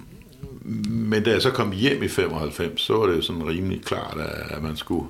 [0.88, 4.18] men da jeg så kom hjem i 95, så var det jo sådan rimelig klart,
[4.50, 5.06] at, man skulle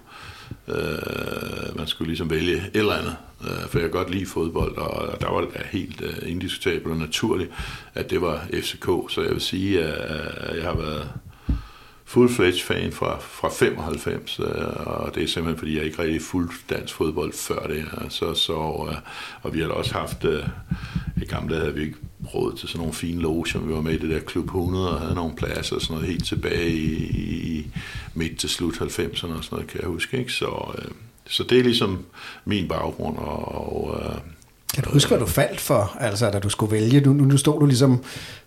[0.69, 4.77] øh, man skulle ligesom vælge et eller andet, øh, for jeg kan godt lide fodbold,
[4.77, 7.51] og der var det da helt øh, indiskutabelt og naturligt,
[7.95, 11.09] at det var FCK, så jeg vil sige, at jeg har været
[12.15, 14.47] full-fledged fan fra, fra 95, øh,
[14.87, 17.77] og det er simpelthen, fordi jeg ikke rigtig fuldt dansk fodbold før det.
[17.77, 18.09] her.
[18.09, 18.95] Så, så, og
[19.45, 20.45] øh, vi har også haft, øh,
[21.23, 21.97] i gamle dage havde vi ikke
[22.35, 25.01] råd til sådan nogle fine loger, vi var med i det der Klub 100 og
[25.01, 26.95] havde nogle pladser og sådan noget helt tilbage i,
[27.59, 27.67] i
[28.15, 30.19] midt til slut 90'erne og sådan noget, kan jeg huske.
[30.19, 30.33] Ikke?
[30.33, 30.77] Så,
[31.27, 32.05] så det er ligesom
[32.45, 34.01] min baggrund, og, og
[34.75, 37.01] kan du huske, hvad du faldt for, altså, da du skulle vælge?
[37.01, 38.05] Nu, nu stod du ligesom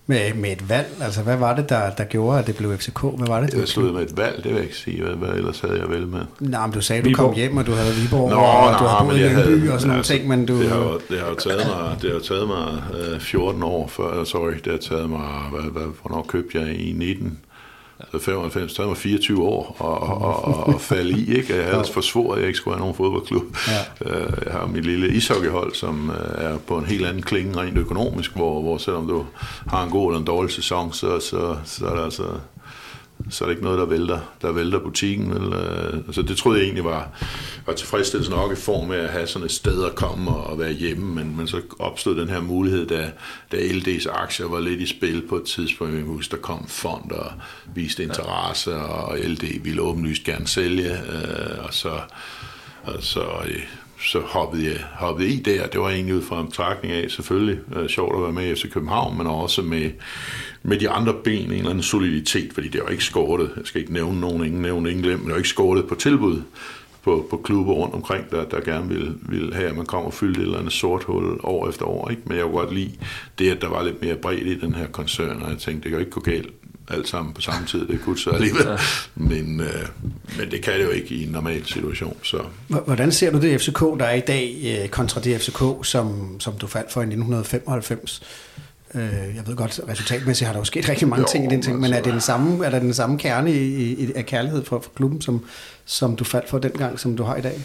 [0.07, 0.87] med, med et valg.
[1.01, 3.01] Altså, hvad var det, der, der gjorde, at det blev FCK?
[3.01, 5.03] Hvad var det, det stod med et valg, det vil jeg ikke sige.
[5.03, 6.21] Hvad, hvad ellers havde jeg vel med?
[6.39, 8.85] Nej, men du sagde, at du kom hjem, og du havde Viborg, Nå, og du
[8.85, 10.61] har boet i en by og sådan nogle altså, ting, men du...
[10.61, 12.83] Det har, det har jo taget mig, det har taget mig
[13.15, 16.91] uh, 14 år før, sorry, det har taget mig, hvad, hvad, hvornår købte jeg i
[16.91, 17.39] 19?
[18.11, 21.55] Så 95, så var 24 år og, og, og, og falde i, ikke?
[21.55, 23.43] Jeg havde ellers forsvoret, at jeg ikke skulle have nogen fodboldklub.
[23.67, 24.11] Ja.
[24.11, 27.77] Øh, jeg har mit lille ishockeyhold, som øh, er på en helt anden klinge rent
[27.77, 29.25] økonomisk, hvor, hvor selvom du
[29.67, 32.23] har en god eller en dårlig sæson, så, så, så er der altså
[33.29, 35.31] så er det ikke noget, der vælter, der vælter butikken.
[35.31, 37.09] Eller, øh, altså det troede jeg egentlig var,
[37.65, 40.71] var tilfredsstillelse nok i form af at have sådan et sted at komme og være
[40.71, 43.11] hjemme, men, men så opstod den her mulighed, da,
[43.51, 45.95] da LD's aktier var lidt i spil på et tidspunkt.
[45.95, 47.31] Jeg husker, der kom fond og
[47.75, 51.99] viste interesse, og LD ville åbenlyst gerne sælge, øh, og så,
[52.83, 53.63] og så øh,
[53.99, 55.67] så hoppede jeg hoppede i der.
[55.67, 58.55] Det var egentlig ud fra en betragtning af, selvfølgelig øh, sjovt at være med i
[58.55, 59.91] FC København, men også med,
[60.67, 63.81] med de andre ben, en eller anden soliditet, fordi det var ikke skåret, jeg skal
[63.81, 66.41] ikke nævne nogen, ingen nævne ingen glem, men det var ikke skåret på tilbud
[67.03, 70.13] på, på klubber rundt omkring, der, der gerne vil, vil have, at man kommer og
[70.13, 72.09] fylde et eller andet sort hul år efter år.
[72.09, 72.21] Ikke?
[72.25, 72.91] Men jeg kunne godt lide
[73.39, 75.91] det, at der var lidt mere bredt i den her koncern, og jeg tænkte, det
[75.91, 76.49] kan ikke gå galt
[76.89, 77.87] alt sammen på samme tid.
[77.87, 78.67] Det kunne så alligevel.
[78.67, 78.77] Ja.
[79.15, 79.87] Men, øh,
[80.37, 82.17] men det kan det jo ikke i en normal situation.
[82.23, 82.37] Så.
[82.67, 86.53] Hvordan ser du det FCK, der er i dag, øh, kontra det FCK, som, som
[86.53, 88.23] du faldt for i 1995?
[88.97, 91.61] Øh, jeg ved godt, resultatmæssigt har der jo sket rigtig mange jo, ting i den
[91.61, 94.65] ting, men er, det den samme, er der den samme kerne i, i, af kærlighed
[94.65, 95.45] for, for klubben, som,
[95.85, 97.59] som du faldt for dengang, som du har i dag?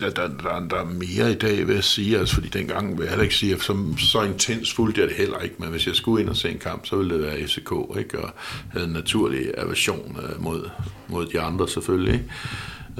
[0.00, 3.02] der, der, der, der er mere i dag, vil jeg sige, altså, fordi dengang vil
[3.02, 5.86] jeg heller ikke sige, at så, så intens fulgte jeg det heller ikke, men hvis
[5.86, 8.18] jeg skulle ind og se en kamp, så ville det være FCK, ikke?
[8.18, 8.30] og
[8.70, 10.70] havde en naturlig aversion øh, mod,
[11.08, 12.12] mod de andre selvfølgelig.
[12.14, 12.30] Ikke?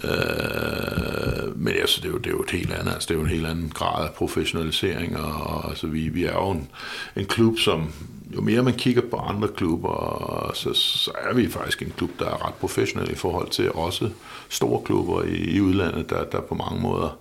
[0.04, 3.18] Øh, men altså, det, er jo, det er jo et helt andet, altså, det er
[3.18, 6.68] jo en helt anden grad af professionalisering, og, og altså, vi, vi er jo en,
[7.16, 7.92] en klub, som
[8.34, 12.26] jo mere man kigger på andre klubber, så, så er vi faktisk en klub, der
[12.26, 14.10] er ret professionel i forhold til også
[14.48, 17.18] store klubber i, i udlandet, der, der på mange måder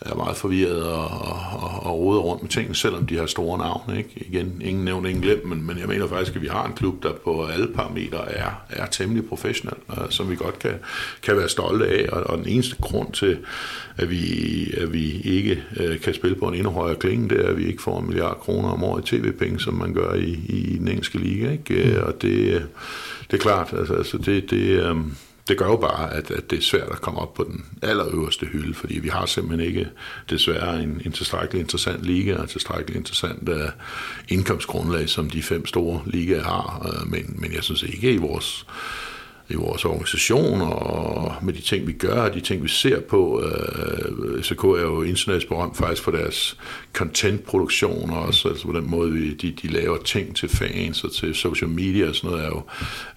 [0.00, 3.98] er meget forvirret og, og, og roder rundt med tingene, selvom de har store navne.
[3.98, 4.10] Ikke?
[4.16, 7.02] Igen, ingen nævnt, ingen glemt, men, men jeg mener faktisk, at vi har en klub,
[7.02, 10.74] der på alle parametre er, er temmelig professionel, uh, som vi godt kan,
[11.22, 13.38] kan være stolte af, og, og den eneste grund til,
[13.96, 17.48] at vi, at vi ikke uh, kan spille på en endnu højere klinge, det er,
[17.48, 20.40] at vi ikke får en milliard kroner om året i tv-penge, som man gør i,
[20.48, 21.52] i den engelske liga.
[21.52, 21.98] Ikke?
[21.98, 22.06] Mm.
[22.06, 22.66] Og det,
[23.30, 25.16] det er klart, altså, altså det, det, um,
[25.48, 28.46] det gør jo bare, at, at det er svært at komme op på den allerøverste
[28.46, 29.88] hylde, fordi vi har simpelthen ikke
[30.30, 33.56] desværre en, en tilstrækkelig interessant liga og tilstrækkelig interessant uh,
[34.28, 36.86] indkomstgrundlag, som de fem store ligaer har.
[36.86, 38.66] Uh, men, men jeg synes ikke i vores
[39.50, 43.42] i vores organisation og med de ting, vi gør og de ting, vi ser på.
[43.42, 46.56] Øh, SK er jo internationalt berømt faktisk for deres
[46.92, 51.34] contentproduktion også, altså på den måde, vi, de, de laver ting til fans og til
[51.34, 52.62] social media og sådan noget, er jo,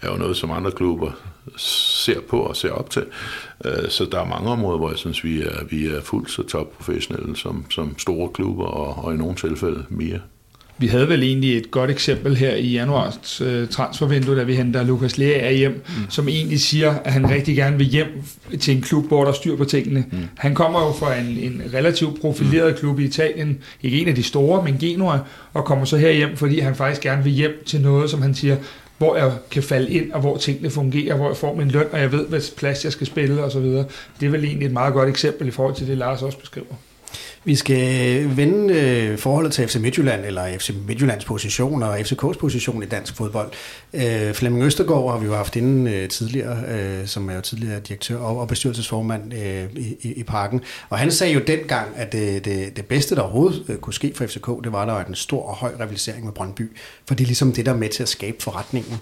[0.01, 1.11] er jo noget, som andre klubber
[1.57, 3.05] ser på og ser op til.
[3.65, 6.43] Øh, så der er mange områder, hvor jeg synes, vi er, vi er fuldt så
[6.43, 10.19] topprofessionelle som, som store klubber og, og i nogle tilfælde mere
[10.77, 14.83] vi havde vel egentlig et godt eksempel her i januars øh, transfervindue, da vi henter
[14.83, 16.09] Lukas Lea hjem, mm.
[16.09, 18.23] som egentlig siger, at han rigtig gerne vil hjem
[18.59, 20.05] til en klub, hvor der er styr på tingene.
[20.11, 20.17] Mm.
[20.37, 22.77] Han kommer jo fra en, en relativt profileret mm.
[22.79, 25.19] klub i Italien, ikke en af de store, men Genoa,
[25.53, 28.35] og kommer så her hjem, fordi han faktisk gerne vil hjem til noget, som han
[28.35, 28.57] siger,
[28.97, 31.99] hvor jeg kan falde ind, og hvor tingene fungerer, hvor jeg får min løn, og
[31.99, 33.61] jeg ved, hvad plads jeg skal spille osv.
[33.61, 33.85] Det
[34.21, 36.75] er vel egentlig et meget godt eksempel i forhold til det, Lars også beskriver.
[37.43, 42.83] Vi skal vende øh, forholdet til FC Midtjylland, eller FC Midtjyllands position og FCK's position
[42.83, 43.51] i dansk fodbold.
[43.93, 47.79] Øh, Flemming Østergaard har vi jo haft inden øh, tidligere, øh, som er jo tidligere
[47.79, 50.61] direktør og, og bestyrelsesformand øh, i, i parken.
[50.89, 54.13] Og han sagde jo dengang, at det, det, det bedste, der overhovedet øh, kunne ske
[54.15, 56.77] for FCK, det var, der var en stor og høj rivalisering med Brøndby.
[57.07, 58.99] For det er ligesom det, der er med til at skabe forretningen.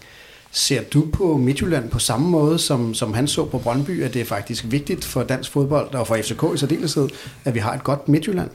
[0.52, 4.22] Ser du på Midtjylland på samme måde, som, som han så på Brøndby, at det
[4.22, 7.10] er faktisk vigtigt for dansk fodbold, og for FCK i særdeleshed,
[7.46, 8.50] at vi har et godt Midtjylland?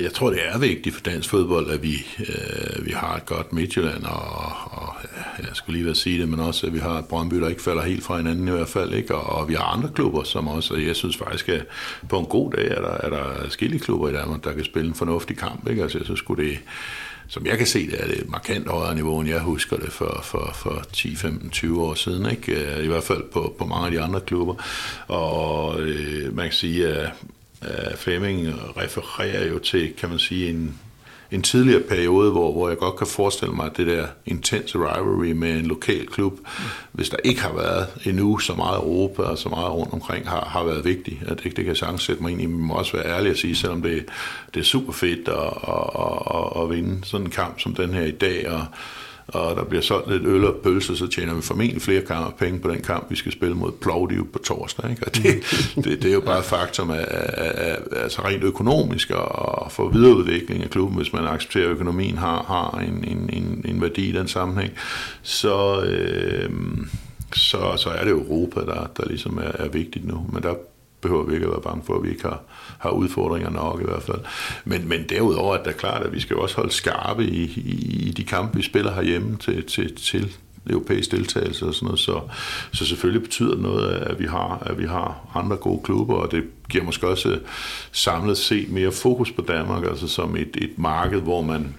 [0.00, 3.52] Jeg tror, det er vigtigt for dansk fodbold, at vi, øh, vi har et godt
[3.52, 4.94] Midtjylland, og, og
[5.38, 7.62] jeg skulle lige være sige det, men også, at vi har et Brøndby, der ikke
[7.62, 9.14] falder helt fra hinanden i hvert fald, ikke?
[9.14, 11.64] Og, og vi har andre klubber, som også, jeg synes faktisk, at
[12.08, 14.88] på en god dag er der, er der skille klubber i Danmark, der kan spille
[14.88, 15.82] en fornuftig kamp, ikke?
[15.82, 16.58] Altså, så skulle det
[17.28, 20.20] som jeg kan se det, er det markant højere niveau, end jeg husker det for,
[20.22, 22.30] for, for 10, 15, 20 år siden.
[22.30, 22.76] Ikke?
[22.76, 24.54] Øh, I hvert fald på, på mange af de andre klubber.
[25.08, 27.10] Og øh, man kan sige, at,
[27.62, 30.74] at Flemming refererer jo til, kan man sige, en,
[31.30, 35.32] en tidligere periode, hvor, hvor jeg godt kan forestille mig, at det der intense rivalry
[35.32, 36.64] med en lokal klub, mm.
[36.92, 40.44] hvis der ikke har været endnu så meget Europa og så meget rundt omkring, har,
[40.44, 41.22] har været vigtigt.
[41.22, 43.30] At det, det kan jeg sagtens sætte mig ind i, men må også være ærlig
[43.30, 44.04] at sige, selvom det,
[44.54, 45.34] det er super fedt at,
[45.68, 46.25] at,
[46.56, 48.66] at, at vinde sådan en kamp som den her i dag, og
[49.28, 52.60] og der bliver solgt lidt øl og pølse, så tjener vi formentlig flere kamp, penge
[52.60, 54.90] på den kamp, vi skal spille mod Plovdiv på torsdag.
[54.90, 55.06] Ikke?
[55.06, 55.24] Og det,
[55.74, 59.88] det, det er jo bare et faktum af, af, af, altså rent økonomisk og for
[59.88, 64.08] videreudvikling af klubben, hvis man accepterer, at økonomien har, har en, en, en, en værdi
[64.08, 64.72] i den sammenhæng,
[65.22, 66.50] så, øh,
[67.34, 70.26] så, så er det Europa, der, der ligesom er, er vigtigt nu.
[70.32, 70.54] Men der
[71.00, 72.42] behøver vi ikke at være bange for, at vi ikke har,
[72.78, 74.20] har udfordringer nok i hvert fald.
[74.64, 78.10] Men, men derudover er det klart, at vi skal også holde skarpe i, i, i
[78.10, 80.36] de kampe, vi spiller herhjemme til, til, til
[80.70, 82.00] europæisk deltagelse og sådan noget.
[82.00, 82.20] Så,
[82.72, 86.30] så selvfølgelig betyder det noget, at vi, har, at vi har andre gode klubber, og
[86.30, 87.38] det giver måske også øh,
[87.92, 91.74] samlet set mere fokus på Danmark, altså som et, et marked, hvor man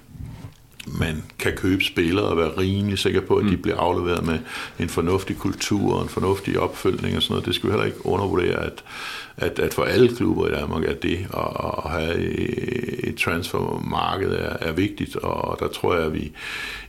[1.00, 3.62] man kan købe spillere og være rimelig sikker på, at de mm.
[3.62, 4.40] bliver afleveret med
[4.80, 7.46] en fornuftig kultur og en fornuftig opfølgning og sådan noget.
[7.46, 8.84] Det skal vi heller ikke undervurdere, at,
[9.38, 12.18] at, at for alle klubber i Danmark er det at, at have
[13.08, 16.32] et transfermarked er, er vigtigt, og der tror jeg, at vi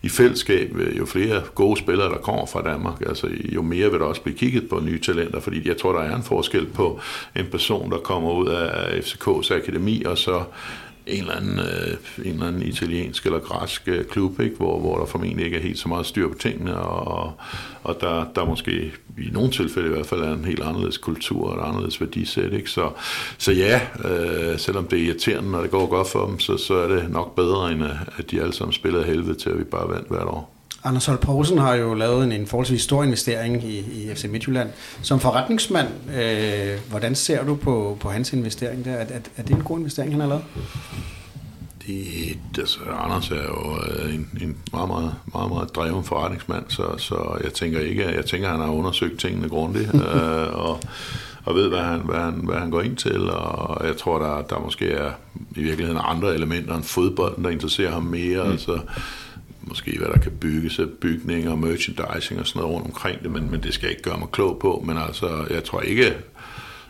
[0.02, 4.06] i fællesskab, jo flere gode spillere, der kommer fra Danmark, altså jo mere vil der
[4.06, 7.00] også blive kigget på nye talenter, fordi jeg tror, der er en forskel på
[7.36, 10.42] en person, der kommer ud af FCK's akademi, og så
[11.08, 14.56] en eller anden, øh, en eller anden italiensk eller græsk øh, klub, ikke?
[14.56, 17.32] Hvor, hvor der formentlig ikke er helt så meget styr på tingene, og,
[17.82, 21.50] og der, der måske i nogle tilfælde i hvert fald er en helt anderledes kultur
[21.50, 22.52] og et anderledes værdisæt.
[22.52, 22.70] Ikke?
[22.70, 22.90] Så,
[23.38, 26.74] så ja, øh, selvom det er irriterende, når det går godt for dem, så, så
[26.74, 27.82] er det nok bedre, end
[28.18, 30.57] at de alle sammen spiller helvede til, at vi bare vandt hvert år.
[30.84, 34.70] Anders Holt Poulsen har jo lavet en, en forholdsvis stor investering i, i FC Midtjylland.
[35.02, 38.92] Som forretningsmand, øh, hvordan ser du på, på hans investering der?
[38.92, 40.44] Er, er, er det en god investering, han har lavet?
[41.86, 46.82] Det, altså, Anders er jo øh, en, en meget, meget, meget, meget dreven forretningsmand, så,
[46.98, 50.80] så jeg tænker ikke, jeg tænker, at han har undersøgt tingene grundigt, øh, og,
[51.44, 54.42] og ved, hvad han, hvad, han, hvad han går ind til, og jeg tror, der,
[54.42, 55.10] der måske er
[55.56, 58.50] i virkeligheden andre elementer end fodbolden, der interesserer ham mere, mm.
[58.50, 58.78] altså
[59.68, 63.30] måske hvad der kan bygges af bygninger og merchandising og sådan noget rundt omkring det,
[63.30, 64.84] men, men det skal jeg ikke gøre mig klog på.
[64.86, 66.04] Men altså, jeg tror ikke,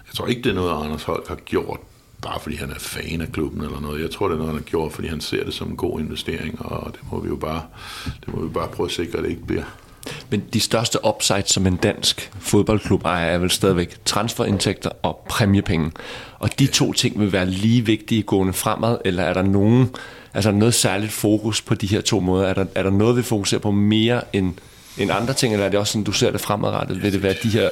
[0.06, 1.80] jeg tror ikke det er noget, Anders Holk har gjort,
[2.22, 4.02] bare fordi han er fan af klubben eller noget.
[4.02, 6.00] Jeg tror, det er noget, han har gjort, fordi han ser det som en god
[6.00, 7.62] investering, og det må vi jo bare,
[8.04, 9.64] det må vi bare prøve at sikre, at det ikke bliver.
[10.30, 15.92] Men de største upside som en dansk fodboldklub ejer er vel stadigvæk transferindtægter og præmiepenge.
[16.38, 19.90] Og de to ting vil være lige vigtige gående fremad, eller er der nogen
[20.34, 22.46] Altså noget særligt fokus på de her to måder?
[22.46, 24.54] Er der, er der noget, vi fokuserer på mere end,
[24.98, 27.02] end andre ting, eller er det også sådan, du ser det fremadrettet?
[27.02, 27.68] Vil det være de her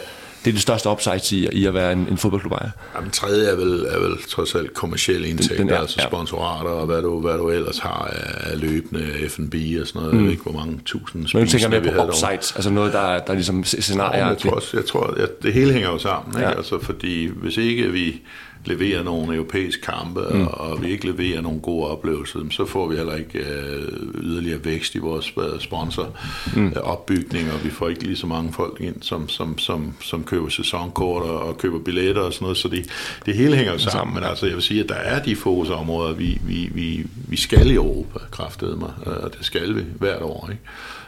[0.47, 2.71] det er det største upside i, i at være en, en fodboldklub ejer.
[2.97, 6.71] Jamen, tredje er vel, er vel trods alt kommersielle indtægter, den, den er, altså sponsorater
[6.71, 10.13] og hvad du, hvad du ellers har af løbende F&B og sådan noget.
[10.13, 10.19] Mm.
[10.19, 13.19] Jeg ved ikke, hvor mange tusind Men du tænker mere på upsides, altså noget, der,
[13.19, 14.19] der ligesom scenarier.
[14.19, 16.49] Ja, jeg tror, også, jeg tror at det hele hænger jo sammen, ikke?
[16.49, 16.57] Ja.
[16.57, 18.23] Altså, fordi hvis ikke vi
[18.67, 20.47] leverer nogle europæiske kampe, mm.
[20.47, 24.95] og vi ikke leverer nogle gode oplevelser, så får vi heller ikke øh, yderligere vækst
[24.95, 27.51] i vores øh, sponsoropbygning, mm.
[27.55, 31.23] og vi får ikke lige så mange folk ind, som, som, som, som køber sæsonkort
[31.23, 32.91] og, og køber billetter og sådan noget, så det,
[33.27, 36.15] det hele hænger jo sammen, men altså jeg vil sige, at der er de fokusområder,
[36.15, 40.49] vi, vi, vi, vi skal i Europa, kraftede mig, og det skal vi hvert år,
[40.51, 40.63] ikke?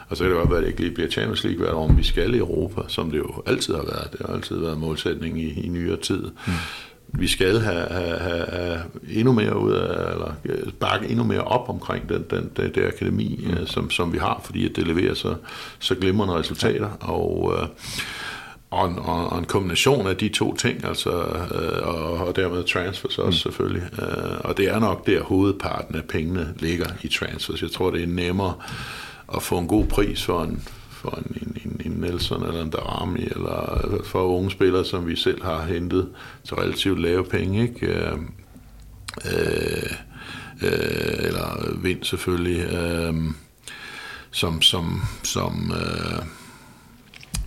[0.09, 1.87] Og så kan det godt være, at det ikke lige bliver Champions League hvert år,
[1.87, 4.11] men vi skal i Europa, som det jo altid har været.
[4.11, 6.23] Det har altid været målsætning i, i nyere tid.
[6.47, 6.53] Mm
[7.13, 8.79] vi skal have, have, have, have
[9.09, 10.33] endnu mere ud af, eller
[10.79, 13.67] bakke endnu mere op omkring den, den, den det akademi, mm.
[13.67, 15.35] som, som vi har, fordi at det leverer så,
[15.79, 17.67] så glimrende resultater, og, øh,
[18.69, 23.17] og, en, og en kombination af de to ting, altså, øh, og, og dermed transfers
[23.17, 23.53] også mm.
[23.53, 27.61] selvfølgelig, øh, og det er nok der hovedparten af pengene ligger i transfers.
[27.61, 28.53] Jeg tror, det er nemmere
[29.35, 30.63] at få en god pris for en,
[30.99, 35.07] for en, en, en, en Nelson eller en Darami, eller øh, for unge spillere, som
[35.07, 36.09] vi selv har hentet
[36.43, 37.87] til relativt lave penge, ikke?
[37.87, 38.17] Øh,
[39.25, 39.93] øh,
[40.61, 43.13] øh, eller vind selvfølgelig, øh,
[44.31, 46.25] som, som, som øh,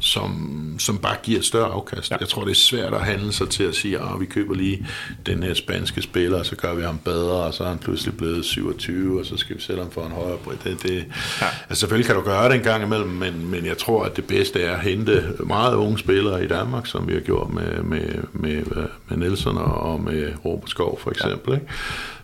[0.02, 2.10] som, som bare giver et større afkast.
[2.10, 2.16] Ja.
[2.20, 4.86] Jeg tror, det er svært at handle sig til at sige, at vi køber lige
[5.26, 8.16] den her spanske spiller, og så gør vi ham bedre, og så er han pludselig
[8.16, 10.58] blevet 27, og så skal vi sælge ham for en højere pris.
[10.64, 11.04] Det, det,
[11.40, 11.46] ja.
[11.68, 14.24] altså, selvfølgelig kan du gøre det en gang imellem, men, men jeg tror, at det
[14.24, 18.14] bedste er at hente meget unge spillere i Danmark, som vi har gjort med, med,
[18.32, 18.64] med,
[19.08, 21.52] med Nelson og med Robert Skov for eksempel.
[21.52, 21.58] Ja.
[21.58, 21.72] Ikke?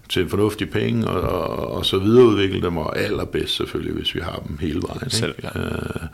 [0.08, 4.20] til en fornuftig penge, og, og, og så videreudvikle dem, og allerbedst selvfølgelig, hvis vi
[4.20, 5.10] har dem hele vejen.
[5.10, 5.60] Selv, ja.
[5.60, 6.06] øh,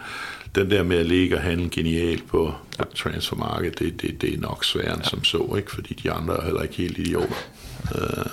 [0.55, 2.85] den der med at ligge og handle genialt på, ja.
[2.95, 5.09] transfermarkedet, det, det, det er nok sværere ja.
[5.09, 5.73] som så, ikke?
[5.73, 7.35] fordi de andre er heller ikke helt idioter.
[7.95, 8.27] Øh.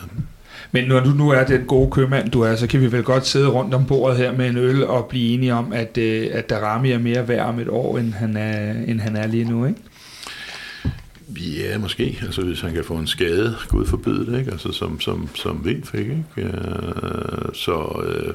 [0.72, 3.27] Men når du nu er den gode købmand, du er, så kan vi vel godt
[3.27, 6.49] sidde rundt om bordet her med en øl og blive enige om, at, øh, at
[6.49, 9.65] Darami er mere værd om et år, end han er, end han er lige nu,
[9.65, 9.80] ikke?
[11.39, 12.19] Ja, måske.
[12.22, 14.52] Altså hvis han kan få en skade, Gud forbyde det, ikke?
[14.52, 16.23] Altså som, som, som Vind fik, ikke?
[16.38, 18.34] Øh, så øh,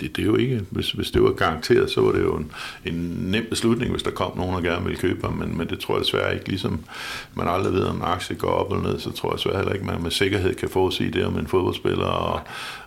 [0.00, 2.52] det, det er jo ikke, hvis, hvis det var garanteret, så var det jo en,
[2.84, 5.78] en nem beslutning, hvis der kom nogen, der gerne ville købe ham, men, men det
[5.78, 6.84] tror jeg desværre ikke, ligesom
[7.34, 9.72] man aldrig ved, om en aktie går op eller ned, så tror jeg desværre heller
[9.72, 12.40] ikke, man med sikkerhed kan forudsige det om en fodboldspiller, og,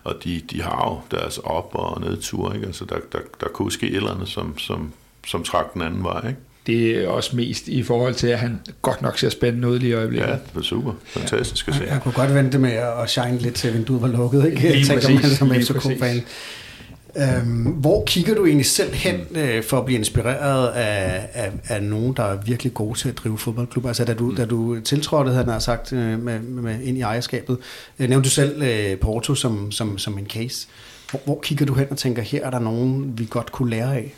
[0.04, 2.66] og de, de har jo deres op- og nedtur, ikke?
[2.66, 4.92] Altså der, der, der kunne ske et eller andet, som, som,
[5.26, 6.40] som trak den anden vej, ikke?
[6.68, 9.90] det er også mest i forhold til, at han godt nok ser spændende ud lige
[9.90, 10.28] i øjeblikket.
[10.28, 10.92] Ja, det er super.
[11.04, 11.84] Fantastisk at se.
[11.84, 14.44] Jeg kunne godt vente med at shine lidt til, vinduet var lukket.
[14.44, 14.60] Ikke?
[14.60, 16.22] Lige jeg tænker præcis, man som FCK-fan.
[17.18, 21.82] Øhm, hvor kigger du egentlig selv hen øh, for at blive inspireret af, af, af
[21.82, 23.86] nogen, der er virkelig gode til at drive fodboldklub?
[23.86, 27.58] Altså da du, da du tiltrådte, han har sagt, øh, med, med, ind i ejerskabet,
[27.98, 30.68] øh, nævnte du selv øh, Porto som, som, som en case.
[31.10, 33.96] Hvor, hvor kigger du hen og tænker, her er der nogen, vi godt kunne lære
[33.96, 34.14] af?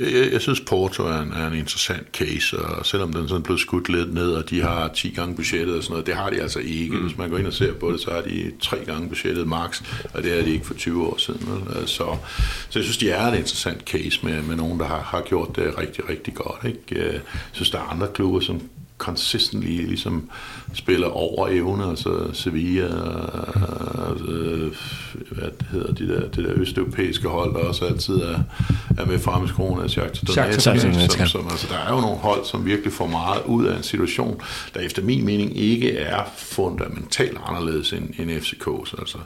[0.00, 3.58] Jeg, jeg synes, Porto er en, er en interessant case, og selvom den sådan blev
[3.58, 6.42] skudt lidt ned, og de har 10 gange budgettet og sådan noget, det har de
[6.42, 6.94] altså ikke.
[6.94, 7.02] Mm.
[7.02, 9.82] Hvis man går ind og ser på det, så har de tre gange budgettet max,
[10.14, 11.48] og det er de ikke for 20 år siden.
[11.48, 11.88] Vel?
[11.88, 12.16] Så,
[12.68, 15.56] så jeg synes, de er en interessant case med, med nogen, der har, har gjort
[15.56, 16.64] det rigtig, rigtig godt.
[16.64, 17.12] Ikke?
[17.12, 17.20] Jeg
[17.52, 18.60] synes, der er andre klubber, som
[18.98, 20.30] consistently ligesom
[20.74, 22.86] spiller over evne, altså Sevilla,
[24.28, 24.72] øh,
[25.30, 28.40] hvad det hedder, de der, det der østeuropæiske hold, der også altid er,
[28.98, 32.16] er med frem i skoene af Shakhtar Donetsk, som, som, altså, der er jo nogle
[32.16, 34.40] hold, som virkelig får meget ud af en situation,
[34.74, 39.18] der efter min mening ikke er fundamentalt anderledes end, end FCK's, altså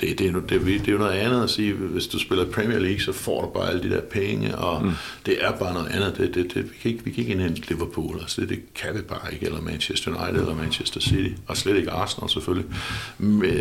[0.00, 2.78] det, det, er, det, det er jo noget andet at sige, hvis du spiller Premier
[2.78, 4.90] League, så får du bare alle de der penge, og mm.
[5.26, 6.16] det er bare noget andet.
[6.18, 8.94] Det, det, det, vi, kan ikke, vi kan ikke indhente Liverpool, altså det, det kan
[8.94, 12.66] vi bare ikke, eller Manchester United, eller Manchester City, og slet ikke Arsenal selvfølgelig,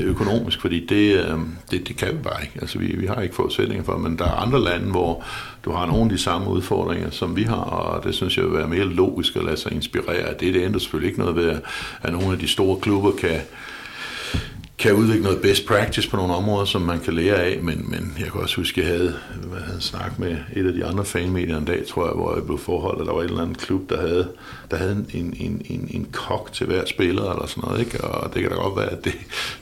[0.03, 1.39] økonomisk, fordi det, øh,
[1.71, 2.53] det, det kan vi bare ikke.
[2.61, 5.23] Altså vi, vi har ikke forudsætninger for, men der er andre lande, hvor
[5.65, 8.53] du har nogle af de samme udfordringer, som vi har, og det synes jeg vil
[8.53, 10.33] være mere logisk at lade sig inspirere.
[10.39, 11.59] Det, det ændrer selvfølgelig ikke noget ved,
[12.01, 13.41] at nogle af de store klubber kan
[14.79, 18.15] kan udvikle noget best practice på nogle områder, som man kan lære af, men, men
[18.19, 21.05] jeg kan også huske, at jeg havde, hvad havde snakket med et af de andre
[21.05, 23.57] fanmedier en dag, tror jeg, hvor jeg blev forholdt, at der var et eller andet
[23.57, 24.27] klub, der havde,
[24.71, 28.03] der havde en, en, en, en kok til hver spiller, eller sådan noget, ikke?
[28.03, 29.13] og det kan da godt være, at det,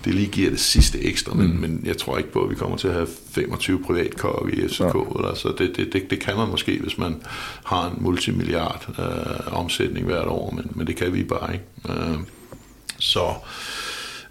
[0.06, 1.60] det lige giver det sidste ekstra, men, mm.
[1.60, 4.80] men jeg tror ikke på, at vi kommer til at have 25 privatkokke i FCK,
[4.80, 4.86] ja.
[4.86, 7.16] eller, så det, det, det, det kan man måske, hvis man
[7.64, 11.66] har en multimilliard øh, omsætning hvert år, men, men det kan vi bare ikke.
[11.90, 12.18] Øh,
[13.00, 13.34] så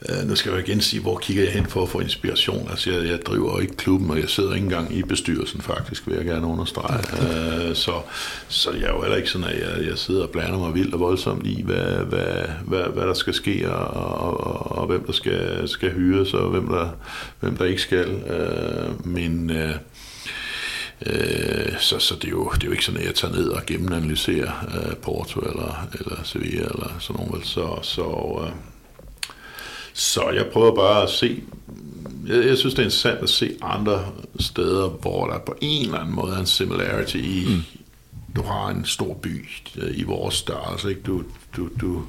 [0.09, 2.68] Uh, nu skal jeg jo igen sige, hvor kigger jeg hen for at få inspiration.
[2.70, 6.16] Altså, jeg, jeg driver ikke klubben, og jeg sidder ikke engang i bestyrelsen, faktisk, vil
[6.16, 6.98] jeg gerne understrege.
[7.12, 7.93] Uh, så,
[8.48, 10.94] så jeg er jo heller ikke sådan, at jeg, jeg sidder og blander mig vildt
[10.94, 13.86] og voldsomt i, hvad, hvad, hvad, hvad der skal ske, og,
[14.16, 16.89] og, og, og hvem der skal, skal hyres, og hvem der,
[17.40, 18.09] hvem der ikke skal.
[18.10, 19.51] Uh, men...
[19.51, 19.76] Uh,
[21.06, 23.48] Øh, så så det, er jo, det er jo ikke sådan, at jeg tager ned
[23.48, 27.47] og gennemanalyserer øh, Porto eller, eller Sevilla eller sådan noget.
[27.47, 28.52] Så, så, øh,
[29.97, 31.43] så jeg prøver bare at se,
[32.27, 34.05] jeg, jeg synes, det er interessant at se andre
[34.41, 37.83] steder, hvor der på en eller anden måde er en similarity i, mm.
[38.37, 41.01] du har en stor by øh, i vores størrelse, ikke?
[41.01, 41.23] Du,
[41.57, 42.03] du, du,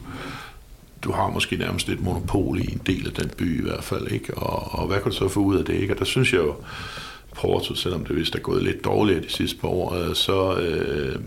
[1.03, 4.11] du har måske nærmest et monopol i en del af den by i hvert fald,
[4.11, 4.33] ikke?
[4.33, 5.93] Og, og hvad kan du så få ud af det, ikke?
[5.93, 6.55] Og der synes jeg jo,
[7.35, 11.19] Porto, selvom det vist er gået lidt dårligt de sidste par år, øh, så, øh,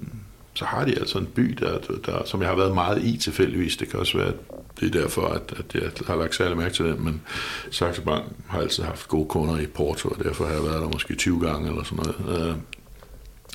[0.55, 3.77] så har de altså en by, der, der, som jeg har været meget i tilfældigvis.
[3.77, 4.35] Det kan også være, at
[4.81, 7.23] det er derfor, at, at jeg har lagt særlig mærke til den, men
[7.71, 10.89] Saxo Bank har altid haft gode kunder i Porto, og derfor har jeg været der
[10.89, 12.41] måske 20 gange eller sådan noget.
[12.41, 12.55] Øh,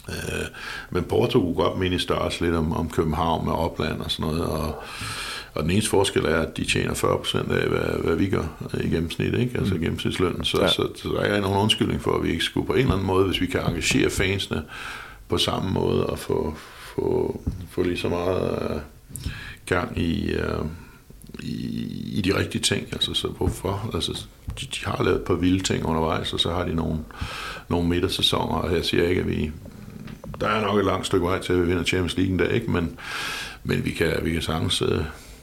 [0.09, 0.45] øh,
[0.89, 4.31] men Porto kunne godt minde i størrelse lidt om, om København med opland og sådan
[4.31, 4.83] noget, og
[5.55, 8.43] og den eneste forskel er, at de tjener 40 procent af, hvad, hvad vi gør
[8.83, 9.57] i gennemsnit, ikke?
[9.57, 9.81] altså mm.
[9.81, 10.45] gennemsnitslønnen.
[10.45, 10.67] Så, ja.
[10.67, 13.07] så, så der er nogen undskyldning for, at vi ikke skulle på en eller anden
[13.07, 14.63] måde, hvis vi kan engagere fansene
[15.29, 16.55] på samme måde og få,
[16.95, 17.41] få,
[17.71, 18.81] få lige så meget uh,
[19.65, 20.65] gang i, uh,
[21.39, 22.87] i, i de rigtige ting.
[22.91, 23.91] Altså, så hvorfor?
[23.93, 24.25] Altså,
[24.59, 26.97] de, de har lavet et par vilde ting undervejs, og så har de nogle,
[27.69, 29.51] nogle midtersæsoner, og jeg siger ikke, at vi...
[30.41, 32.51] Der er nok et langt stykke vej til, at vi vinder Champions League en dag,
[32.51, 32.71] ikke?
[32.71, 32.91] Men,
[33.63, 34.99] men vi kan, vi kan sagtens øh,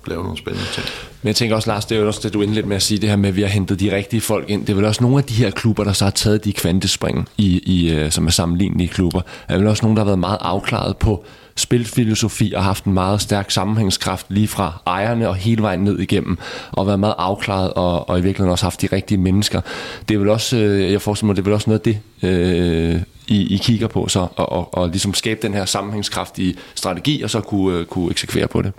[0.07, 0.87] lave nogle spændende ting.
[1.23, 2.99] Men jeg tænker også, Lars, det er jo også det, du indledte med at sige,
[2.99, 4.61] det her med, at vi har hentet de rigtige folk ind.
[4.61, 7.29] Det er vel også nogle af de her klubber, der så har taget de kvantespring,
[7.39, 9.21] i, i, øh, som er sammenlignelige klubber.
[9.49, 11.25] Er vel også nogle, der har været meget afklaret på
[11.61, 16.39] spilfilosofi og haft en meget stærk sammenhængskraft lige fra ejerne og hele vejen ned igennem,
[16.73, 19.61] og været meget afklaret og, og i virkeligheden også haft de rigtige mennesker.
[20.09, 21.99] Det er vel også, øh, jeg forestiller mig, det er vel også noget af det,
[22.29, 27.23] øh, I, I kigger på, så, og, og, og ligesom skabe den her sammenhængskraftige strategi,
[27.23, 28.73] og så kunne, øh, kunne eksekvere på det.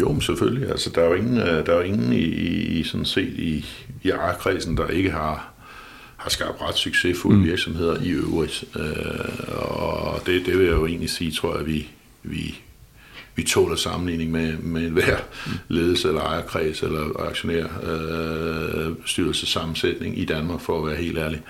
[0.00, 0.70] Jo, men selvfølgelig.
[0.70, 2.24] Altså, der er jo ingen, øh, der er jo ingen i,
[2.78, 3.66] i, sådan set i,
[4.02, 5.52] i ejerkredsen, der ikke har,
[6.26, 7.44] har skabt ret succesfulde mm.
[7.44, 8.64] virksomheder i øvrigt.
[8.76, 11.88] Øh, og det, det vil jeg jo egentlig sige, tror jeg, at vi,
[12.22, 12.58] vi,
[13.34, 15.16] vi tåler sammenligning med, med hver
[15.68, 21.42] ledelse eller ejerkreds eller aktionær øh, styrelsesammensætning i Danmark, for at være helt ærlig.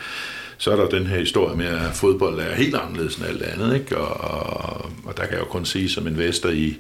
[0.58, 3.74] Så er der den her historie med, at fodbold er helt anderledes end alt andet,
[3.74, 3.98] ikke?
[3.98, 6.76] Og, og, og der kan jeg jo kun sige som investor i,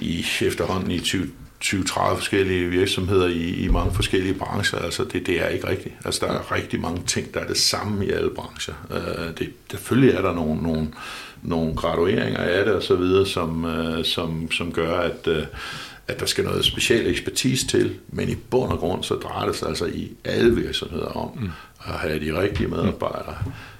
[0.00, 1.30] i efterhånden i 20,
[1.64, 4.78] 20-30 forskellige virksomheder i, i mange forskellige brancher.
[4.78, 5.94] Altså det, det er ikke rigtigt.
[6.04, 8.74] Altså der er rigtig mange ting, der er det samme i alle brancher.
[8.90, 10.88] Uh, det, selvfølgelig er der nogle, nogle,
[11.42, 15.42] nogle gradueringer af det og så videre, som, uh, som, som gør, at, uh,
[16.08, 19.56] at der skal noget speciel ekspertise til, men i bund og grund så drejer det
[19.56, 21.50] sig altså i alle virksomheder om mm.
[21.86, 23.36] at have de rigtige medarbejdere,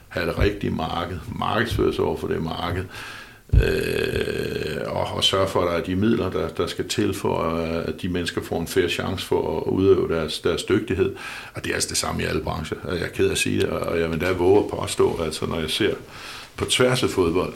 [0.08, 2.84] have det rigtige marked, markedsføres over for det marked,
[3.52, 7.54] øh, og, og sørge for, at der er de midler, der, der skal til for,
[7.54, 11.16] øh, at de mennesker får en færre chance for at udøve deres, deres dygtighed.
[11.54, 12.76] Og det er altså det samme i alle brancher.
[12.88, 15.46] Jeg er ked af at sige det, og jeg vil da våge at påstå, altså,
[15.46, 15.94] når jeg ser
[16.56, 17.54] på tværs af fodbold,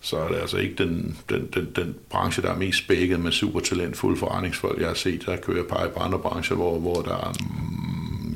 [0.00, 3.32] så er det altså ikke den, den, den, den branche, der er mest spækket med
[3.32, 5.26] supertalentfulde forretningsfolk, jeg har set.
[5.26, 7.32] Der kører jeg pege på andre brancher, hvor, hvor der er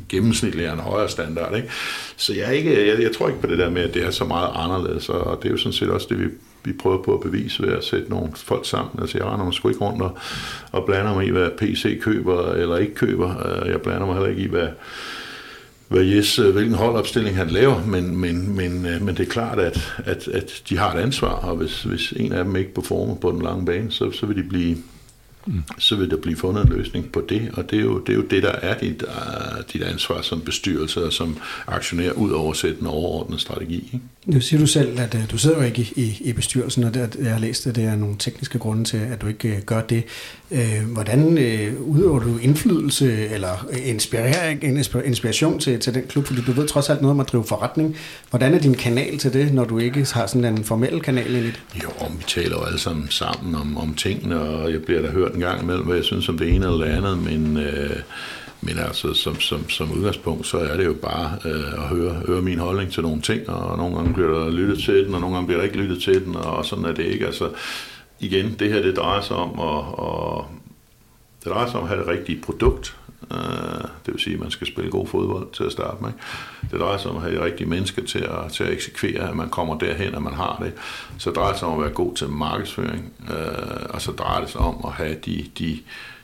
[0.09, 1.57] gennemsnitlig er en højere standard.
[1.57, 1.69] Ikke?
[2.17, 4.11] Så jeg, er ikke, jeg, jeg tror ikke på det der med, at det er
[4.11, 6.25] så meget anderledes, og det er jo sådan set også det, vi,
[6.65, 9.01] vi prøver på at bevise ved at sætte nogle folk sammen.
[9.01, 10.19] Altså jeg render mig sgu ikke rundt og,
[10.73, 13.63] og blander mig i, hvad PC køber eller ikke køber.
[13.63, 14.69] Øh, jeg blander mig heller ikke i, hvad,
[15.89, 19.59] hvad Jes, øh, hvilken holdopstilling han laver, men, men, men, øh, men det er klart,
[19.59, 23.15] at, at, at de har et ansvar, og hvis, hvis en af dem ikke performer
[23.15, 24.77] på den lange bane, så, så vil de blive
[25.49, 25.63] mm.
[25.79, 28.17] så vil der blive fundet en løsning på det, og det er jo det, er
[28.17, 32.51] jo det der er dit, uh, dit ansvar som bestyrelse og som aktionær, ud over
[32.51, 33.77] at sætte en overordnet strategi.
[33.77, 34.01] Ikke?
[34.29, 36.95] Nu siger du selv, at øh, du sidder jo ikke i, i, i bestyrelsen, og
[36.95, 39.63] det, jeg har læst, at det er nogle tekniske grunde til, at du ikke øh,
[39.63, 40.05] gør det.
[40.51, 41.39] Øh, hvordan
[41.81, 46.27] udøver du indflydelse eller inspiration, inspiration til, til den klub?
[46.27, 47.97] Fordi du ved trods alt noget om at drive forretning.
[48.31, 51.47] Hvordan er din kanal til det, når du ikke har sådan en formel kanal i
[51.47, 51.63] det?
[51.83, 51.89] Jo,
[52.19, 55.41] vi taler jo alle sammen sammen om, om tingene, og jeg bliver da hørt en
[55.41, 57.97] gang imellem, hvad jeg synes om det ene eller det andet, men, øh,
[58.61, 62.43] men altså som, som, som udgangspunkt, så er det jo bare øh, at høre, høre
[62.43, 65.37] min holdning til nogle ting, og nogle gange bliver der lyttet til den, og nogle
[65.37, 67.27] gange bliver der ikke lyttet til den, og sådan er det ikke.
[67.27, 67.51] Altså
[68.21, 70.47] igen, det her det drejer sig om at, og,
[71.45, 72.97] det drejer sig om at have det rigtige produkt,
[73.31, 76.11] Uh, det vil sige, at man skal spille god fodbold til at starte med.
[76.71, 79.37] Det drejer sig om at have de rigtige mennesker til at, til at eksekvere, at
[79.37, 80.73] man kommer derhen, at man har det.
[81.19, 83.35] Så drejer det sig om at være god til markedsføring, uh,
[83.91, 85.79] og så drejer det sig om at have de, de,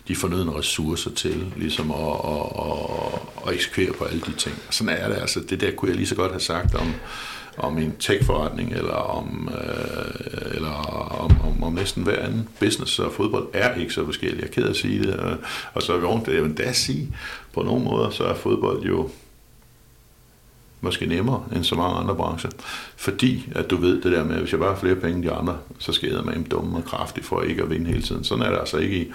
[0.08, 4.54] de fornødne ressourcer til ligesom at, at, at, at eksekvere på alle de ting.
[4.70, 5.40] Sådan er det altså.
[5.40, 6.92] Det der kunne jeg lige så godt have sagt om,
[7.58, 13.12] om en tech-forretning, eller om, øh, eller om, om, om næsten hver anden business, og
[13.12, 14.38] fodbold er ikke så forskellig.
[14.38, 15.36] Jeg er ked af at sige det, og,
[15.74, 17.16] og så er vi det, jeg vil da sige,
[17.52, 19.10] på nogle måder, så er fodbold jo
[20.80, 22.50] måske nemmere end så mange andre brancher.
[22.96, 25.24] Fordi at du ved det der med, at hvis jeg bare har flere penge end
[25.24, 28.24] de andre, så skal jeg med dumme og kraftigt for ikke at vinde hele tiden.
[28.24, 29.12] Sådan er det altså ikke i,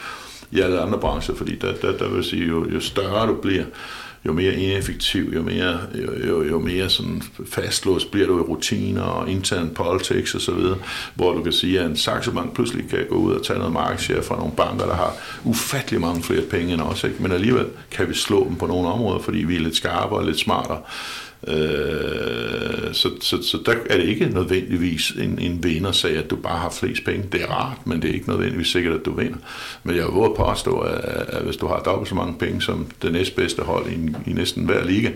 [0.51, 3.63] i alle andre brancher, fordi der, der, der vil sige, jo, jo større du bliver,
[4.25, 9.01] jo mere ineffektiv, jo mere, jo, jo, jo mere sådan fastlåst bliver du i rutiner
[9.01, 10.77] og intern politics og så videre,
[11.15, 13.73] hvor du kan sige, at en Saxo Bank pludselig kan gå ud og tage noget
[13.73, 15.13] markedshare fra nogle banker, der har
[15.43, 17.23] ufattelig mange flere penge end os, ikke?
[17.23, 20.25] men alligevel kan vi slå dem på nogle områder, fordi vi er lidt skarpere og
[20.25, 20.81] lidt smartere.
[21.47, 26.57] Øh, så, så, så der er det ikke nødvendigvis en, en vindersag, at du bare
[26.57, 27.25] har flest penge.
[27.31, 29.37] Det er rart, men det er ikke nødvendigvis sikkert, at du vinder.
[29.83, 33.11] Men jeg vil påstå, at, at hvis du har dobbelt så mange penge som det
[33.11, 35.11] næstbedste hold i, i næsten hver liga,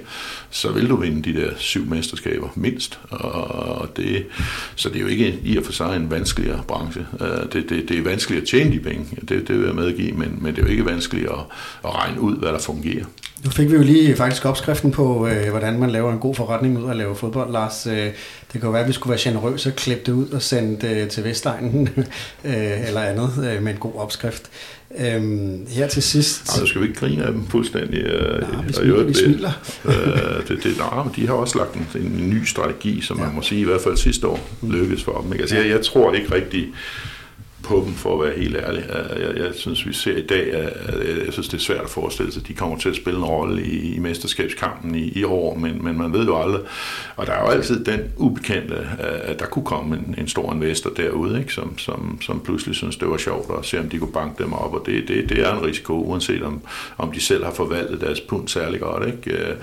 [0.49, 2.99] så vil du vinde de der syv mesterskaber mindst.
[3.09, 4.25] Og det,
[4.75, 7.05] så det er jo ikke i og for sig en vanskeligere branche.
[7.21, 10.11] Øh, det, det, det er vanskeligt at tjene de penge, det, det vil jeg medgive,
[10.11, 11.39] men, men det er jo ikke vanskeligt at,
[11.85, 13.05] at regne ud, hvad der fungerer.
[13.43, 16.83] Nu fik vi jo lige faktisk opskriften på, øh, hvordan man laver en god forretning
[16.83, 17.87] ud at lave fodbold, Lars.
[17.87, 18.13] Øh, det
[18.51, 21.09] kan jo være, at vi skulle være generøse og klippe det ud og sende det
[21.09, 21.89] til Vestegnen
[22.45, 24.43] øh, eller andet øh, med en god opskrift.
[24.97, 26.57] Øhm, her til sidst...
[26.57, 27.99] Nej, skal vi ikke grine af dem fuldstændig.
[27.99, 29.03] Øh, nej, vi smiler.
[29.03, 29.51] Vi smiler.
[29.85, 33.25] øh, det, det, nej, men de har også lagt en, en ny strategi, som ja.
[33.25, 35.33] man må sige i hvert fald sidste år lykkedes for dem.
[35.33, 35.41] Ikke?
[35.41, 36.67] Altså, jeg, jeg tror ikke rigtig
[37.63, 38.83] på dem, for at være helt ærlig.
[39.19, 42.31] Jeg, jeg synes, vi ser i dag, at jeg synes, det er svært at forestille
[42.31, 45.55] sig, at de kommer til at spille en rolle i, i mesterskabskampen i, i år,
[45.55, 46.61] men, men man ved jo aldrig.
[47.15, 50.89] Og der er jo altid den ubekendte, at der kunne komme en, en stor investor
[50.89, 51.53] derude, ikke?
[51.53, 54.53] Som, som, som pludselig synes, det var sjovt at se, om de kunne banke dem
[54.53, 56.61] op, og det, det, det er en risiko, uanset om,
[56.97, 59.07] om de selv har forvaltet deres pund særlig godt.
[59.07, 59.37] Ikke?
[59.37, 59.55] Øh,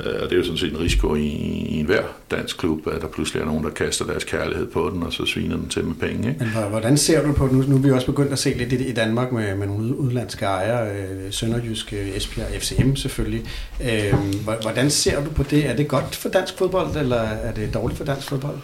[0.00, 3.02] Øh, og det er jo sådan set en risiko i, i enhver dansk klub, at
[3.02, 5.84] der pludselig er nogen, der kaster deres kærlighed på den, og så sviner den til
[5.84, 6.28] med penge.
[6.28, 6.44] Ikke?
[6.44, 7.52] Men hvordan ser du på det?
[7.52, 9.96] Nu, nu er vi også begyndt at se lidt i, i Danmark med, med nogle
[9.96, 13.44] udlandske ejere, øh, Sønderjysk, øh, Esbjerg, FCM selvfølgelig.
[13.82, 14.14] Øh,
[14.62, 15.66] hvordan ser du på det?
[15.66, 18.56] Er det godt for dansk fodbold, eller er det dårligt for dansk fodbold?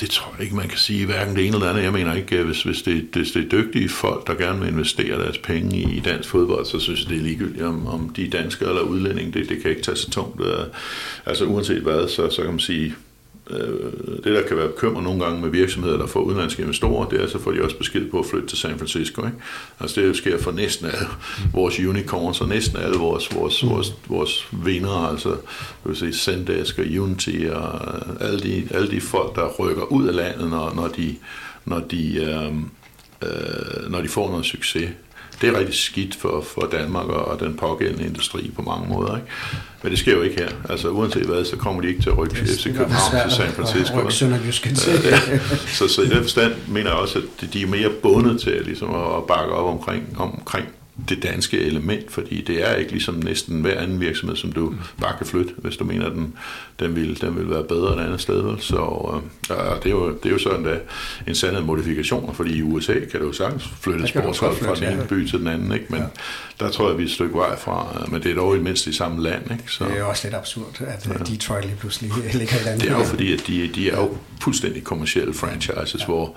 [0.00, 1.82] Det tror jeg ikke, man kan sige hverken det ene eller andet.
[1.82, 4.68] Jeg mener ikke, øh, hvis, hvis, det, hvis det er dygtige folk, der gerne vil
[4.68, 8.26] investere deres penge i dansk fodbold, så synes jeg, det er ligegyldigt, om, om de
[8.26, 9.32] er danskere eller udlændinge.
[9.32, 10.40] Det, det kan ikke tage så tungt.
[10.40, 10.64] Øh,
[11.26, 12.94] altså uanset hvad, så, så kan man sige,
[14.24, 17.26] det, der kan være bekymret nogle gange med virksomheder, der får udenlandske investorer, det er,
[17.26, 19.26] så får de også besked på at flytte til San Francisco.
[19.26, 19.36] Ikke?
[19.80, 21.06] Altså det sker for næsten alle
[21.52, 25.36] vores unicorns og næsten alle vores, vores, vores, vores vinder, altså
[25.84, 27.80] vil sige Zendesk og Unity og
[28.20, 31.16] alle de, alle de folk, der rykker ud af landet, når, når de,
[31.64, 32.46] når de, øh,
[33.30, 34.90] øh, når de får noget succes
[35.40, 39.16] det er rigtig skidt for, for Danmark og den pågældende industri på mange måder.
[39.16, 39.28] Ikke?
[39.82, 40.48] Men det sker jo ikke her.
[40.68, 43.96] Altså uanset hvad, så kommer de ikke til at rykke FC København til San Francisco.
[45.78, 48.94] så, så i den forstand mener jeg også, at de er mere bundet til ligesom
[48.94, 50.66] at bakke op omkring, omkring
[51.08, 55.16] det danske element, fordi det er ikke ligesom næsten hver anden virksomhed, som du bare
[55.18, 56.34] kan flytte, hvis du mener, den,
[56.80, 58.58] den, vil, den vil være bedre et andet sted.
[58.58, 59.20] Så
[59.50, 60.78] øh, det, er jo, det er jo sådan da,
[61.26, 65.06] en sandhed modifikationer, fordi i USA kan du jo sagtens flytte sportshold fra den ene
[65.08, 65.86] by til den anden, ikke?
[65.88, 66.06] men ja.
[66.64, 68.86] der tror jeg, vi er et stykke vej fra, men det er dog i mindst
[68.86, 69.50] i samme land.
[69.50, 69.64] Ikke?
[69.68, 71.24] Så, det er jo også lidt absurd, at ja.
[71.24, 72.82] Detroit lige pludselig ligger i landet.
[72.82, 76.04] Det er jo fordi, at de, de er jo fuldstændig kommersielle franchises, ja.
[76.04, 76.36] hvor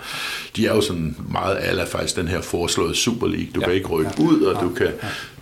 [0.55, 3.47] de er jo sådan meget alle faktisk den her foreslåede Super League.
[3.55, 3.65] Du ja.
[3.65, 4.23] kan ikke rykke ja.
[4.23, 4.91] ud, og du kan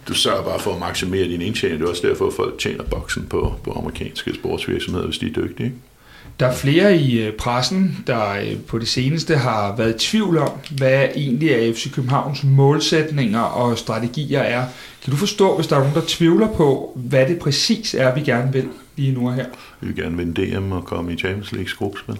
[0.07, 1.79] du sørger bare for at maksimere din indtjening.
[1.79, 5.33] Det er også derfor, at folk tjener boksen på, på amerikanske sportsvirksomheder, hvis de er
[5.33, 5.65] dygtige.
[5.65, 5.77] Ikke?
[6.39, 10.37] Der er flere i øh, pressen, der øh, på det seneste har været i tvivl
[10.37, 14.65] om, hvad egentlig er FC Københavns målsætninger og strategier er.
[15.03, 18.21] Kan du forstå, hvis der er nogen, der tvivler på, hvad det præcis er, vi
[18.21, 19.45] gerne vil lige nu og her?
[19.81, 22.17] Vi vil gerne vinde DM og komme i Champions League gruppespil.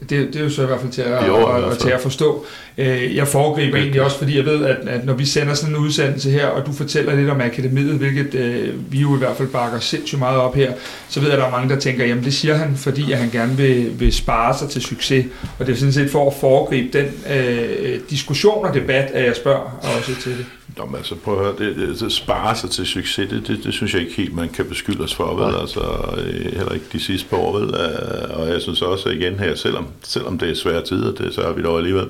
[0.00, 2.00] Det, det er jo så i hvert fald til at, jo, at, at, til at
[2.00, 2.46] forstå.
[2.78, 3.78] Øh, jeg foregriber okay.
[3.78, 6.66] egentlig også, fordi jeg ved, at, at når vi sender sådan en udsendelse her, og
[6.66, 10.38] du fortæller lidt om akademiet, hvilket øh, vi jo i hvert fald bakker sindssygt meget
[10.38, 10.72] op her,
[11.08, 13.18] så ved jeg, at der er mange, der tænker, jamen det siger han, fordi at
[13.18, 15.26] han gerne vil, vil spare sig til succes.
[15.58, 17.06] Og det er sådan set for at foregribe den
[17.36, 20.46] øh, diskussion og debat, at jeg spørger også til det.
[20.78, 23.64] Nå, men altså prøv at høre, det, det, det spare sig til succes, det, det,
[23.64, 25.54] det synes jeg ikke helt, man kan beskylde os for, vel?
[25.60, 25.80] Altså,
[26.18, 27.74] øh, heller ikke de sidste par år, vel?
[27.74, 31.40] Øh, og jeg synes også igen her, selvom, selvom det er svære tider, det, så
[31.40, 32.08] er vi dog alligevel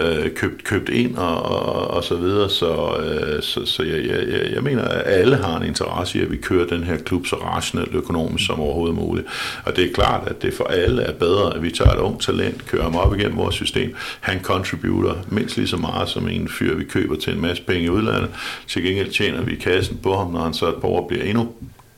[0.00, 2.50] øh, købt, købt ind og, og, og så videre.
[2.50, 6.30] Så, øh, så, så jeg, jeg, jeg mener, at alle har en interesse i, at
[6.30, 9.26] vi kører den her klub så rationelt økonomisk som overhovedet muligt.
[9.64, 12.20] Og det er klart, at det for alle er bedre, at vi tager et ung
[12.20, 13.94] talent, kører ham op igennem vores system.
[14.20, 17.84] Han contributer mindst lige så meget som en fyr, vi køber til en masse penge
[17.84, 18.30] i udlandet.
[18.66, 21.48] Til gengæld tjener vi kassen på ham, når han så et par år bliver endnu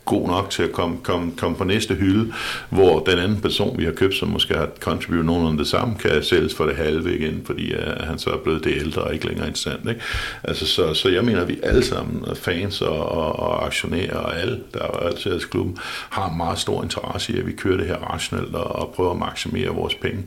[0.05, 2.33] god nok til at komme, komme, komme på næste hylde,
[2.71, 6.23] hvor den anden person, vi har købt, som måske har contributed nogenlunde det samme, kan
[6.23, 9.27] sælges for det halve igen, fordi uh, han så er blevet det ældre og ikke
[9.27, 9.89] længere interessant.
[9.89, 10.01] Ikke?
[10.45, 14.17] Altså, så, så jeg mener, at vi alle sammen, øh, fans og, og, og aktionærer
[14.17, 15.79] og alle, der er altid i klubben,
[16.11, 19.19] har meget stor interesse i, at vi kører det her rationelt og, og prøver at
[19.19, 20.23] maksimere vores penge.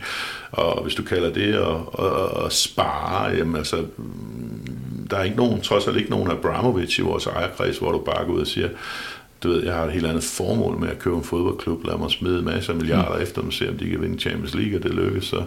[0.52, 3.78] Og hvis du kalder det at, at, at spare, jamen altså,
[5.10, 8.26] der er ikke nogen, trods alt ikke nogen Abramovic i vores ejerkreds, hvor du bare
[8.26, 8.70] går ud og siger,
[9.44, 12.12] du ved, jeg har et helt andet formål med at købe en fodboldklub, lad mig
[12.12, 13.22] smide en masse milliarder mm.
[13.22, 15.44] efter dem, se om de kan vinde Champions League, og det lykkes, så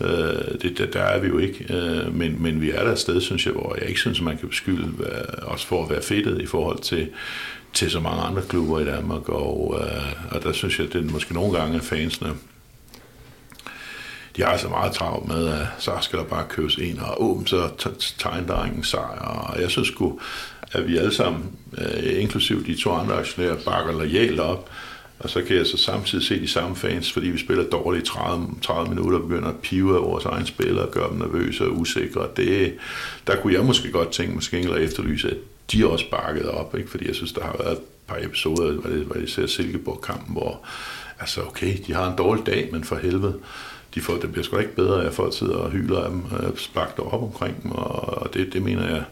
[0.00, 1.74] øh, det, der, der er vi jo ikke.
[1.74, 4.38] Øh, men, men vi er der et sted, synes jeg, hvor jeg ikke synes, man
[4.38, 4.92] kan beskylde
[5.42, 7.08] os for at være fedtet i forhold til,
[7.72, 11.12] til så mange andre klubber i Danmark, og, øh, og der synes jeg, at det
[11.12, 12.30] måske nogle gange fansene,
[14.36, 17.46] de har så meget travlt med, at så skal der bare købes en, og åben,
[17.46, 17.68] så
[18.18, 20.20] tegner der ingen sejr, og jeg synes sgu,
[20.72, 21.44] at vi alle sammen,
[21.78, 24.70] øh, inklusiv de to andre aktionærer, bakker lojalt op,
[25.18, 28.10] og så kan jeg så samtidig se de samme fans, fordi vi spiller dårligt i
[28.10, 31.64] 30, 30 minutter, og begynder at pive af vores egen spillere, og gøre dem nervøse
[31.64, 32.28] og usikre.
[32.36, 32.74] Det,
[33.26, 35.36] der kunne jeg måske godt tænke, måske og efterlyse, at
[35.72, 36.90] de også bakkede op, ikke?
[36.90, 40.32] fordi jeg synes, der har været et par episoder, hvor det, hvor det ser Silkeborg-kampen,
[40.32, 40.60] hvor
[41.20, 43.34] altså okay, de har en dårlig dag, men for helvede,
[43.94, 46.50] de får, det bliver sgu ikke bedre, at folk sidder og hyler af dem, øh,
[46.50, 49.04] og sparker op omkring dem, og det, det mener jeg,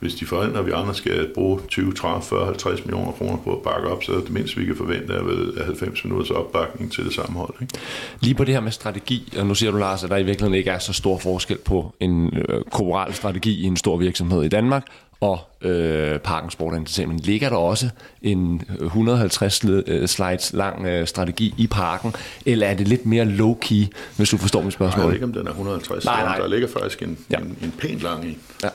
[0.00, 3.62] hvis de forældre, vi andre skal bruge 20, 30, 40, 50 millioner kroner på at
[3.62, 7.14] bakke op, så det mindste, vi kan forvente, er vel 90 minutters opbakning til det
[7.14, 7.54] samme hold.
[7.60, 7.74] Ikke?
[8.20, 10.58] Lige på det her med strategi, og nu siger du, Lars, at der i virkeligheden
[10.58, 14.48] ikke er så stor forskel på en øh, korporal strategi i en stor virksomhed i
[14.48, 14.86] Danmark,
[15.20, 17.26] og øh, Parken Sport Entertainment.
[17.26, 17.90] Ligger der også
[18.22, 22.14] en 150 øh, slides lang øh, strategi i parken,
[22.46, 23.86] eller er det lidt mere low-key,
[24.16, 24.98] hvis du forstår mit spørgsmål?
[24.98, 26.38] Nej, jeg ved ikke, om den er 150 nej, nej.
[26.38, 27.38] Der ligger faktisk en, ja.
[27.38, 28.38] en, en pæn lang i.
[28.62, 28.68] Ja.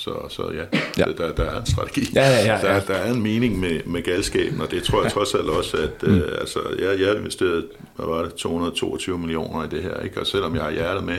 [0.00, 1.12] Så, så ja, ja.
[1.12, 2.00] Der, der er en strategi.
[2.14, 2.74] Ja, ja, ja, ja.
[2.74, 5.76] Der, der er en mening med, med galskaben, og det tror jeg trods alt også,
[5.76, 6.14] at mm.
[6.14, 7.64] øh, altså, jeg, jeg har investeret
[7.96, 10.20] hvad var det, 222 millioner i det her, ikke?
[10.20, 11.18] og selvom jeg har hjertet med,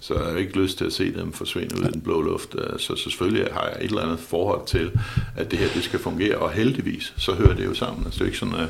[0.00, 2.54] så har jeg ikke lyst til at se dem forsvinde ud i den blå luft.
[2.58, 4.90] Øh, så, så selvfølgelig har jeg et eller andet forhold til,
[5.36, 8.04] at det her det skal fungere, og heldigvis, så hører det jo sammen.
[8.04, 8.68] Altså, det er ikke sådan,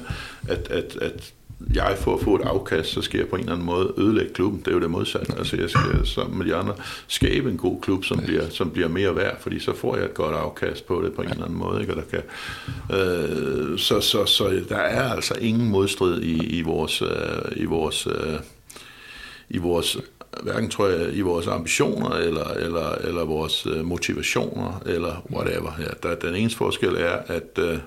[0.48, 1.32] at, at, at
[1.74, 4.34] jeg for at få et afkast, så skal jeg på en eller anden måde ødelægge
[4.34, 4.60] klubben.
[4.60, 5.32] Det er jo det modsatte.
[5.39, 6.74] Altså jeg skal sammen med de andre
[7.06, 10.14] skabe en god klub, som bliver, som bliver mere værd, fordi så får jeg et
[10.14, 11.80] godt afkast på det på en eller anden måde.
[11.80, 11.94] Ikke?
[11.94, 12.22] Og der kan,
[12.98, 17.09] øh, så, så, så der er altså ingen modstrid i, i vores, øh,
[17.56, 18.39] i vores, øh,
[19.51, 19.98] i vores
[20.43, 25.72] hverken tror jeg, i vores ambitioner, eller, eller, eller vores øh, motivationer, eller whatever.
[25.78, 27.78] Ja, der, den eneste forskel er, at øh,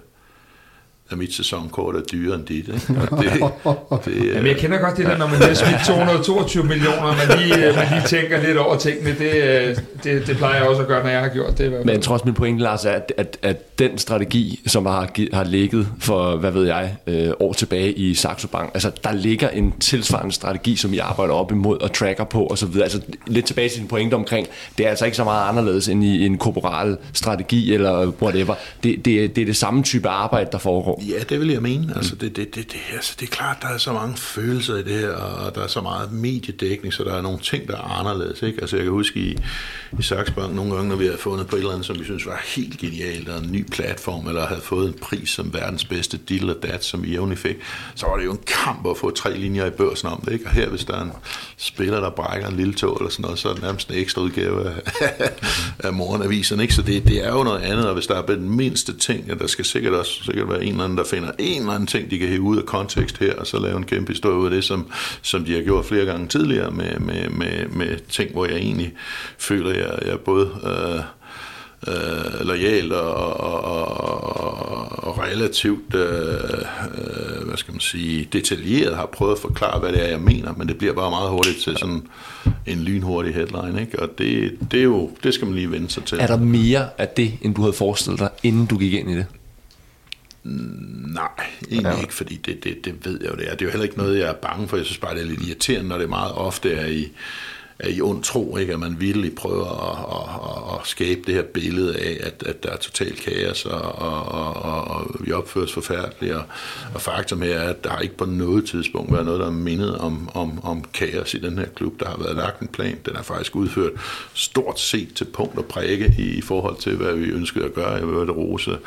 [1.12, 2.68] at mit sæsonkort er dyrere end dit.
[2.68, 3.02] Ikke?
[3.12, 3.32] Og det,
[4.06, 7.68] det, Jamen, jeg kender godt det der, når man har smidt 222 millioner, man lige,
[7.68, 9.16] øh, man lige tænker lidt over tingene.
[9.20, 11.86] Det, øh, det, det plejer jeg også at gøre, når jeg har gjort det.
[11.86, 15.88] Men trods min pointe, Lars, er, at, at, at den strategi, som har, har ligget
[16.00, 20.32] for, hvad ved jeg, øh, år tilbage i Saxo Bank, altså der ligger en tilsvarende
[20.32, 22.80] strategi, som I arbejder op imod og tracker på osv.
[22.84, 26.04] Altså lidt tilbage til din pointe omkring, det er altså ikke så meget anderledes end
[26.04, 28.56] i en korporal strategi eller whatever.
[28.84, 31.94] Det, det, det er det samme type arbejde, der foregår Ja, det vil jeg mene.
[31.96, 34.84] Altså, det, det, det, det, altså, det er klart, der er så mange følelser i
[34.84, 38.00] det her, og der er så meget mediedækning, så der er nogle ting, der er
[38.00, 38.42] anderledes.
[38.42, 38.62] Ikke?
[38.62, 39.38] Altså, jeg kan huske i,
[40.00, 42.26] i Saxbank nogle gange, når vi har fundet på et eller andet, som vi synes
[42.26, 46.18] var helt genialt, og en ny platform, eller havde fået en pris som verdens bedste
[46.18, 47.56] deal og dat, som vi jævnligt fik,
[47.96, 50.34] så var det jo en kamp at få tre linjer i børsen om det.
[50.34, 50.46] Ikke?
[50.46, 51.12] Og her, hvis der er en
[51.58, 54.22] spiller, der brækker en lille tog eller sådan noget, så er det nærmest en ekstra
[54.22, 54.74] udgave af,
[55.80, 56.60] af morgenavisen.
[56.60, 56.74] Ikke?
[56.74, 59.48] Så det, det er jo noget andet, og hvis der er den mindste ting, der
[59.48, 62.20] skal sikkert også sikkert være en eller anden, der finder en eller anden ting, de
[62.20, 64.64] kan hive ud af kontekst her, og så lave en kæmpe historie ud af det,
[64.64, 64.88] som,
[65.22, 68.94] som de har gjort flere gange tidligere med, med, med, med ting, hvor jeg egentlig
[69.38, 70.50] føler, at jeg, jeg både...
[70.64, 71.02] Øh,
[71.88, 76.34] øh, lojal og, og, og, og relativt øh,
[76.98, 80.54] øh, hvad skal man sige, detaljeret har prøvet at forklare, hvad det er, jeg mener,
[80.58, 82.02] men det bliver bare meget hurtigt til sådan
[82.66, 84.00] en lynhurtig headline, ikke?
[84.00, 86.18] og det, det, er jo, det skal man lige vende sig til.
[86.22, 89.16] Er der mere af det, end du havde forestillet dig, inden du gik ind i
[89.16, 89.26] det?
[90.46, 92.02] Nej, egentlig ja.
[92.02, 93.52] ikke, fordi det, det, det ved jeg jo, det er.
[93.52, 94.78] Det er jo heller ikke noget, jeg er bange for.
[94.78, 97.12] Jeg synes bare, det er lidt irriterende, når det meget ofte er i,
[97.80, 98.74] er i ond tro, ikke?
[98.74, 102.70] at man virkelig prøver at, at, at, skabe det her billede af, at, at der
[102.70, 104.24] er total kaos, og, og,
[104.64, 106.34] og, og vi opføres forfærdeligt.
[106.34, 106.44] Og,
[106.94, 109.98] og faktum er, at der har ikke på noget tidspunkt været noget, der er mindet
[109.98, 112.00] om, om, om kaos i den her klub.
[112.00, 113.92] Der har været lagt en plan, den er faktisk udført
[114.34, 117.92] stort set til punkt og prikke i, i forhold til, hvad vi ønskede at gøre.
[117.92, 118.78] Jeg vil rose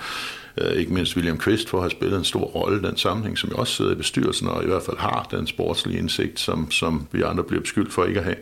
[0.61, 3.39] Øh, ikke mindst William Quist for at have spillet en stor rolle i den sammenhæng,
[3.39, 6.71] som jeg også sidder i bestyrelsen og i hvert fald har den sportslige indsigt, som,
[6.71, 8.37] som vi andre bliver beskyldt for ikke at have.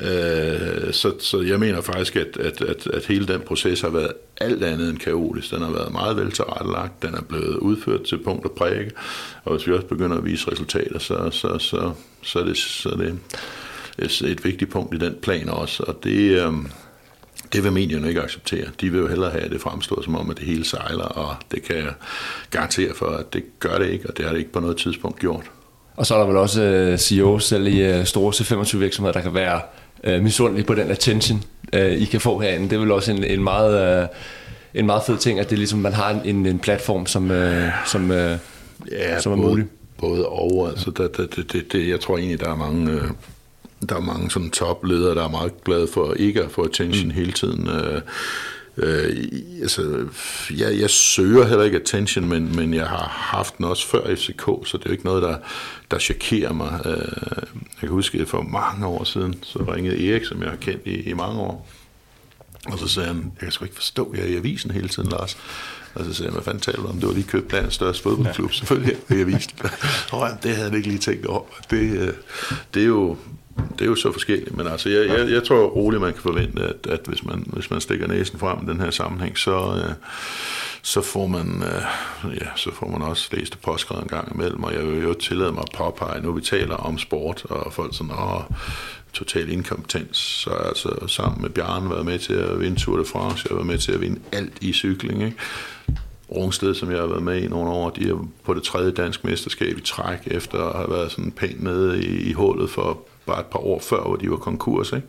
[0.00, 4.12] Øh, så, så jeg mener faktisk, at, at, at, at hele den proces har været
[4.40, 5.50] alt andet end kaotisk.
[5.50, 8.90] Den har været meget vel tilrettelagt, den er blevet udført til punkt og prikke,
[9.44, 11.92] og hvis vi også begynder at vise resultater, så, så, så,
[12.22, 16.46] så, er, det, så er det et vigtigt punkt i den plan også, og det,
[16.46, 16.52] øh,
[17.52, 18.64] det vil medierne ikke acceptere.
[18.80, 21.36] De vil jo hellere have, at det fremstår som om, at det hele sejler, og
[21.50, 21.92] det kan jeg
[22.50, 25.18] garantere for, at det gør det ikke, og det har det ikke på noget tidspunkt
[25.18, 25.50] gjort.
[25.96, 29.20] Og så er der vel også uh, CEO selv i uh, store C25 virksomheder, der
[29.20, 29.60] kan være
[30.08, 32.68] uh, misundelige på den attention, I kan få herinde.
[32.68, 34.08] Det er vel også en, en meget...
[34.74, 37.36] En meget fed ting, at det er ligesom, man har en, en platform, som, uh,
[37.86, 38.16] som, uh,
[38.90, 39.66] ja, som er både, mulig.
[39.98, 40.68] Både og.
[40.70, 42.94] Altså, det, det, det, det, jeg tror egentlig, der er mange...
[42.94, 43.10] Uh,
[43.88, 47.14] der er mange sådan topledere, der er meget glade for ikke at få attention mm.
[47.14, 47.68] hele tiden.
[47.68, 48.00] Øh,
[48.76, 49.16] øh,
[49.62, 50.06] altså,
[50.50, 54.44] jeg, jeg søger heller ikke attention, men, men jeg har haft den også før FCK,
[54.44, 55.36] så det er jo ikke noget, der,
[55.90, 56.80] der chokerer mig.
[56.84, 56.96] Øh,
[57.54, 60.82] jeg kan huske, at for mange år siden, så ringede Erik, som jeg har kendt
[60.86, 61.68] i, i mange år,
[62.66, 65.08] og så sagde han, jeg kan sgu ikke forstå, jeg er i avisen hele tiden,
[65.08, 65.36] Lars.
[65.94, 66.94] Og så sagde jeg, hvad fanden taler du om?
[66.94, 68.50] Det var lige købt landets største fodboldklub.
[68.50, 68.54] Ja.
[68.54, 69.70] Selvfølgelig jeg vist det.
[70.42, 71.44] det havde jeg ikke lige tænkt over.
[71.70, 72.12] Det, øh,
[72.74, 73.16] det er jo
[73.78, 76.62] det er jo så forskelligt, men altså, jeg, jeg, jeg tror roligt, man kan forvente,
[76.62, 79.94] at, at hvis, man, hvis man stikker næsen frem i den her sammenhæng, så, øh,
[80.82, 84.74] så, får man, øh, ja, så får man også læst postskrevet en gang imellem, og
[84.74, 88.12] jeg vil jo tillade mig at påpege, nu vi taler om sport, og folk sådan,
[88.12, 88.42] åh,
[89.12, 93.04] total inkompetens, så jeg altså sammen med Bjarne været med til at vinde Tour de
[93.04, 95.36] France, jeg har været med til at vinde alt i cykling, ikke?
[96.30, 99.24] Rungsted, som jeg har været med i nogle år, de er på det tredje dansk
[99.24, 103.40] mesterskab i træk, efter at have været sådan pænt nede i, i hullet for bare
[103.40, 104.92] et par år før, hvor de var konkurs.
[104.92, 105.06] Ikke?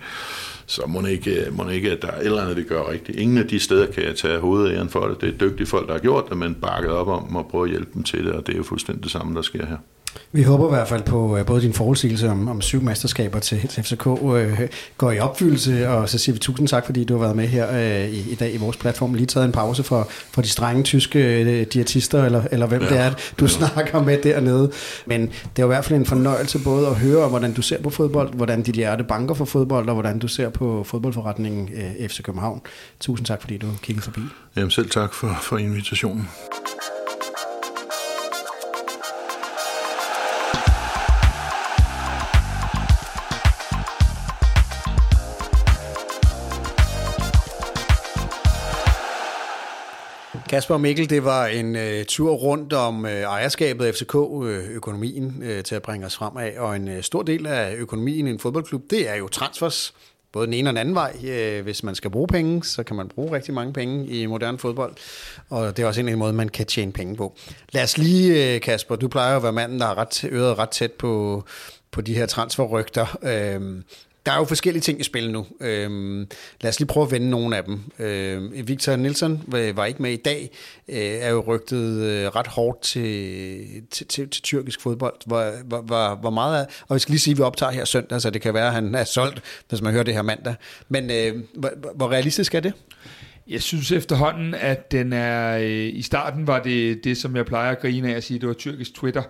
[0.66, 3.20] Så må ikke, må ikke, at der er et eller andet, vi gør rigtigt.
[3.20, 5.22] Ingen af de steder kan jeg tage hovedæren for det.
[5.22, 7.70] Det er dygtige folk, der har gjort det, men bakket op om at prøve at
[7.70, 9.78] hjælpe dem til det, og det er jo fuldstændig det samme, der sker her.
[10.32, 13.68] Vi håber i hvert fald på, at både din forudsigelse om, om syv mesterskaber til,
[13.68, 14.60] til FCK øh,
[14.98, 17.72] går i opfyldelse, og så siger vi tusind tak, fordi du har været med her
[17.72, 19.14] øh, i, i dag i vores platform.
[19.14, 22.90] Lige taget en pause for, for de strenge tyske øh, diætister, eller, eller hvem ja,
[22.90, 23.52] det er, du ja.
[23.52, 24.72] snakker med dernede.
[25.06, 27.82] Men det er jo i hvert fald en fornøjelse både at høre, hvordan du ser
[27.82, 32.10] på fodbold, hvordan dit hjerte banker for fodbold, og hvordan du ser på fodboldforretningen øh,
[32.10, 32.62] FC København.
[33.00, 34.22] Tusind tak, fordi du kiggede forbi.
[34.56, 36.28] Jamen selv tak for, for invitationen.
[50.54, 54.70] Kasper og Mikkel, det var en øh, tur rundt om øh, ejerskabet af FCK, øh,
[54.70, 58.30] økonomien øh, til at bringe os fremad, og en øh, stor del af økonomien i
[58.30, 59.94] en fodboldklub, det er jo transfers.
[60.32, 61.16] Både den ene og den anden vej.
[61.28, 64.60] Øh, hvis man skal bruge penge, så kan man bruge rigtig mange penge i moderne
[64.60, 64.96] fodbold,
[65.50, 67.36] og det er også en af de måder, man kan tjene penge på.
[67.72, 70.70] Lad os lige, øh, Kasper, du plejer at være manden, der har ret, øret ret
[70.70, 71.44] tæt på,
[71.92, 73.18] på de her transferrygter.
[73.24, 73.82] Øh,
[74.26, 75.46] der er jo forskellige ting i spil nu.
[75.60, 76.28] Øhm,
[76.62, 77.80] lad os lige prøve at vende nogle af dem.
[78.00, 80.50] Øhm, Victor Nielsen var ikke med i dag,
[80.88, 83.60] øh, er jo rygtet øh, ret hårdt til,
[83.92, 85.14] til, til, til tyrkisk fodbold.
[85.26, 87.86] Hvor, hvor, hvor, hvor meget er, og vi skal lige sige, at vi optager her
[87.86, 90.56] søndag, så det kan være, at han er solgt, hvis man hører det her mandag.
[90.90, 92.74] Men øh, hvor, hvor realistisk er det?
[93.48, 95.58] Jeg synes efterhånden, at den er...
[95.58, 98.48] Øh, I starten var det det, som jeg plejer at grine af at sige, det
[98.48, 99.24] var tyrkisk Twitter.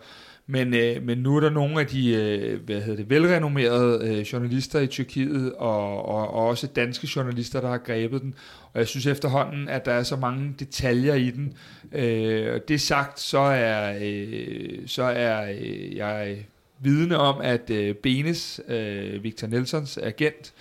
[0.48, 4.20] Men, øh, men nu er der nogle af de øh, hvad hedder det, velrenommerede øh,
[4.20, 8.34] journalister i Tyrkiet, og, og, og også danske journalister, der har grebet den.
[8.74, 11.54] Og jeg synes efterhånden, at der er så mange detaljer i den.
[11.92, 16.46] Øh, det sagt, så er, øh, så er øh, jeg
[16.80, 20.54] vidne om, at øh, Benes, øh, Victor Nelsons agent,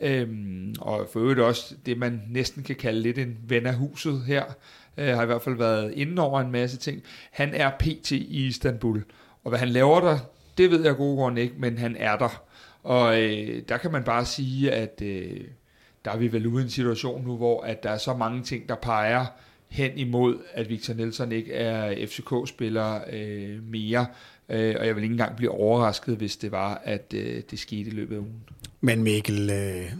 [0.00, 4.22] Øhm, og for øvrigt også det, man næsten kan kalde lidt en ven af huset
[4.26, 4.44] her,
[4.98, 7.02] øh, har i hvert fald været inde over en masse ting.
[7.30, 9.02] Han er PT i Istanbul.
[9.44, 10.18] Og hvad han laver der,
[10.58, 12.42] det ved jeg gode grunde ikke, men han er der.
[12.82, 15.40] Og øh, der kan man bare sige, at øh,
[16.04, 18.42] der er vi vel ude i en situation nu, hvor at der er så mange
[18.42, 19.26] ting, der peger
[19.68, 24.06] hen imod, at Victor Nelson ikke er FCK-spiller øh, mere.
[24.48, 27.90] Øh, og jeg vil ikke engang blive overrasket, hvis det var, at øh, det skete
[27.90, 28.42] i løbet af ugen.
[28.80, 29.92] Men Mikkel, øh,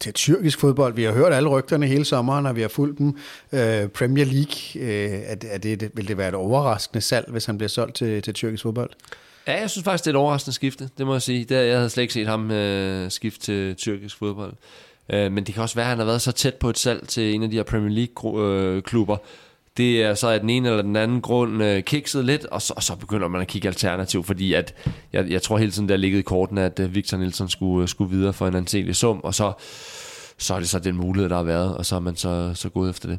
[0.00, 0.94] til tyrkisk fodbold.
[0.94, 3.16] Vi har hørt alle rygterne hele sommeren, og vi har fulgt dem.
[3.52, 7.58] Øh, Premier League, øh, er, er det, vil det være et overraskende salg, hvis han
[7.58, 8.90] bliver solgt til, til tyrkisk fodbold?
[9.46, 11.44] Ja, jeg synes faktisk, det er et overraskende skifte, det må jeg sige.
[11.44, 14.52] Det, jeg havde slet ikke set ham øh, skifte til tyrkisk fodbold.
[15.10, 17.08] Øh, men det kan også være, at han har været så tæt på et salg
[17.08, 19.20] til en af de her Premier League-klubber, øh,
[19.78, 22.72] det er så af den ene eller den anden grund øh, kikset lidt, og så,
[22.76, 24.74] og så begynder man at kigge alternativ, fordi at,
[25.12, 27.88] jeg, jeg tror hele tiden, der ligget i korten, at øh, Victor Nielsen skulle, øh,
[27.88, 29.52] skulle videre for en anselig sum, og så,
[30.38, 32.68] så er det så den mulighed, der har været, og så er man så, så
[32.68, 33.18] gået efter det.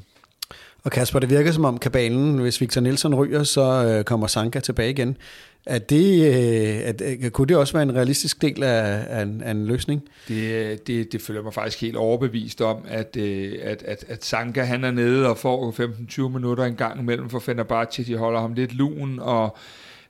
[0.84, 4.60] Og Kasper, det virker som om kabalen, hvis Victor Nielsen ryger, så øh, kommer Sanka
[4.60, 5.18] tilbage igen.
[5.66, 9.42] Er det, øh, at, øh, kunne det også være en realistisk del af, af, en,
[9.42, 10.02] af en løsning?
[10.28, 14.26] Det, øh, det, det føler mig faktisk helt overbevist om, at, øh, at, at, at
[14.26, 15.72] Sanka han er nede og får
[16.22, 18.04] 15-20 minutter en gang imellem for Fenerbahce.
[18.04, 19.58] De holder ham lidt lun, og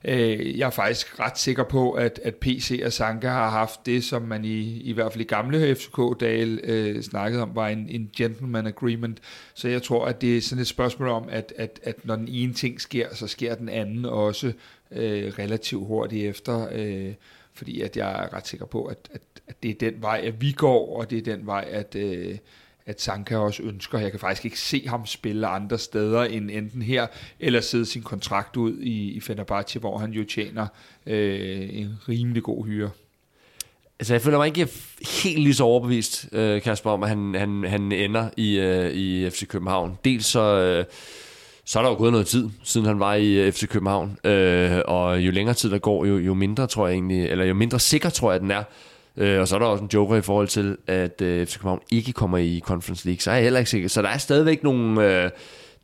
[0.04, 4.04] Øh, jeg er faktisk ret sikker på, at, at PC og Sanka har haft det,
[4.04, 8.10] som man i, i hvert fald i gamle FCK-dal øh, snakkede om, var en, en
[8.16, 9.18] gentleman agreement.
[9.54, 12.28] Så jeg tror, at det er sådan et spørgsmål om, at, at, at når den
[12.28, 14.52] ene ting sker, så sker den anden også
[14.90, 16.68] øh, relativt hurtigt efter.
[16.72, 17.14] Øh,
[17.54, 20.40] fordi at jeg er ret sikker på, at, at, at det er den vej, at
[20.40, 21.94] vi går, og det er den vej, at...
[21.94, 22.38] Øh,
[22.90, 23.98] at Sanka også ønsker.
[23.98, 27.06] Jeg kan faktisk ikke se ham spille andre steder end enten her,
[27.40, 30.66] eller sidde sin kontrakt ud i, i Fenerbahce, hvor han jo tjener
[31.06, 32.90] øh, en rimelig god hyre.
[34.00, 34.68] Altså, jeg føler mig ikke
[35.22, 39.30] helt lige så overbevist, øh, Kasper, om, at han, han, han ender i, øh, i
[39.30, 39.98] FC København.
[40.04, 40.84] Dels så, øh,
[41.64, 44.80] så er der jo gået noget tid, siden han var i øh, FC København, øh,
[44.84, 47.78] og jo længere tid der går, jo, jo mindre tror jeg egentlig, eller jo mindre
[47.78, 48.62] sikker tror jeg, den er,
[49.20, 51.80] Øh, og så er der også en joker i forhold til, at øh, FC København
[51.90, 53.20] ikke kommer i Conference League.
[53.20, 53.88] Så er jeg heller ikke sikker.
[53.88, 55.22] Så der er stadigvæk nogle...
[55.24, 55.30] Øh,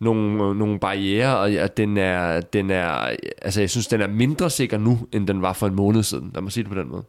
[0.01, 4.07] nogle, øh, nogle barriere, og ja, den er, den er, altså jeg synes, den er
[4.07, 6.31] mindre sikker nu, end den var for en måned siden.
[6.35, 7.05] Lad mig sige det på den måde.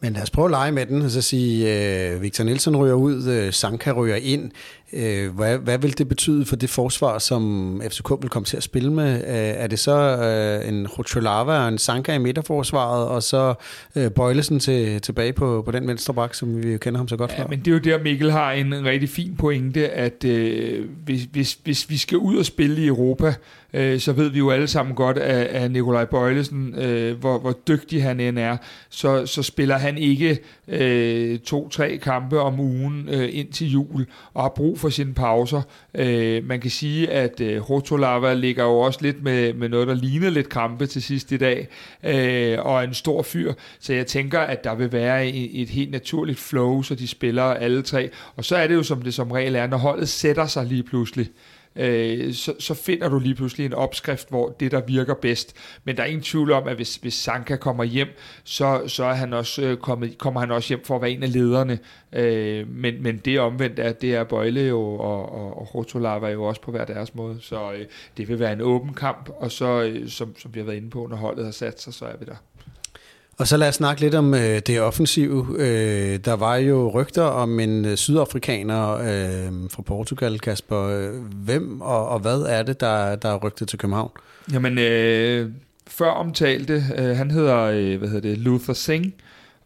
[0.00, 1.74] Men lad os prøve at lege med den, og så sige,
[2.12, 4.50] øh, Victor Nielsen ryger ud, øh, Sanka ryger ind.
[4.92, 8.62] Øh, hvad, hvad vil det betyde for det forsvar, som FCK vil komme til at
[8.62, 9.14] spille med?
[9.14, 13.54] Øh, er det så øh, en Rutscholava og en Sanka i midterforsvaret, og så
[13.96, 17.16] øh, Bøjlesen til, tilbage på, på den venstre bak, som vi jo kender ham så
[17.16, 17.42] godt fra?
[17.42, 21.22] Ja, men det er jo der, Mikkel har en rigtig fin pointe, at øh, hvis,
[21.32, 23.34] hvis, hvis vi skal ud og spille i Europa,
[23.72, 27.52] øh, så ved vi jo alle sammen godt, at, at Nikolaj Bøjlesen, øh, hvor, hvor
[27.68, 28.56] dygtig han end er,
[28.90, 30.38] så, så spiller han ikke
[30.68, 35.62] øh, to-tre kampe om ugen øh, ind til jul, og har brug for sine pauser.
[35.94, 39.94] Øh, man kan sige, at øh, Rotolava ligger jo også lidt med, med noget, der
[39.94, 41.68] ligner lidt krampe til sidst i dag,
[42.04, 45.90] øh, og en stor fyr, så jeg tænker, at der vil være et, et helt
[45.90, 49.30] naturligt flow, så de spiller alle tre, og så er det jo som det som
[49.30, 51.28] regel er, når holdet sætter sig lige pludselig,
[51.78, 55.56] øh, så, så finder du lige pludselig en opskrift, hvor det der virker bedst.
[55.84, 58.08] Men der er ingen tvivl om, at hvis, hvis Sanka kommer hjem,
[58.44, 61.22] så, så er han også, øh, kommet, kommer han også hjem for at være en
[61.22, 61.78] af lederne.
[62.12, 66.44] Øh, men, men det omvendt er, det er Bøjle jo, og, og, og Rotolava jo
[66.44, 67.38] også på hver deres måde.
[67.40, 67.86] Så øh,
[68.16, 70.90] det vil være en åben kamp, og så, øh, som, som vi har været inde
[70.90, 72.36] på, når holdet har sat sig, så er vi der.
[73.38, 75.46] Og så lad os snakke lidt om øh, det offensive.
[75.58, 81.10] Øh, der var jo rygter om en øh, sydafrikaner øh, fra Portugal, Kasper.
[81.44, 84.10] Hvem og, og hvad er det, der, der er rygtet til København?
[84.52, 85.50] Jamen, øh,
[85.86, 89.12] før omtalte, øh, han hedder, øh, hvad hedder det, Luther Singh,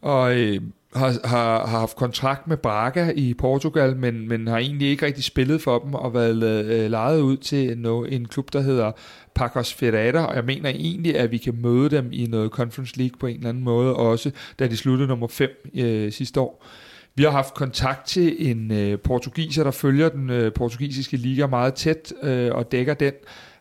[0.03, 0.61] og øh,
[0.95, 5.25] har, har, har haft kontrakt med Braga i Portugal, men, men har egentlig ikke rigtig
[5.25, 8.93] spillet for dem og været øh, lejet ud til en, øh, en klub, der hedder
[9.41, 13.19] Pacos Ferreira, og jeg mener egentlig, at vi kan møde dem i noget Conference League
[13.21, 16.67] på en eller anden måde også, da de sluttede nummer 5 øh, sidste år.
[17.15, 21.75] Vi har haft kontakt til en øh, portugiser, der følger den øh, portugisiske liga meget
[21.75, 23.13] tæt øh, og dækker den,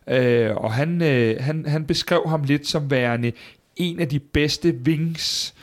[0.08, 3.32] øh, og han, øh, han, han beskrev ham lidt som værende
[3.76, 5.54] en af de bedste wings,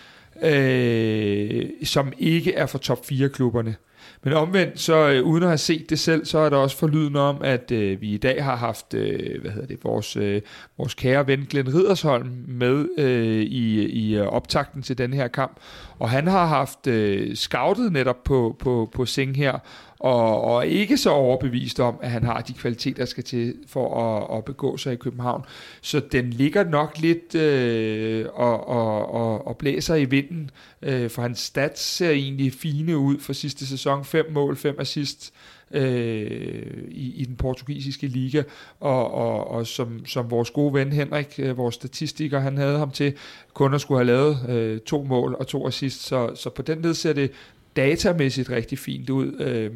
[0.41, 3.75] øh, som ikke er for top 4 klubberne.
[4.23, 7.15] Men omvendt, så øh, uden at have set det selv, så er der også forlyden
[7.15, 10.41] om, at øh, vi i dag har haft, øh, hvad hedder det, vores, øh,
[10.77, 15.57] vores kære ven Glenn Ridersholm med øh, i, i øh, optakten til den her kamp.
[15.99, 19.59] Og han har haft øh, scoutet netop på, på, på Sing her,
[19.99, 24.01] og, og ikke så overbevist om, at han har de kvaliteter, der skal til for
[24.01, 25.43] at, at begå sig i København.
[25.81, 30.51] Så den ligger nok lidt øh, og, og, og, og blæser i vinden,
[30.81, 34.05] øh, for hans stats ser egentlig fine ud for sidste sæson.
[34.05, 35.33] Fem mål, fem assist
[35.71, 38.43] øh, i, i den portugisiske liga,
[38.79, 42.91] og, og, og som, som vores gode ven Henrik, øh, vores statistiker, han havde ham
[42.91, 43.13] til,
[43.53, 46.81] kun at skulle have lavet øh, to mål og to assist, så, så på den
[46.81, 47.31] led ser det
[47.77, 49.39] datamæssigt rigtig fint ud.
[49.39, 49.71] Øh,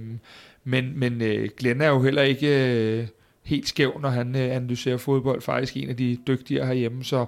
[0.64, 3.08] men men øh, Glenn er jo heller ikke øh,
[3.44, 5.42] helt skæv, når han øh, analyserer fodbold.
[5.42, 7.26] Faktisk en af de dygtigere herhjemme, så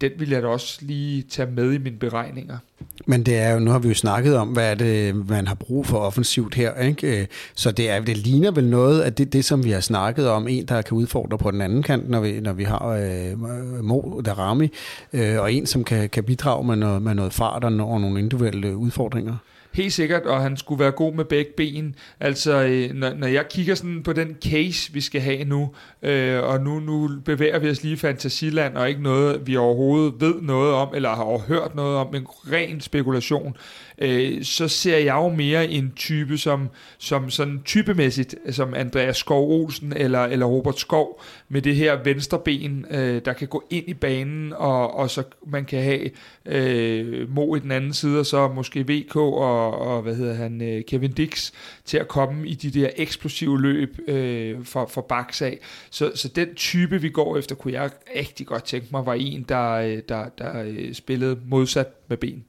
[0.00, 2.58] den vil jeg da også lige tage med i mine beregninger.
[3.06, 5.54] Men det er jo, nu har vi jo snakket om, hvad er det, man har
[5.54, 7.20] brug for offensivt her, ikke?
[7.20, 10.28] Øh, så det, er, det ligner vel noget af det, det, som vi har snakket
[10.28, 13.38] om, en, der kan udfordre på den anden kant, når vi, når vi har øh,
[13.84, 14.68] Mo Darami,
[15.12, 18.76] øh, og en, som kan, kan bidrage med noget, med noget fart og nogle individuelle
[18.76, 19.36] udfordringer
[19.74, 21.94] helt sikkert, og han skulle være god med begge ben.
[22.20, 25.70] Altså, øh, når, når jeg kigger sådan på den case, vi skal have nu,
[26.02, 30.14] øh, og nu, nu bevæger vi os lige i fantasiland, og ikke noget, vi overhovedet
[30.20, 33.56] ved noget om, eller har hørt noget om, men ren spekulation,
[34.02, 36.68] øh, så ser jeg jo mere en type som,
[36.98, 42.38] som sådan typemæssigt, som Andreas Skov Olsen eller, eller Robert Skov, med det her venstre
[42.38, 46.10] ben, øh, der kan gå ind i banen, og, og så man kan have
[46.46, 50.62] øh, Mo i den anden side, og så måske VK og, og hvad hedder han,
[50.62, 51.52] øh, Kevin Dix,
[51.84, 55.58] til at komme i de der eksplosive løb øh, for, for baks af.
[55.90, 59.42] Så, så den type, vi går efter, kunne jeg rigtig godt tænke mig, var en,
[59.42, 62.44] der, øh, der, der, der spillede modsat med ben.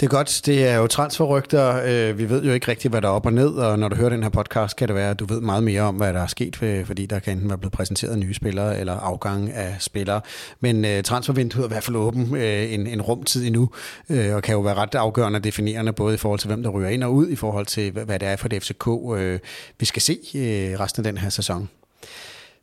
[0.00, 0.40] Det er godt.
[0.46, 1.82] Det er jo transferrygter.
[1.86, 3.96] Øh, vi ved jo ikke rigtigt, hvad der er op og ned, og når du
[3.96, 6.20] hører den her podcast, kan det være, at du ved meget mere om, hvad der
[6.20, 9.76] er sket, øh, fordi der kan enten være blevet præsenteret nye spillere eller afgang af
[9.80, 10.20] spillere.
[10.60, 12.40] Men uh, transfervinduet er i hvert fald åben uh,
[12.72, 13.70] en, en rumtid endnu,
[14.08, 16.70] uh, og kan jo være ret afgørende og definerende, både i forhold til, hvem der
[16.70, 19.38] ryger ind og ud, i forhold til, hvad det er for det FCK, uh,
[19.78, 21.68] vi skal se uh, resten af den her sæson.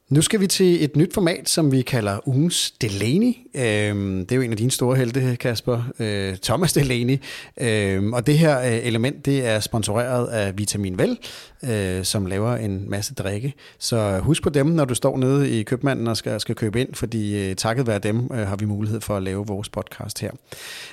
[0.09, 3.33] Nu skal vi til et nyt format, som vi kalder ugens Delaney.
[3.55, 5.83] Øhm, det er jo en af dine store helte, Kasper.
[5.99, 7.17] Øh, Thomas Delaney.
[7.61, 11.17] Øhm, og det her øh, element, det er sponsoreret af Vitamin Vel,
[11.63, 13.53] øh, som laver en masse drikke.
[13.79, 16.93] Så husk på dem, når du står nede i købmanden og skal, skal købe ind,
[16.93, 20.31] fordi øh, takket være dem øh, har vi mulighed for at lave vores podcast her.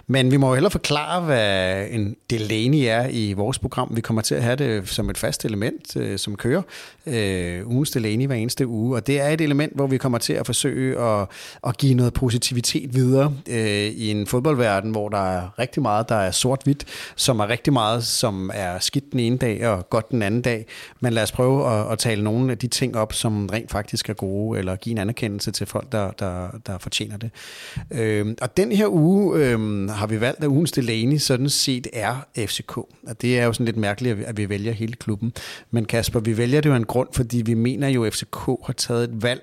[0.07, 3.93] Men vi må jo hellere forklare, hvad en Delaney er i vores program.
[3.97, 6.63] Vi kommer til at have det som et fast element, øh, som kører.
[7.67, 10.47] ugens Delaney hver eneste uge, og det er et element, hvor vi kommer til at
[10.47, 11.29] forsøge at,
[11.67, 16.15] at give noget positivitet videre øh, i en fodboldverden, hvor der er rigtig meget, der
[16.15, 16.85] er sort-hvidt,
[17.17, 20.67] som er rigtig meget, som er skidt den ene dag og godt den anden dag.
[21.01, 24.09] Men lad os prøve at, at tale nogle af de ting op, som rent faktisk
[24.09, 27.31] er gode, eller give en anerkendelse til folk, der, der, der fortjener det.
[27.91, 32.15] Øh, og den her uge øh, har vi valgt, at ugens Delaney sådan set er
[32.37, 32.77] FCK.
[32.77, 35.33] Og det er jo sådan lidt mærkeligt, at vi vælger hele klubben.
[35.71, 38.37] Men Kasper, vi vælger det jo af en grund, fordi vi mener jo, at FCK
[38.37, 39.43] har taget taget et valg,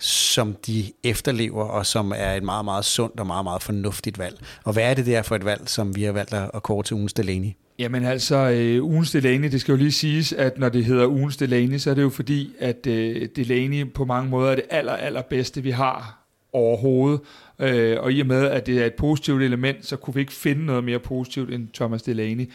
[0.00, 4.38] som de efterlever, og som er et meget, meget sundt og meget, meget fornuftigt valg.
[4.64, 6.94] Og hvad er det der for et valg, som vi har valgt at kåre til
[6.94, 7.50] ugens Delaney?
[7.78, 11.36] Jamen altså, øh, ugens Delaney, det skal jo lige siges, at når det hedder ugens
[11.36, 14.92] Delaney, så er det jo fordi, at øh, Delaney på mange måder er det aller,
[14.92, 16.18] aller bedste, vi har
[16.52, 17.20] overhovedet.
[17.58, 20.32] Øh, og i og med, at det er et positivt element, så kunne vi ikke
[20.32, 22.50] finde noget mere positivt end Thomas Delaney.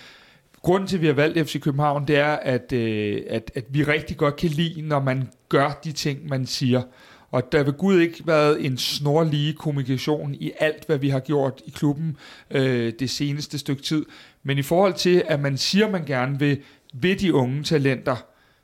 [0.68, 3.84] Grunden til, at vi har valgt FC København, det er, at, øh, at, at vi
[3.84, 6.82] rigtig godt kan lide, når man gør de ting, man siger.
[7.32, 11.62] Og der vil Gud ikke været en snorlige kommunikation i alt, hvad vi har gjort
[11.66, 12.18] i klubben
[12.52, 14.06] øh, det seneste stykke tid.
[14.44, 16.62] Men i forhold til, at man siger, man gerne vil
[16.94, 18.16] ved de unge talenter,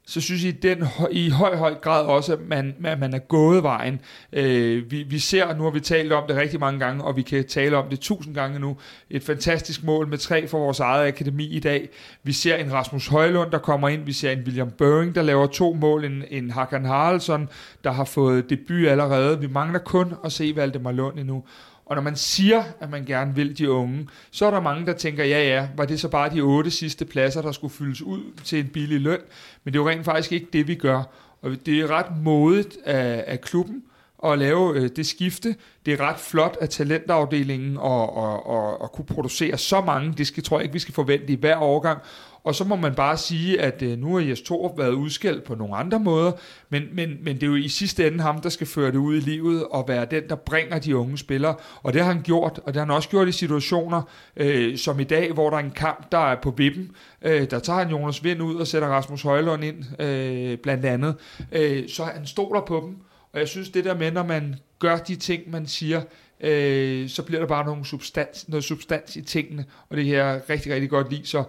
[0.06, 3.64] så synes jeg den, i høj, høj grad også, at man, at man er gået
[3.64, 4.02] vejen.
[4.34, 7.22] Øh, vi, vi ser, nu har vi talt om det rigtig mange gange, og vi
[7.22, 8.78] kan tale om det tusind gange nu,
[9.10, 11.90] et fantastisk mål med tre for vores eget akademi i dag.
[12.24, 14.06] Vi ser en Rasmus Højlund, der kommer ind.
[14.06, 16.06] Vi ser en William Børing, der laver to mål.
[16.06, 17.50] En, en Hakan Haraldsson,
[17.84, 19.40] der har fået debut allerede.
[19.40, 21.44] Vi mangler kun at se Valdemar Lund endnu.
[21.86, 24.94] Og når man siger, at man gerne vil de unge, så er der mange, der
[24.94, 28.22] tænker, ja ja, var det så bare de otte sidste pladser, der skulle fyldes ud
[28.44, 29.20] til en billig løn?
[29.64, 31.04] Men det er jo rent faktisk ikke det, vi gør.
[31.42, 33.84] Og det er ret modigt af, af klubben
[34.26, 35.56] at lave øh, det skifte.
[35.86, 40.14] Det er ret flot af talentafdelingen at, at, at, at kunne producere så mange.
[40.18, 42.00] Det skal, tror jeg ikke, vi skal forvente i hver årgang.
[42.44, 45.56] Og så må man bare sige, at øh, nu har Jes Torup været udskældt på
[45.56, 46.32] nogle andre måder,
[46.70, 49.16] men, men, men det er jo i sidste ende ham, der skal føre det ud
[49.16, 51.56] i livet og være den, der bringer de unge spillere.
[51.84, 54.02] Og det har han gjort, og det har han også gjort i situationer
[54.38, 56.92] øh, som i dag, hvor der er en kamp, der er på vippen.
[57.22, 61.16] Øh, der tager han Jonas Vind ud og sætter Rasmus Højlund ind, øh, blandt andet.
[61.52, 62.98] Øh, så han stoler på dem.
[63.34, 66.02] Og jeg synes, det der med, når man gør de ting, man siger,
[66.40, 70.74] øh, så bliver der bare nogle substans, noget substans i tingene, og det her rigtig,
[70.74, 71.26] rigtig godt lide.
[71.26, 71.44] Så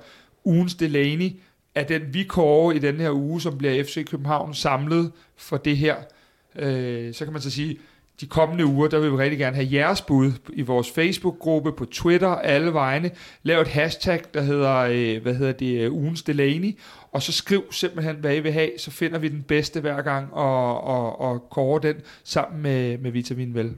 [0.45, 1.31] ugens Delaney
[1.75, 5.77] er den, vi kårer i den her uge, som bliver FC København samlet for det
[5.77, 5.97] her.
[6.57, 7.79] Øh, så kan man så sige,
[8.21, 11.85] de kommende uger, der vil vi rigtig gerne have jeres bud i vores Facebook-gruppe, på
[11.85, 13.11] Twitter, alle vegne.
[13.43, 16.79] Lav et hashtag, der hedder, øh, hvad hedder det, øh, ugens Delaney,
[17.15, 20.33] og så skriv simpelthen, hvad I vil have, så finder vi den bedste hver gang,
[20.33, 23.75] og, og, og kårer den sammen med, med Vitamin Vel.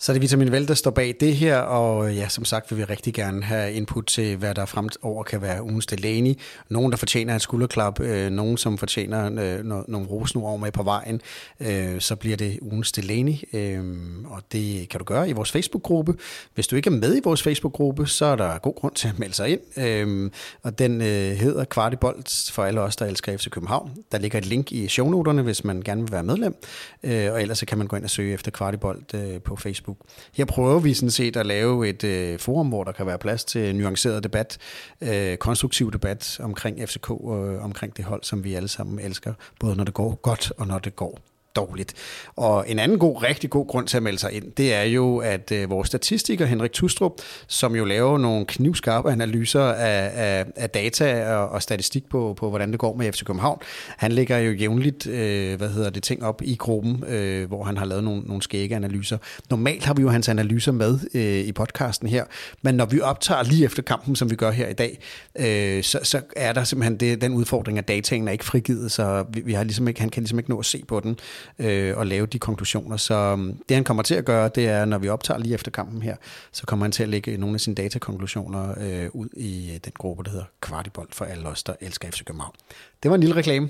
[0.00, 2.70] Så det er Vitamin Vel, der står bag det her, og øh, ja, som sagt
[2.70, 6.34] vil vi rigtig gerne have input til, hvad der fremover kan være ugens Delaney.
[6.68, 11.20] Nogen, der fortjener et skulderklap, øh, nogen, som fortjener øh, nogle rosenord med på vejen,
[11.60, 13.84] øh, så bliver det ugens Delaney, øh,
[14.24, 16.14] og det kan du gøre i vores Facebook-gruppe.
[16.54, 19.18] Hvis du ikke er med i vores Facebook-gruppe, så er der god grund til at
[19.18, 20.30] melde sig ind, øh,
[20.62, 23.90] og den øh, hedder Kvartibolt for alle os, der elsker FC København.
[24.12, 26.54] Der ligger et link i shownoterne, hvis man gerne vil være medlem,
[27.02, 29.87] øh, og ellers så kan man gå ind og søge efter Kvartibolt øh, på Facebook
[29.88, 29.98] Facebook.
[30.34, 33.44] Her prøver vi sådan set at lave et øh, forum, hvor der kan være plads
[33.44, 34.58] til nuanceret debat,
[35.00, 39.34] øh, konstruktiv debat omkring FCK og øh, omkring det hold, som vi alle sammen elsker,
[39.60, 41.18] både når det går godt og når det går
[41.58, 41.94] dårligt.
[42.36, 45.18] Og en anden god, rigtig god grund til at melde sig ind, det er jo,
[45.18, 47.12] at øh, vores statistiker Henrik Tustrup,
[47.46, 52.48] som jo laver nogle knivskarpe analyser af, af, af data og, og statistik på, på,
[52.48, 53.58] hvordan det går med FC København,
[53.96, 57.76] han lægger jo jævnligt, øh, hvad hedder det, ting op i gruppen, øh, hvor han
[57.76, 59.18] har lavet nogle, nogle skægge analyser.
[59.50, 62.24] Normalt har vi jo hans analyser med øh, i podcasten her,
[62.62, 64.98] men når vi optager lige efter kampen, som vi gør her i dag,
[65.38, 69.24] øh, så, så er der simpelthen det, den udfordring, at dataen er ikke frigivet, så
[69.32, 71.18] vi, vi har ligesom ikke, han kan ligesom ikke nå at se på den
[71.58, 72.96] øh, og lave de konklusioner.
[72.96, 75.70] Så øhm, det han kommer til at gøre, det er, når vi optager lige efter
[75.70, 76.16] kampen her,
[76.52, 79.92] så kommer han til at lægge nogle af sine datakonklusioner øh, ud i øh, den
[79.98, 82.54] gruppe, der hedder Kvartibold for alle os, der elsker FC København.
[83.02, 83.68] Det var en lille reklame.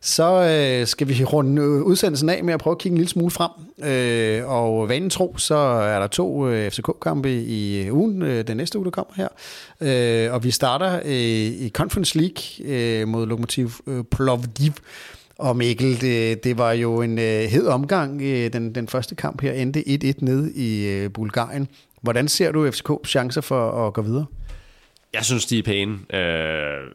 [0.00, 3.10] Så øh, skal vi runde øh, udsendelsen af med at prøve at kigge en lille
[3.10, 3.50] smule frem.
[3.84, 8.56] Øh, og vanen tro, så er der to øh, FCK-kampe i øh, ugen, øh, den
[8.56, 9.28] næste uge, der kommer her.
[9.80, 14.72] Øh, og vi starter øh, i Conference League øh, mod Lokomotiv øh, Plovdiv.
[15.38, 18.22] Og Mikkel, det, det var jo en øh, hed omgang.
[18.22, 21.68] Øh, den, den første kamp her endte 1-1 ned i øh, Bulgarien.
[22.02, 24.26] Hvordan ser du FCK's chancer for at gå videre?
[25.12, 25.92] Jeg synes, de er pæne.
[25.92, 26.90] Øh,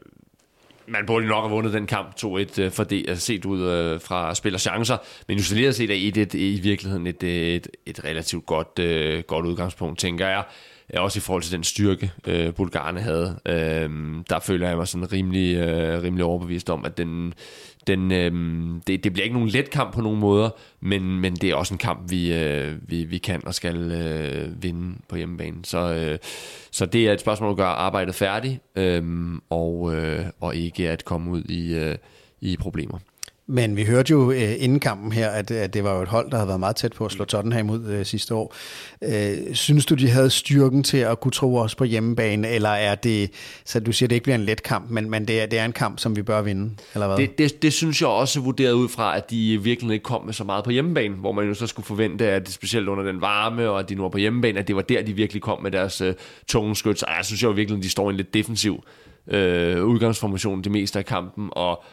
[0.87, 4.01] man burde nok have vundet den kamp 2-1 øh, for det, er set ud øh,
[4.01, 4.97] fra spiller chancer.
[5.27, 9.45] Men isoleret set er 1-1 i virkeligheden et, øh, et, et relativt godt, øh, godt
[9.45, 10.43] udgangspunkt, tænker jeg
[10.93, 13.39] øh, også i forhold til den styrke, øh, Bulgarerne havde.
[13.45, 13.89] Øh,
[14.29, 17.33] der føler jeg mig sådan rimelig, øh, rimelig overbevist om, at den,
[17.87, 18.31] den, øh,
[18.87, 20.49] det, det bliver ikke nogen let kamp på nogen måder,
[20.79, 24.63] men, men det er også en kamp, vi, øh, vi, vi kan og skal øh,
[24.63, 25.57] vinde på hjemmebane.
[25.65, 26.17] Så, øh,
[26.71, 29.03] så det er et spørgsmål at gøre arbejdet færdigt, øh,
[29.49, 31.95] og, øh, og ikke at komme ud i, øh,
[32.41, 32.99] i problemer.
[33.47, 36.31] Men vi hørte jo øh, inden kampen her, at, at det var jo et hold,
[36.31, 38.55] der havde været meget tæt på at slå Tottenham ud øh, sidste år.
[39.03, 42.95] Øh, synes du, de havde styrken til at kunne tro os på hjemmebane, eller er
[42.95, 43.31] det,
[43.65, 45.65] så du siger, det ikke bliver en let kamp, men, men det, er, det er
[45.65, 47.17] en kamp, som vi bør vinde, eller hvad?
[47.17, 50.33] Det, det, det synes jeg også vurderet ud fra, at de virkelig ikke kom med
[50.33, 53.21] så meget på hjemmebane, hvor man jo så skulle forvente, at det specielt under den
[53.21, 55.63] varme, og at de nu var på hjemmebane, at det var der, de virkelig kom
[55.63, 56.13] med deres øh,
[56.47, 56.99] tunge skyts.
[56.99, 58.83] Så jeg synes jo virkelig, at de står i en lidt defensiv
[59.27, 61.83] øh, udgangsformation det meste af kampen, og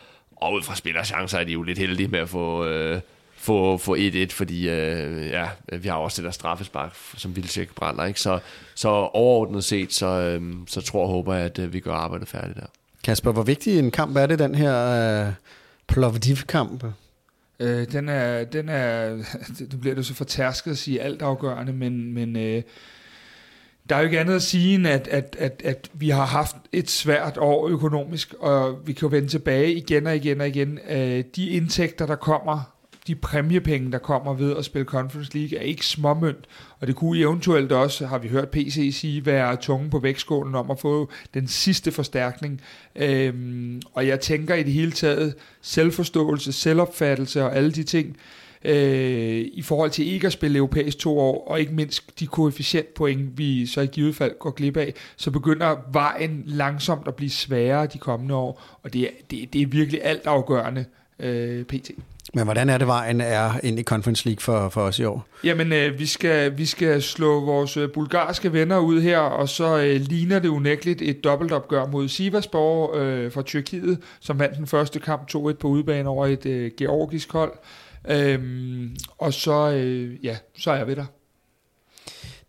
[0.41, 3.01] og ud fra spillerchancer er de jo lidt heldige med at få, øh,
[3.37, 5.49] få, få 1-1, fordi øh, ja,
[5.79, 8.05] vi har også det der straffespark, som Vildtjek brænder.
[8.05, 8.21] Ikke?
[8.21, 8.39] Så,
[8.75, 12.29] så overordnet set, så, øh, så tror og håber jeg, at øh, vi gør arbejdet
[12.29, 12.67] færdigt der.
[13.05, 15.33] Kasper, hvor vigtig en kamp er det, den her øh,
[15.87, 16.85] Plovdiv-kamp?
[17.61, 19.17] Øh, den er, den er,
[19.59, 22.63] det bliver det så fortærsket at sige alt afgørende, men, men øh,
[23.89, 26.57] der er jo ikke andet at sige, end at, at, at, at vi har haft
[26.73, 30.79] et svært år økonomisk, og vi kan jo vende tilbage igen og igen og igen.
[30.91, 32.73] Øh, de indtægter, der kommer,
[33.07, 36.45] de præmiepenge, der kommer ved at spille Conference League, er ikke småmønt,
[36.81, 40.71] og det kunne eventuelt også, har vi hørt PC sige, være tunge på vægtskålen om
[40.71, 42.61] at få den sidste forstærkning.
[42.97, 48.15] Øhm, og jeg tænker i det hele taget, selvforståelse, selvopfattelse og alle de ting, øh,
[48.65, 53.67] i forhold til ikke at spille europæisk to år, og ikke mindst de koefficientpoint, vi
[53.67, 57.99] så i givet fald går glip af, så begynder vejen langsomt at blive sværere de
[57.99, 60.85] kommende år, og det er, det, det er virkelig alt afgørende
[61.19, 61.91] øh, pt.
[62.35, 65.27] Men hvordan er det vejen er ind i Conference League for, for os i år?
[65.45, 69.79] Jamen, øh, vi, skal, vi skal slå vores øh, bulgarske venner ud her, og så
[69.79, 74.99] øh, ligner det unægteligt et dobbeltopgør mod Sivasspor øh, fra Tyrkiet, som vandt den første
[75.01, 77.53] kamp 2-1 på udebane over et øh, georgisk hold.
[78.09, 81.07] Øhm, og så, øh, ja, så er jeg ved dig.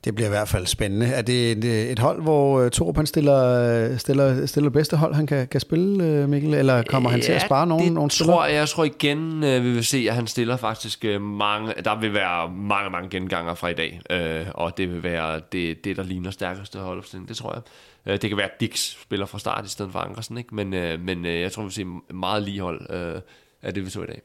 [0.05, 1.05] Det bliver i hvert fald spændende.
[1.05, 5.27] Er det et, et hold, hvor uh, Torup han stiller, stiller, stiller bedste hold, han
[5.27, 6.53] kan, kan spille, Mikkel?
[6.53, 8.35] Eller kommer han ja, til at spare nogen, nogen spillere?
[8.35, 11.73] Tror, jeg, jeg tror igen, vi vil se, at han stiller faktisk mange...
[11.85, 14.01] Der vil være mange, mange genganger fra i dag.
[14.13, 17.30] Uh, og det vil være det, det der ligner stærkeste holdopstilling.
[17.30, 17.63] Det tror
[18.05, 18.21] jeg.
[18.21, 20.38] Det kan være, at Dix spiller fra start i stedet for Ankersen.
[20.38, 20.55] Ikke?
[20.55, 20.69] Men,
[21.05, 23.21] men jeg tror, vi vil se meget lige hold uh,
[23.61, 24.21] af det, vi så i dag.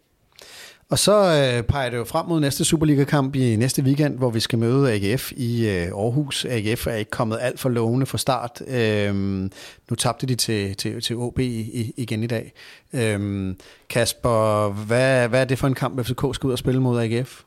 [0.89, 4.41] Og så øh, peger det jo frem mod næste Superliga-kamp i næste weekend, hvor vi
[4.41, 6.45] skal møde AGF i øh, Aarhus.
[6.45, 8.63] AGF er ikke kommet alt for lovende fra start.
[8.69, 9.51] Øhm,
[9.91, 12.53] nu tabte de til, til, til OB i, igen i dag.
[12.93, 13.57] Øhm,
[13.89, 17.43] Kasper, hvad, hvad er det for en kamp, FCK skal ud og spille mod AGF?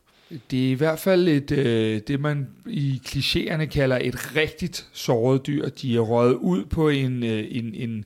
[0.52, 5.48] Det er i hvert fald et, øh, det, man i klichéerne kalder et rigtigt såret
[5.48, 5.70] dyr.
[5.70, 8.06] De er røget ud på en, øh, en, en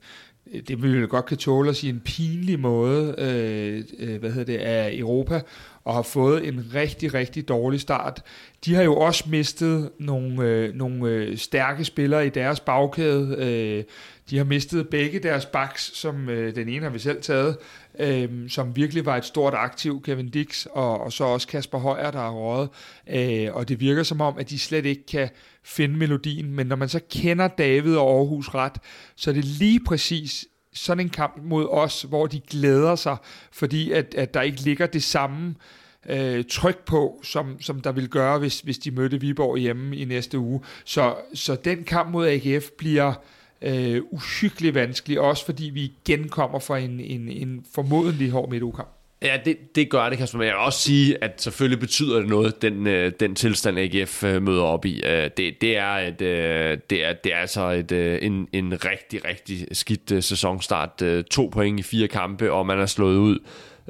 [0.68, 4.58] det vi godt kan tåle at sige, en pinlig måde, øh, øh, hvad hedder det,
[4.58, 5.42] af Europa,
[5.84, 8.22] og har fået en rigtig, rigtig dårlig start.
[8.66, 13.36] De har jo også mistet nogle, øh, nogle øh, stærke spillere i deres bagkæde.
[13.38, 13.84] Øh,
[14.32, 17.58] de har mistet begge deres backs, som øh, den ene har vi selv taget,
[18.00, 22.12] øh, som virkelig var et stort aktiv, Kevin Dix, og, og så også Kasper Højer,
[22.12, 22.70] der har røget.
[23.10, 25.30] Øh, og det virker som om, at de slet ikke kan
[25.64, 28.78] finde melodien, men når man så kender David og Aarhus ret,
[29.16, 33.18] så er det lige præcis sådan en kamp mod os, hvor de glæder sig,
[33.52, 35.56] fordi at, at der ikke ligger det samme
[36.10, 40.06] øh, tryk på, som, som der vil gøre, hvis, hvis de mødte Viborg hjemme i
[40.06, 40.62] næste uge.
[40.86, 43.14] Så, så den kamp mod AGF bliver
[43.62, 48.90] øh, uhyggeligt vanskelig, også fordi vi igen kommer fra en, en, en formodentlig hård midtugekamp.
[49.22, 50.38] Ja, det, det gør det, Kasper.
[50.38, 54.24] Men jeg vil også sige, at selvfølgelig betyder det noget, den, øh, den tilstand, AGF
[54.24, 55.02] øh, møder op i.
[55.06, 56.20] Øh, det, det, er, et,
[56.90, 57.92] det, er, det er altså et,
[58.26, 61.04] en, en rigtig, rigtig skidt sæsonstart.
[61.32, 63.40] To point i fire kampe, og man er slået ud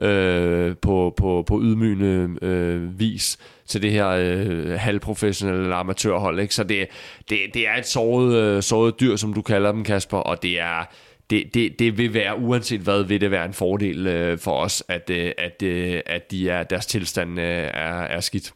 [0.01, 3.37] øh, på, på, på ydmygende øh, vis
[3.71, 6.39] til det her øh, halvprofessionelle amatørhold.
[6.39, 6.55] Ikke?
[6.55, 6.87] Så det,
[7.29, 10.59] det, det er et såret, øh, såret dyr, som du kalder dem, Kasper, og det
[10.59, 10.85] er
[11.31, 14.83] det, det, det vil være, uanset hvad, vil det være en fordel øh, for os,
[14.87, 18.53] at, øh, at, øh, at de er, deres tilstand øh, er, er skidt.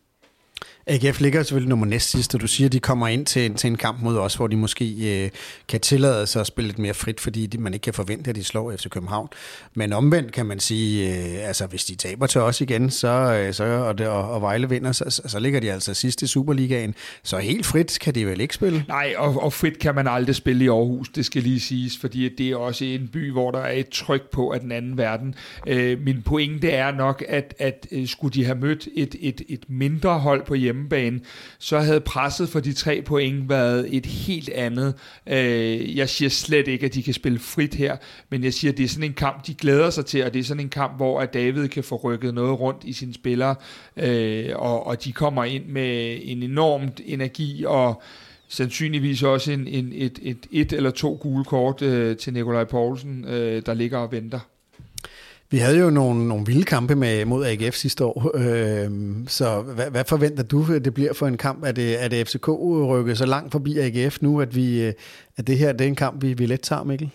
[0.87, 3.67] AGF ligger selvfølgelig nummer næst sidst, og du siger, at de kommer ind til, til
[3.67, 5.29] en kamp mod os, hvor de måske øh,
[5.67, 8.35] kan tillade sig at spille lidt mere frit, fordi de, man ikke kan forvente, at
[8.35, 9.27] de slår FC København.
[9.73, 13.53] Men omvendt kan man sige, øh, altså hvis de taber til os igen, så, øh,
[13.53, 16.27] så, og, det, og, og Vejle vinder, så, så, så ligger de altså sidst i
[16.27, 16.95] Superligaen.
[17.23, 18.85] Så helt frit kan de vel ikke spille?
[18.87, 22.35] Nej, og, og frit kan man aldrig spille i Aarhus, det skal lige siges, fordi
[22.35, 25.35] det er også en by, hvor der er et tryk på af den anden verden.
[25.67, 29.63] Øh, min pointe er nok, at, at øh, skulle de have mødt et, et, et
[29.67, 31.19] mindre hold på hjemme, hjemmebane,
[31.59, 34.93] så havde presset for de tre point været et helt andet.
[35.27, 37.97] Øh, jeg siger slet ikke, at de kan spille frit her,
[38.29, 40.39] men jeg siger, at det er sådan en kamp, de glæder sig til, og det
[40.39, 43.55] er sådan en kamp, hvor at David kan få rykket noget rundt i sine spillere,
[43.97, 48.01] øh, og, og de kommer ind med en enormt energi og
[48.47, 53.25] sandsynligvis også en, en, et, et, et eller to gule kort øh, til Nikolaj Poulsen,
[53.27, 54.39] øh, der ligger og venter.
[55.51, 58.91] Vi havde jo nogle, nogle vilde kampe med, mod AGF sidste år, øh,
[59.27, 61.63] så hvad, hvad forventer du, det bliver for en kamp?
[61.63, 62.47] Er det, er det FCK
[62.87, 64.93] rykket så langt forbi AGF nu, at, vi, øh,
[65.37, 67.09] at det her det er en kamp, vi, vi let tager, Mikkel?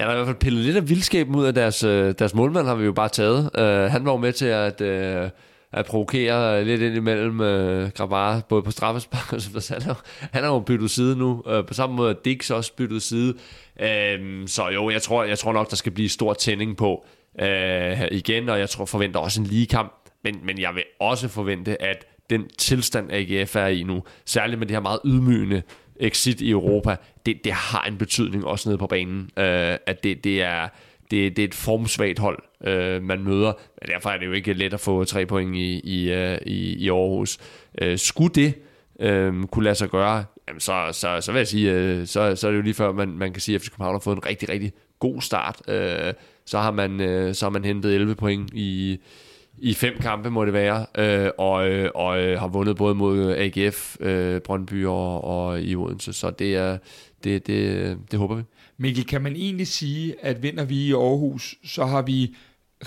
[0.00, 2.34] Ja, der er i hvert fald pillet lidt af vildskaben ud af deres, øh, deres
[2.34, 3.50] målmand, har vi jo bare taget.
[3.58, 5.30] Uh, han var jo med til at, uh,
[5.72, 10.00] at provokere lidt ind imellem uh, Gravar, både på straffespark og så han, har,
[10.32, 13.34] han har jo byttet side nu, uh, på samme måde at Dix også byttet side.
[13.80, 17.06] Uh, så jo, jeg tror, jeg tror nok, der skal blive stor tænding på,
[17.40, 19.92] øh, igen, og jeg tror forventer også en lige kamp,
[20.24, 24.66] men, men jeg vil også forvente, at den tilstand AGF er i nu, særligt med
[24.66, 25.62] det her meget ydmygende
[26.00, 26.96] exit i Europa,
[27.26, 30.68] det, det har en betydning også nede på banen, øh, at det, det er
[31.10, 33.52] det, det er et formsvagt hold, øh, man møder.
[33.82, 36.84] Men derfor er det jo ikke let at få tre point i, i, øh, i,
[36.84, 37.38] i Aarhus.
[37.78, 38.54] Øh, skulle det
[39.00, 42.46] øh, kunne lade sig gøre, jamen så, så, så vil jeg sige, øh, så, så
[42.46, 44.26] er det jo lige før, man, man kan sige, at FC København har fået en
[44.26, 45.62] rigtig, rigtig god start.
[45.68, 46.12] Øh,
[46.46, 48.98] så har man, øh, så har man hentet 11 point i,
[49.58, 53.34] i fem kampe, må det være, øh, og, øh, og øh, har vundet både mod
[53.36, 56.78] AGF, øh, Brøndby og, og i Odense, så det, er,
[57.24, 58.42] det, det, det håber vi.
[58.78, 62.34] Mikkel, kan man egentlig sige, at vinder vi i Aarhus, så har vi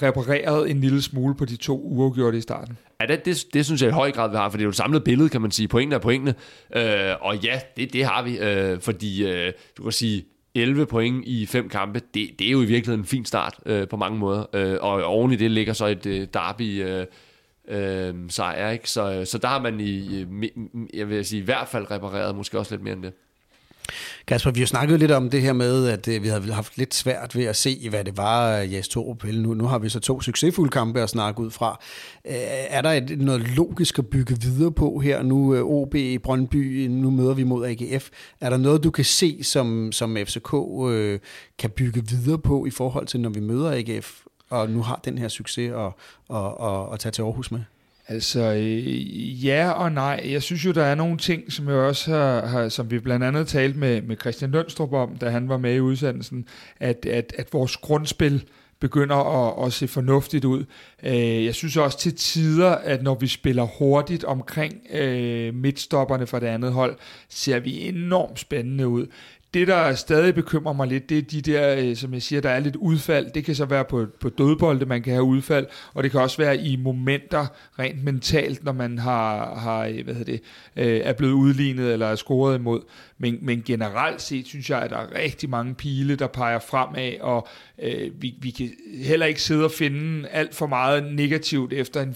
[0.01, 2.77] repareret en lille smule på de to uafgjorte i starten?
[3.01, 4.69] Ja, det, det, det synes jeg i høj grad, vi har, for det er jo
[4.69, 5.67] et samlet billede, kan man sige.
[5.67, 6.35] Pointene er pointene.
[6.75, 11.27] Øh, og ja, det, det har vi, øh, fordi øh, du kan sige, 11 point
[11.27, 14.19] i fem kampe, det, det er jo i virkeligheden en fin start øh, på mange
[14.19, 14.45] måder.
[14.53, 17.05] Øh, og oven i det ligger så et øh, derby øh,
[17.67, 18.89] øh, sejr, ikke?
[18.89, 20.25] Så, så der har man i,
[20.93, 23.13] jeg vil sige, i hvert fald repareret, måske også lidt mere end det.
[24.27, 26.95] Kasper, vi har snakket lidt om det her med, at øh, vi havde haft lidt
[26.95, 29.99] svært ved at se, hvad det var, øh, Jes Torup nu, nu har vi så
[29.99, 31.79] to succesfulde kampe at snakke ud fra.
[32.25, 32.33] Øh,
[32.69, 35.23] er der et, noget logisk at bygge videre på her?
[35.23, 38.09] Nu OB i Brøndby, nu møder vi mod AGF.
[38.41, 40.53] Er der noget, du kan se, som, som FCK
[40.89, 41.19] øh,
[41.57, 45.17] kan bygge videre på i forhold til, når vi møder AGF, og nu har den
[45.17, 45.91] her succes at,
[46.37, 47.59] at, at, at tage til Aarhus med?
[48.11, 50.21] Altså, øh, ja og nej.
[50.29, 53.25] Jeg synes jo, der er nogle ting, som jeg også har, har som vi blandt
[53.25, 56.45] andet talte med, med Christian Lønstrup om, da han var med i udsendelsen,
[56.79, 58.43] at, at, at vores grundspil
[58.79, 60.65] begynder at, at se fornuftigt ud.
[61.03, 66.39] Øh, jeg synes også til tider, at når vi spiller hurtigt omkring øh, midtstopperne for
[66.39, 66.95] det andet hold,
[67.29, 69.07] ser vi enormt spændende ud
[69.53, 72.49] det, der stadig bekymrer mig lidt, det er de der, øh, som jeg siger, der
[72.49, 73.31] er lidt udfald.
[73.31, 76.37] Det kan så være på, på dødbolde, man kan have udfald, og det kan også
[76.37, 77.45] være i momenter
[77.79, 80.41] rent mentalt, når man har, har øh, hvad hedder det,
[80.75, 82.81] øh, er blevet udlignet eller er scoret imod.
[83.21, 87.19] Men, men generelt set synes jeg, at der er rigtig mange pile, der peger fremad,
[87.19, 87.47] og
[87.81, 88.71] øh, vi, vi kan
[89.03, 92.15] heller ikke sidde og finde alt for meget negativt efter en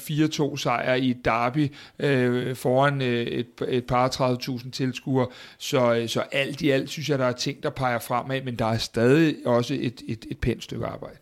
[0.53, 5.27] 4-2 sejr i et derby øh, foran øh, et, et par 30.000 tilskuere.
[5.57, 8.55] Så, øh, så alt i alt synes jeg, der er ting, der peger fremad, men
[8.55, 11.17] der er stadig også et, et, et pænt stykke arbejde.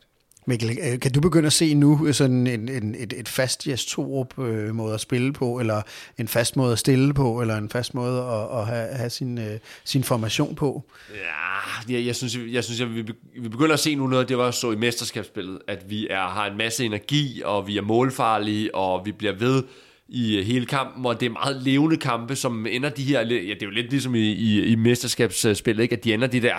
[0.52, 3.68] Mikkel, øh, kan du begynde at se nu øh, sådan en, en, et, et fast
[3.68, 5.82] Jes Torup øh, måde at spille på, eller
[6.18, 9.38] en fast måde at stille på, eller en fast måde at, at have, have sin,
[9.38, 10.84] øh, sin formation på?
[11.10, 13.02] Ja, jeg, jeg synes, jeg, synes jeg, vi,
[13.42, 16.48] vi begynder at se nu noget, det var så i mesterskabsspillet, at vi er, har
[16.48, 19.64] en masse energi, og vi er målfarlige, og vi bliver ved
[20.08, 23.26] i øh, hele kampen, og det er meget levende kampe, som ender de her, ja,
[23.26, 25.96] det er jo lidt ligesom i, i, i mesterskabsspillet, ikke?
[25.96, 26.56] at de ender de der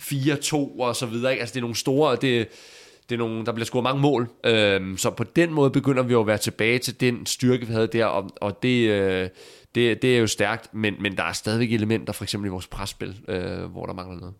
[0.00, 1.40] 4-2 og så videre, ikke?
[1.40, 2.48] altså det er nogle store, det,
[3.08, 6.12] det er nogle, der bliver scoret mange mål, øhm, så på den måde begynder vi
[6.12, 9.28] jo at være tilbage til den styrke, vi havde der, og, og det, øh,
[9.74, 12.66] det, det er jo stærkt, men, men der er stadigvæk elementer, for eksempel i vores
[12.66, 14.34] presspil, øh, hvor der mangler noget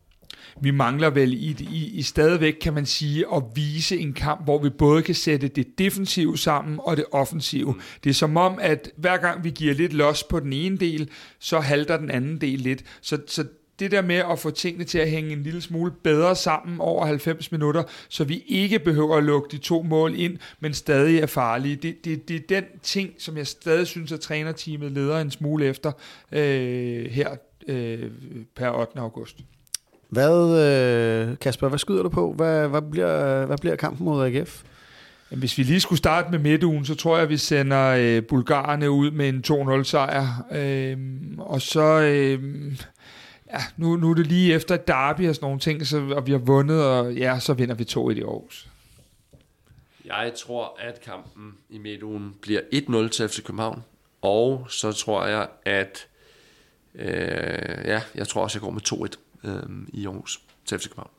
[0.60, 4.58] vi mangler vel i, i, i stadigvæk, kan man sige, at vise en kamp, hvor
[4.62, 7.72] vi både kan sætte det defensive sammen og det offensive.
[7.72, 7.80] Mm.
[8.04, 11.10] Det er som om, at hver gang vi giver lidt los på den ene del,
[11.38, 12.84] så halter den anden del lidt.
[13.00, 13.44] Så, så
[13.78, 17.06] det der med at få tingene til at hænge en lille smule bedre sammen over
[17.06, 21.26] 90 minutter, så vi ikke behøver at lukke de to mål ind, men stadig er
[21.26, 21.76] farlige.
[21.76, 25.66] Det, det, det er den ting, som jeg stadig synes, at trænerteamet leder en smule
[25.66, 25.92] efter
[26.32, 27.30] øh, her
[27.68, 28.10] øh,
[28.56, 28.98] per 8.
[28.98, 29.36] august.
[30.08, 30.60] Hvad,
[31.30, 32.32] øh, Kasper, hvad skyder du på?
[32.32, 34.62] Hvad, hvad, bliver, hvad bliver kampen mod AGF?
[35.30, 38.90] Hvis vi lige skulle starte med midtugen, så tror jeg, at vi sender øh, bulgarerne
[38.90, 39.44] ud med en
[39.80, 40.46] 2-0 sejr.
[40.52, 40.96] Øh,
[41.38, 42.00] og så...
[42.00, 42.42] Øh,
[43.52, 46.32] ja, nu, nu er det lige efter derby og sådan nogle ting, så, og vi
[46.32, 48.68] har vundet, og ja, så vinder vi 2 i Aarhus.
[50.04, 53.82] Jeg tror, at kampen i midtugen bliver 1-0 til FC København.
[54.22, 56.06] Og så tror jeg, at...
[56.94, 57.08] Øh,
[57.84, 59.10] ja, jeg tror også, jeg går med
[59.44, 61.10] 2-1 øh, i Aarhus til FC København.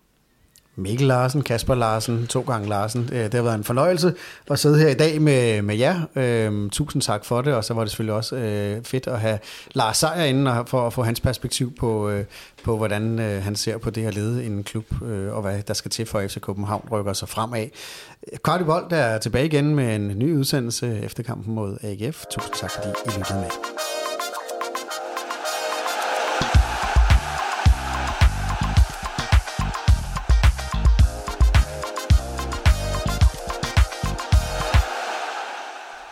[0.78, 3.10] Mikkel Larsen, Kasper Larsen, to gange Larsen.
[3.14, 4.14] Øh, det har været en fornøjelse
[4.52, 6.02] at sidde her i dag med, med jer.
[6.16, 9.40] Øh, tusind tak for det, og så var det selvfølgelig også øh, fedt at have
[9.74, 12.26] Lars Seier inde for at få hans perspektiv på, øh,
[12.64, 15.74] på hvordan øh, han ser på det at lede en klub, øh, og hvad der
[15.74, 17.68] skal til for FC København rykker sig fremad.
[18.44, 22.26] Kvartibold er tilbage igen med en ny udsendelse efter kampen mod AGF.
[22.32, 23.50] Tusind tak, fordi I lyttede med.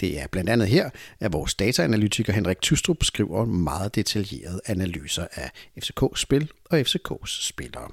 [0.00, 5.50] Det er blandt andet her, at vores dataanalytiker Henrik Tystrup skriver meget detaljerede analyser af
[5.82, 7.88] FCK-spil og FCK's spillere.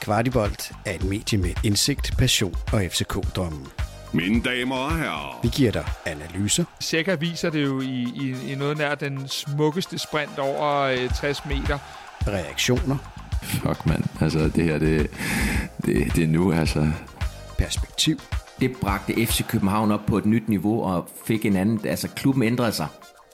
[0.00, 3.68] Kvartibolt er et medie med indsigt, passion og FCK-drømmen.
[4.12, 5.40] Mine damer og herrer.
[5.42, 6.64] Vi giver dig analyser.
[6.80, 11.44] Sikker viser det jo i, i, i noget nær den smukkeste sprint over øh, 60
[11.46, 11.78] meter.
[12.26, 12.96] Reaktioner.
[13.42, 15.10] Fuck mand, altså det her, det,
[15.84, 16.90] det, det er nu altså.
[17.58, 18.20] Perspektiv
[18.60, 22.42] det bragte FC København op på et nyt niveau og fik en anden, altså klubben
[22.42, 22.86] ændrede sig.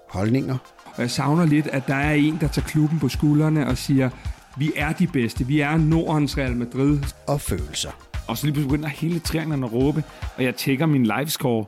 [0.08, 0.56] Holdninger.
[0.84, 4.10] Og jeg savner lidt, at der er en, der tager klubben på skuldrene og siger,
[4.58, 6.98] vi er de bedste, vi er Nordens Real Madrid.
[7.26, 7.90] Og følelser.
[8.28, 10.04] Og så lige pludselig begynder hele trianglen at råbe,
[10.36, 11.64] og jeg tjekker min livescore,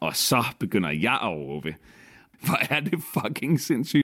[0.00, 1.74] og så begynder jeg at råbe.
[2.44, 4.00] Hvor er det fucking sindssygt.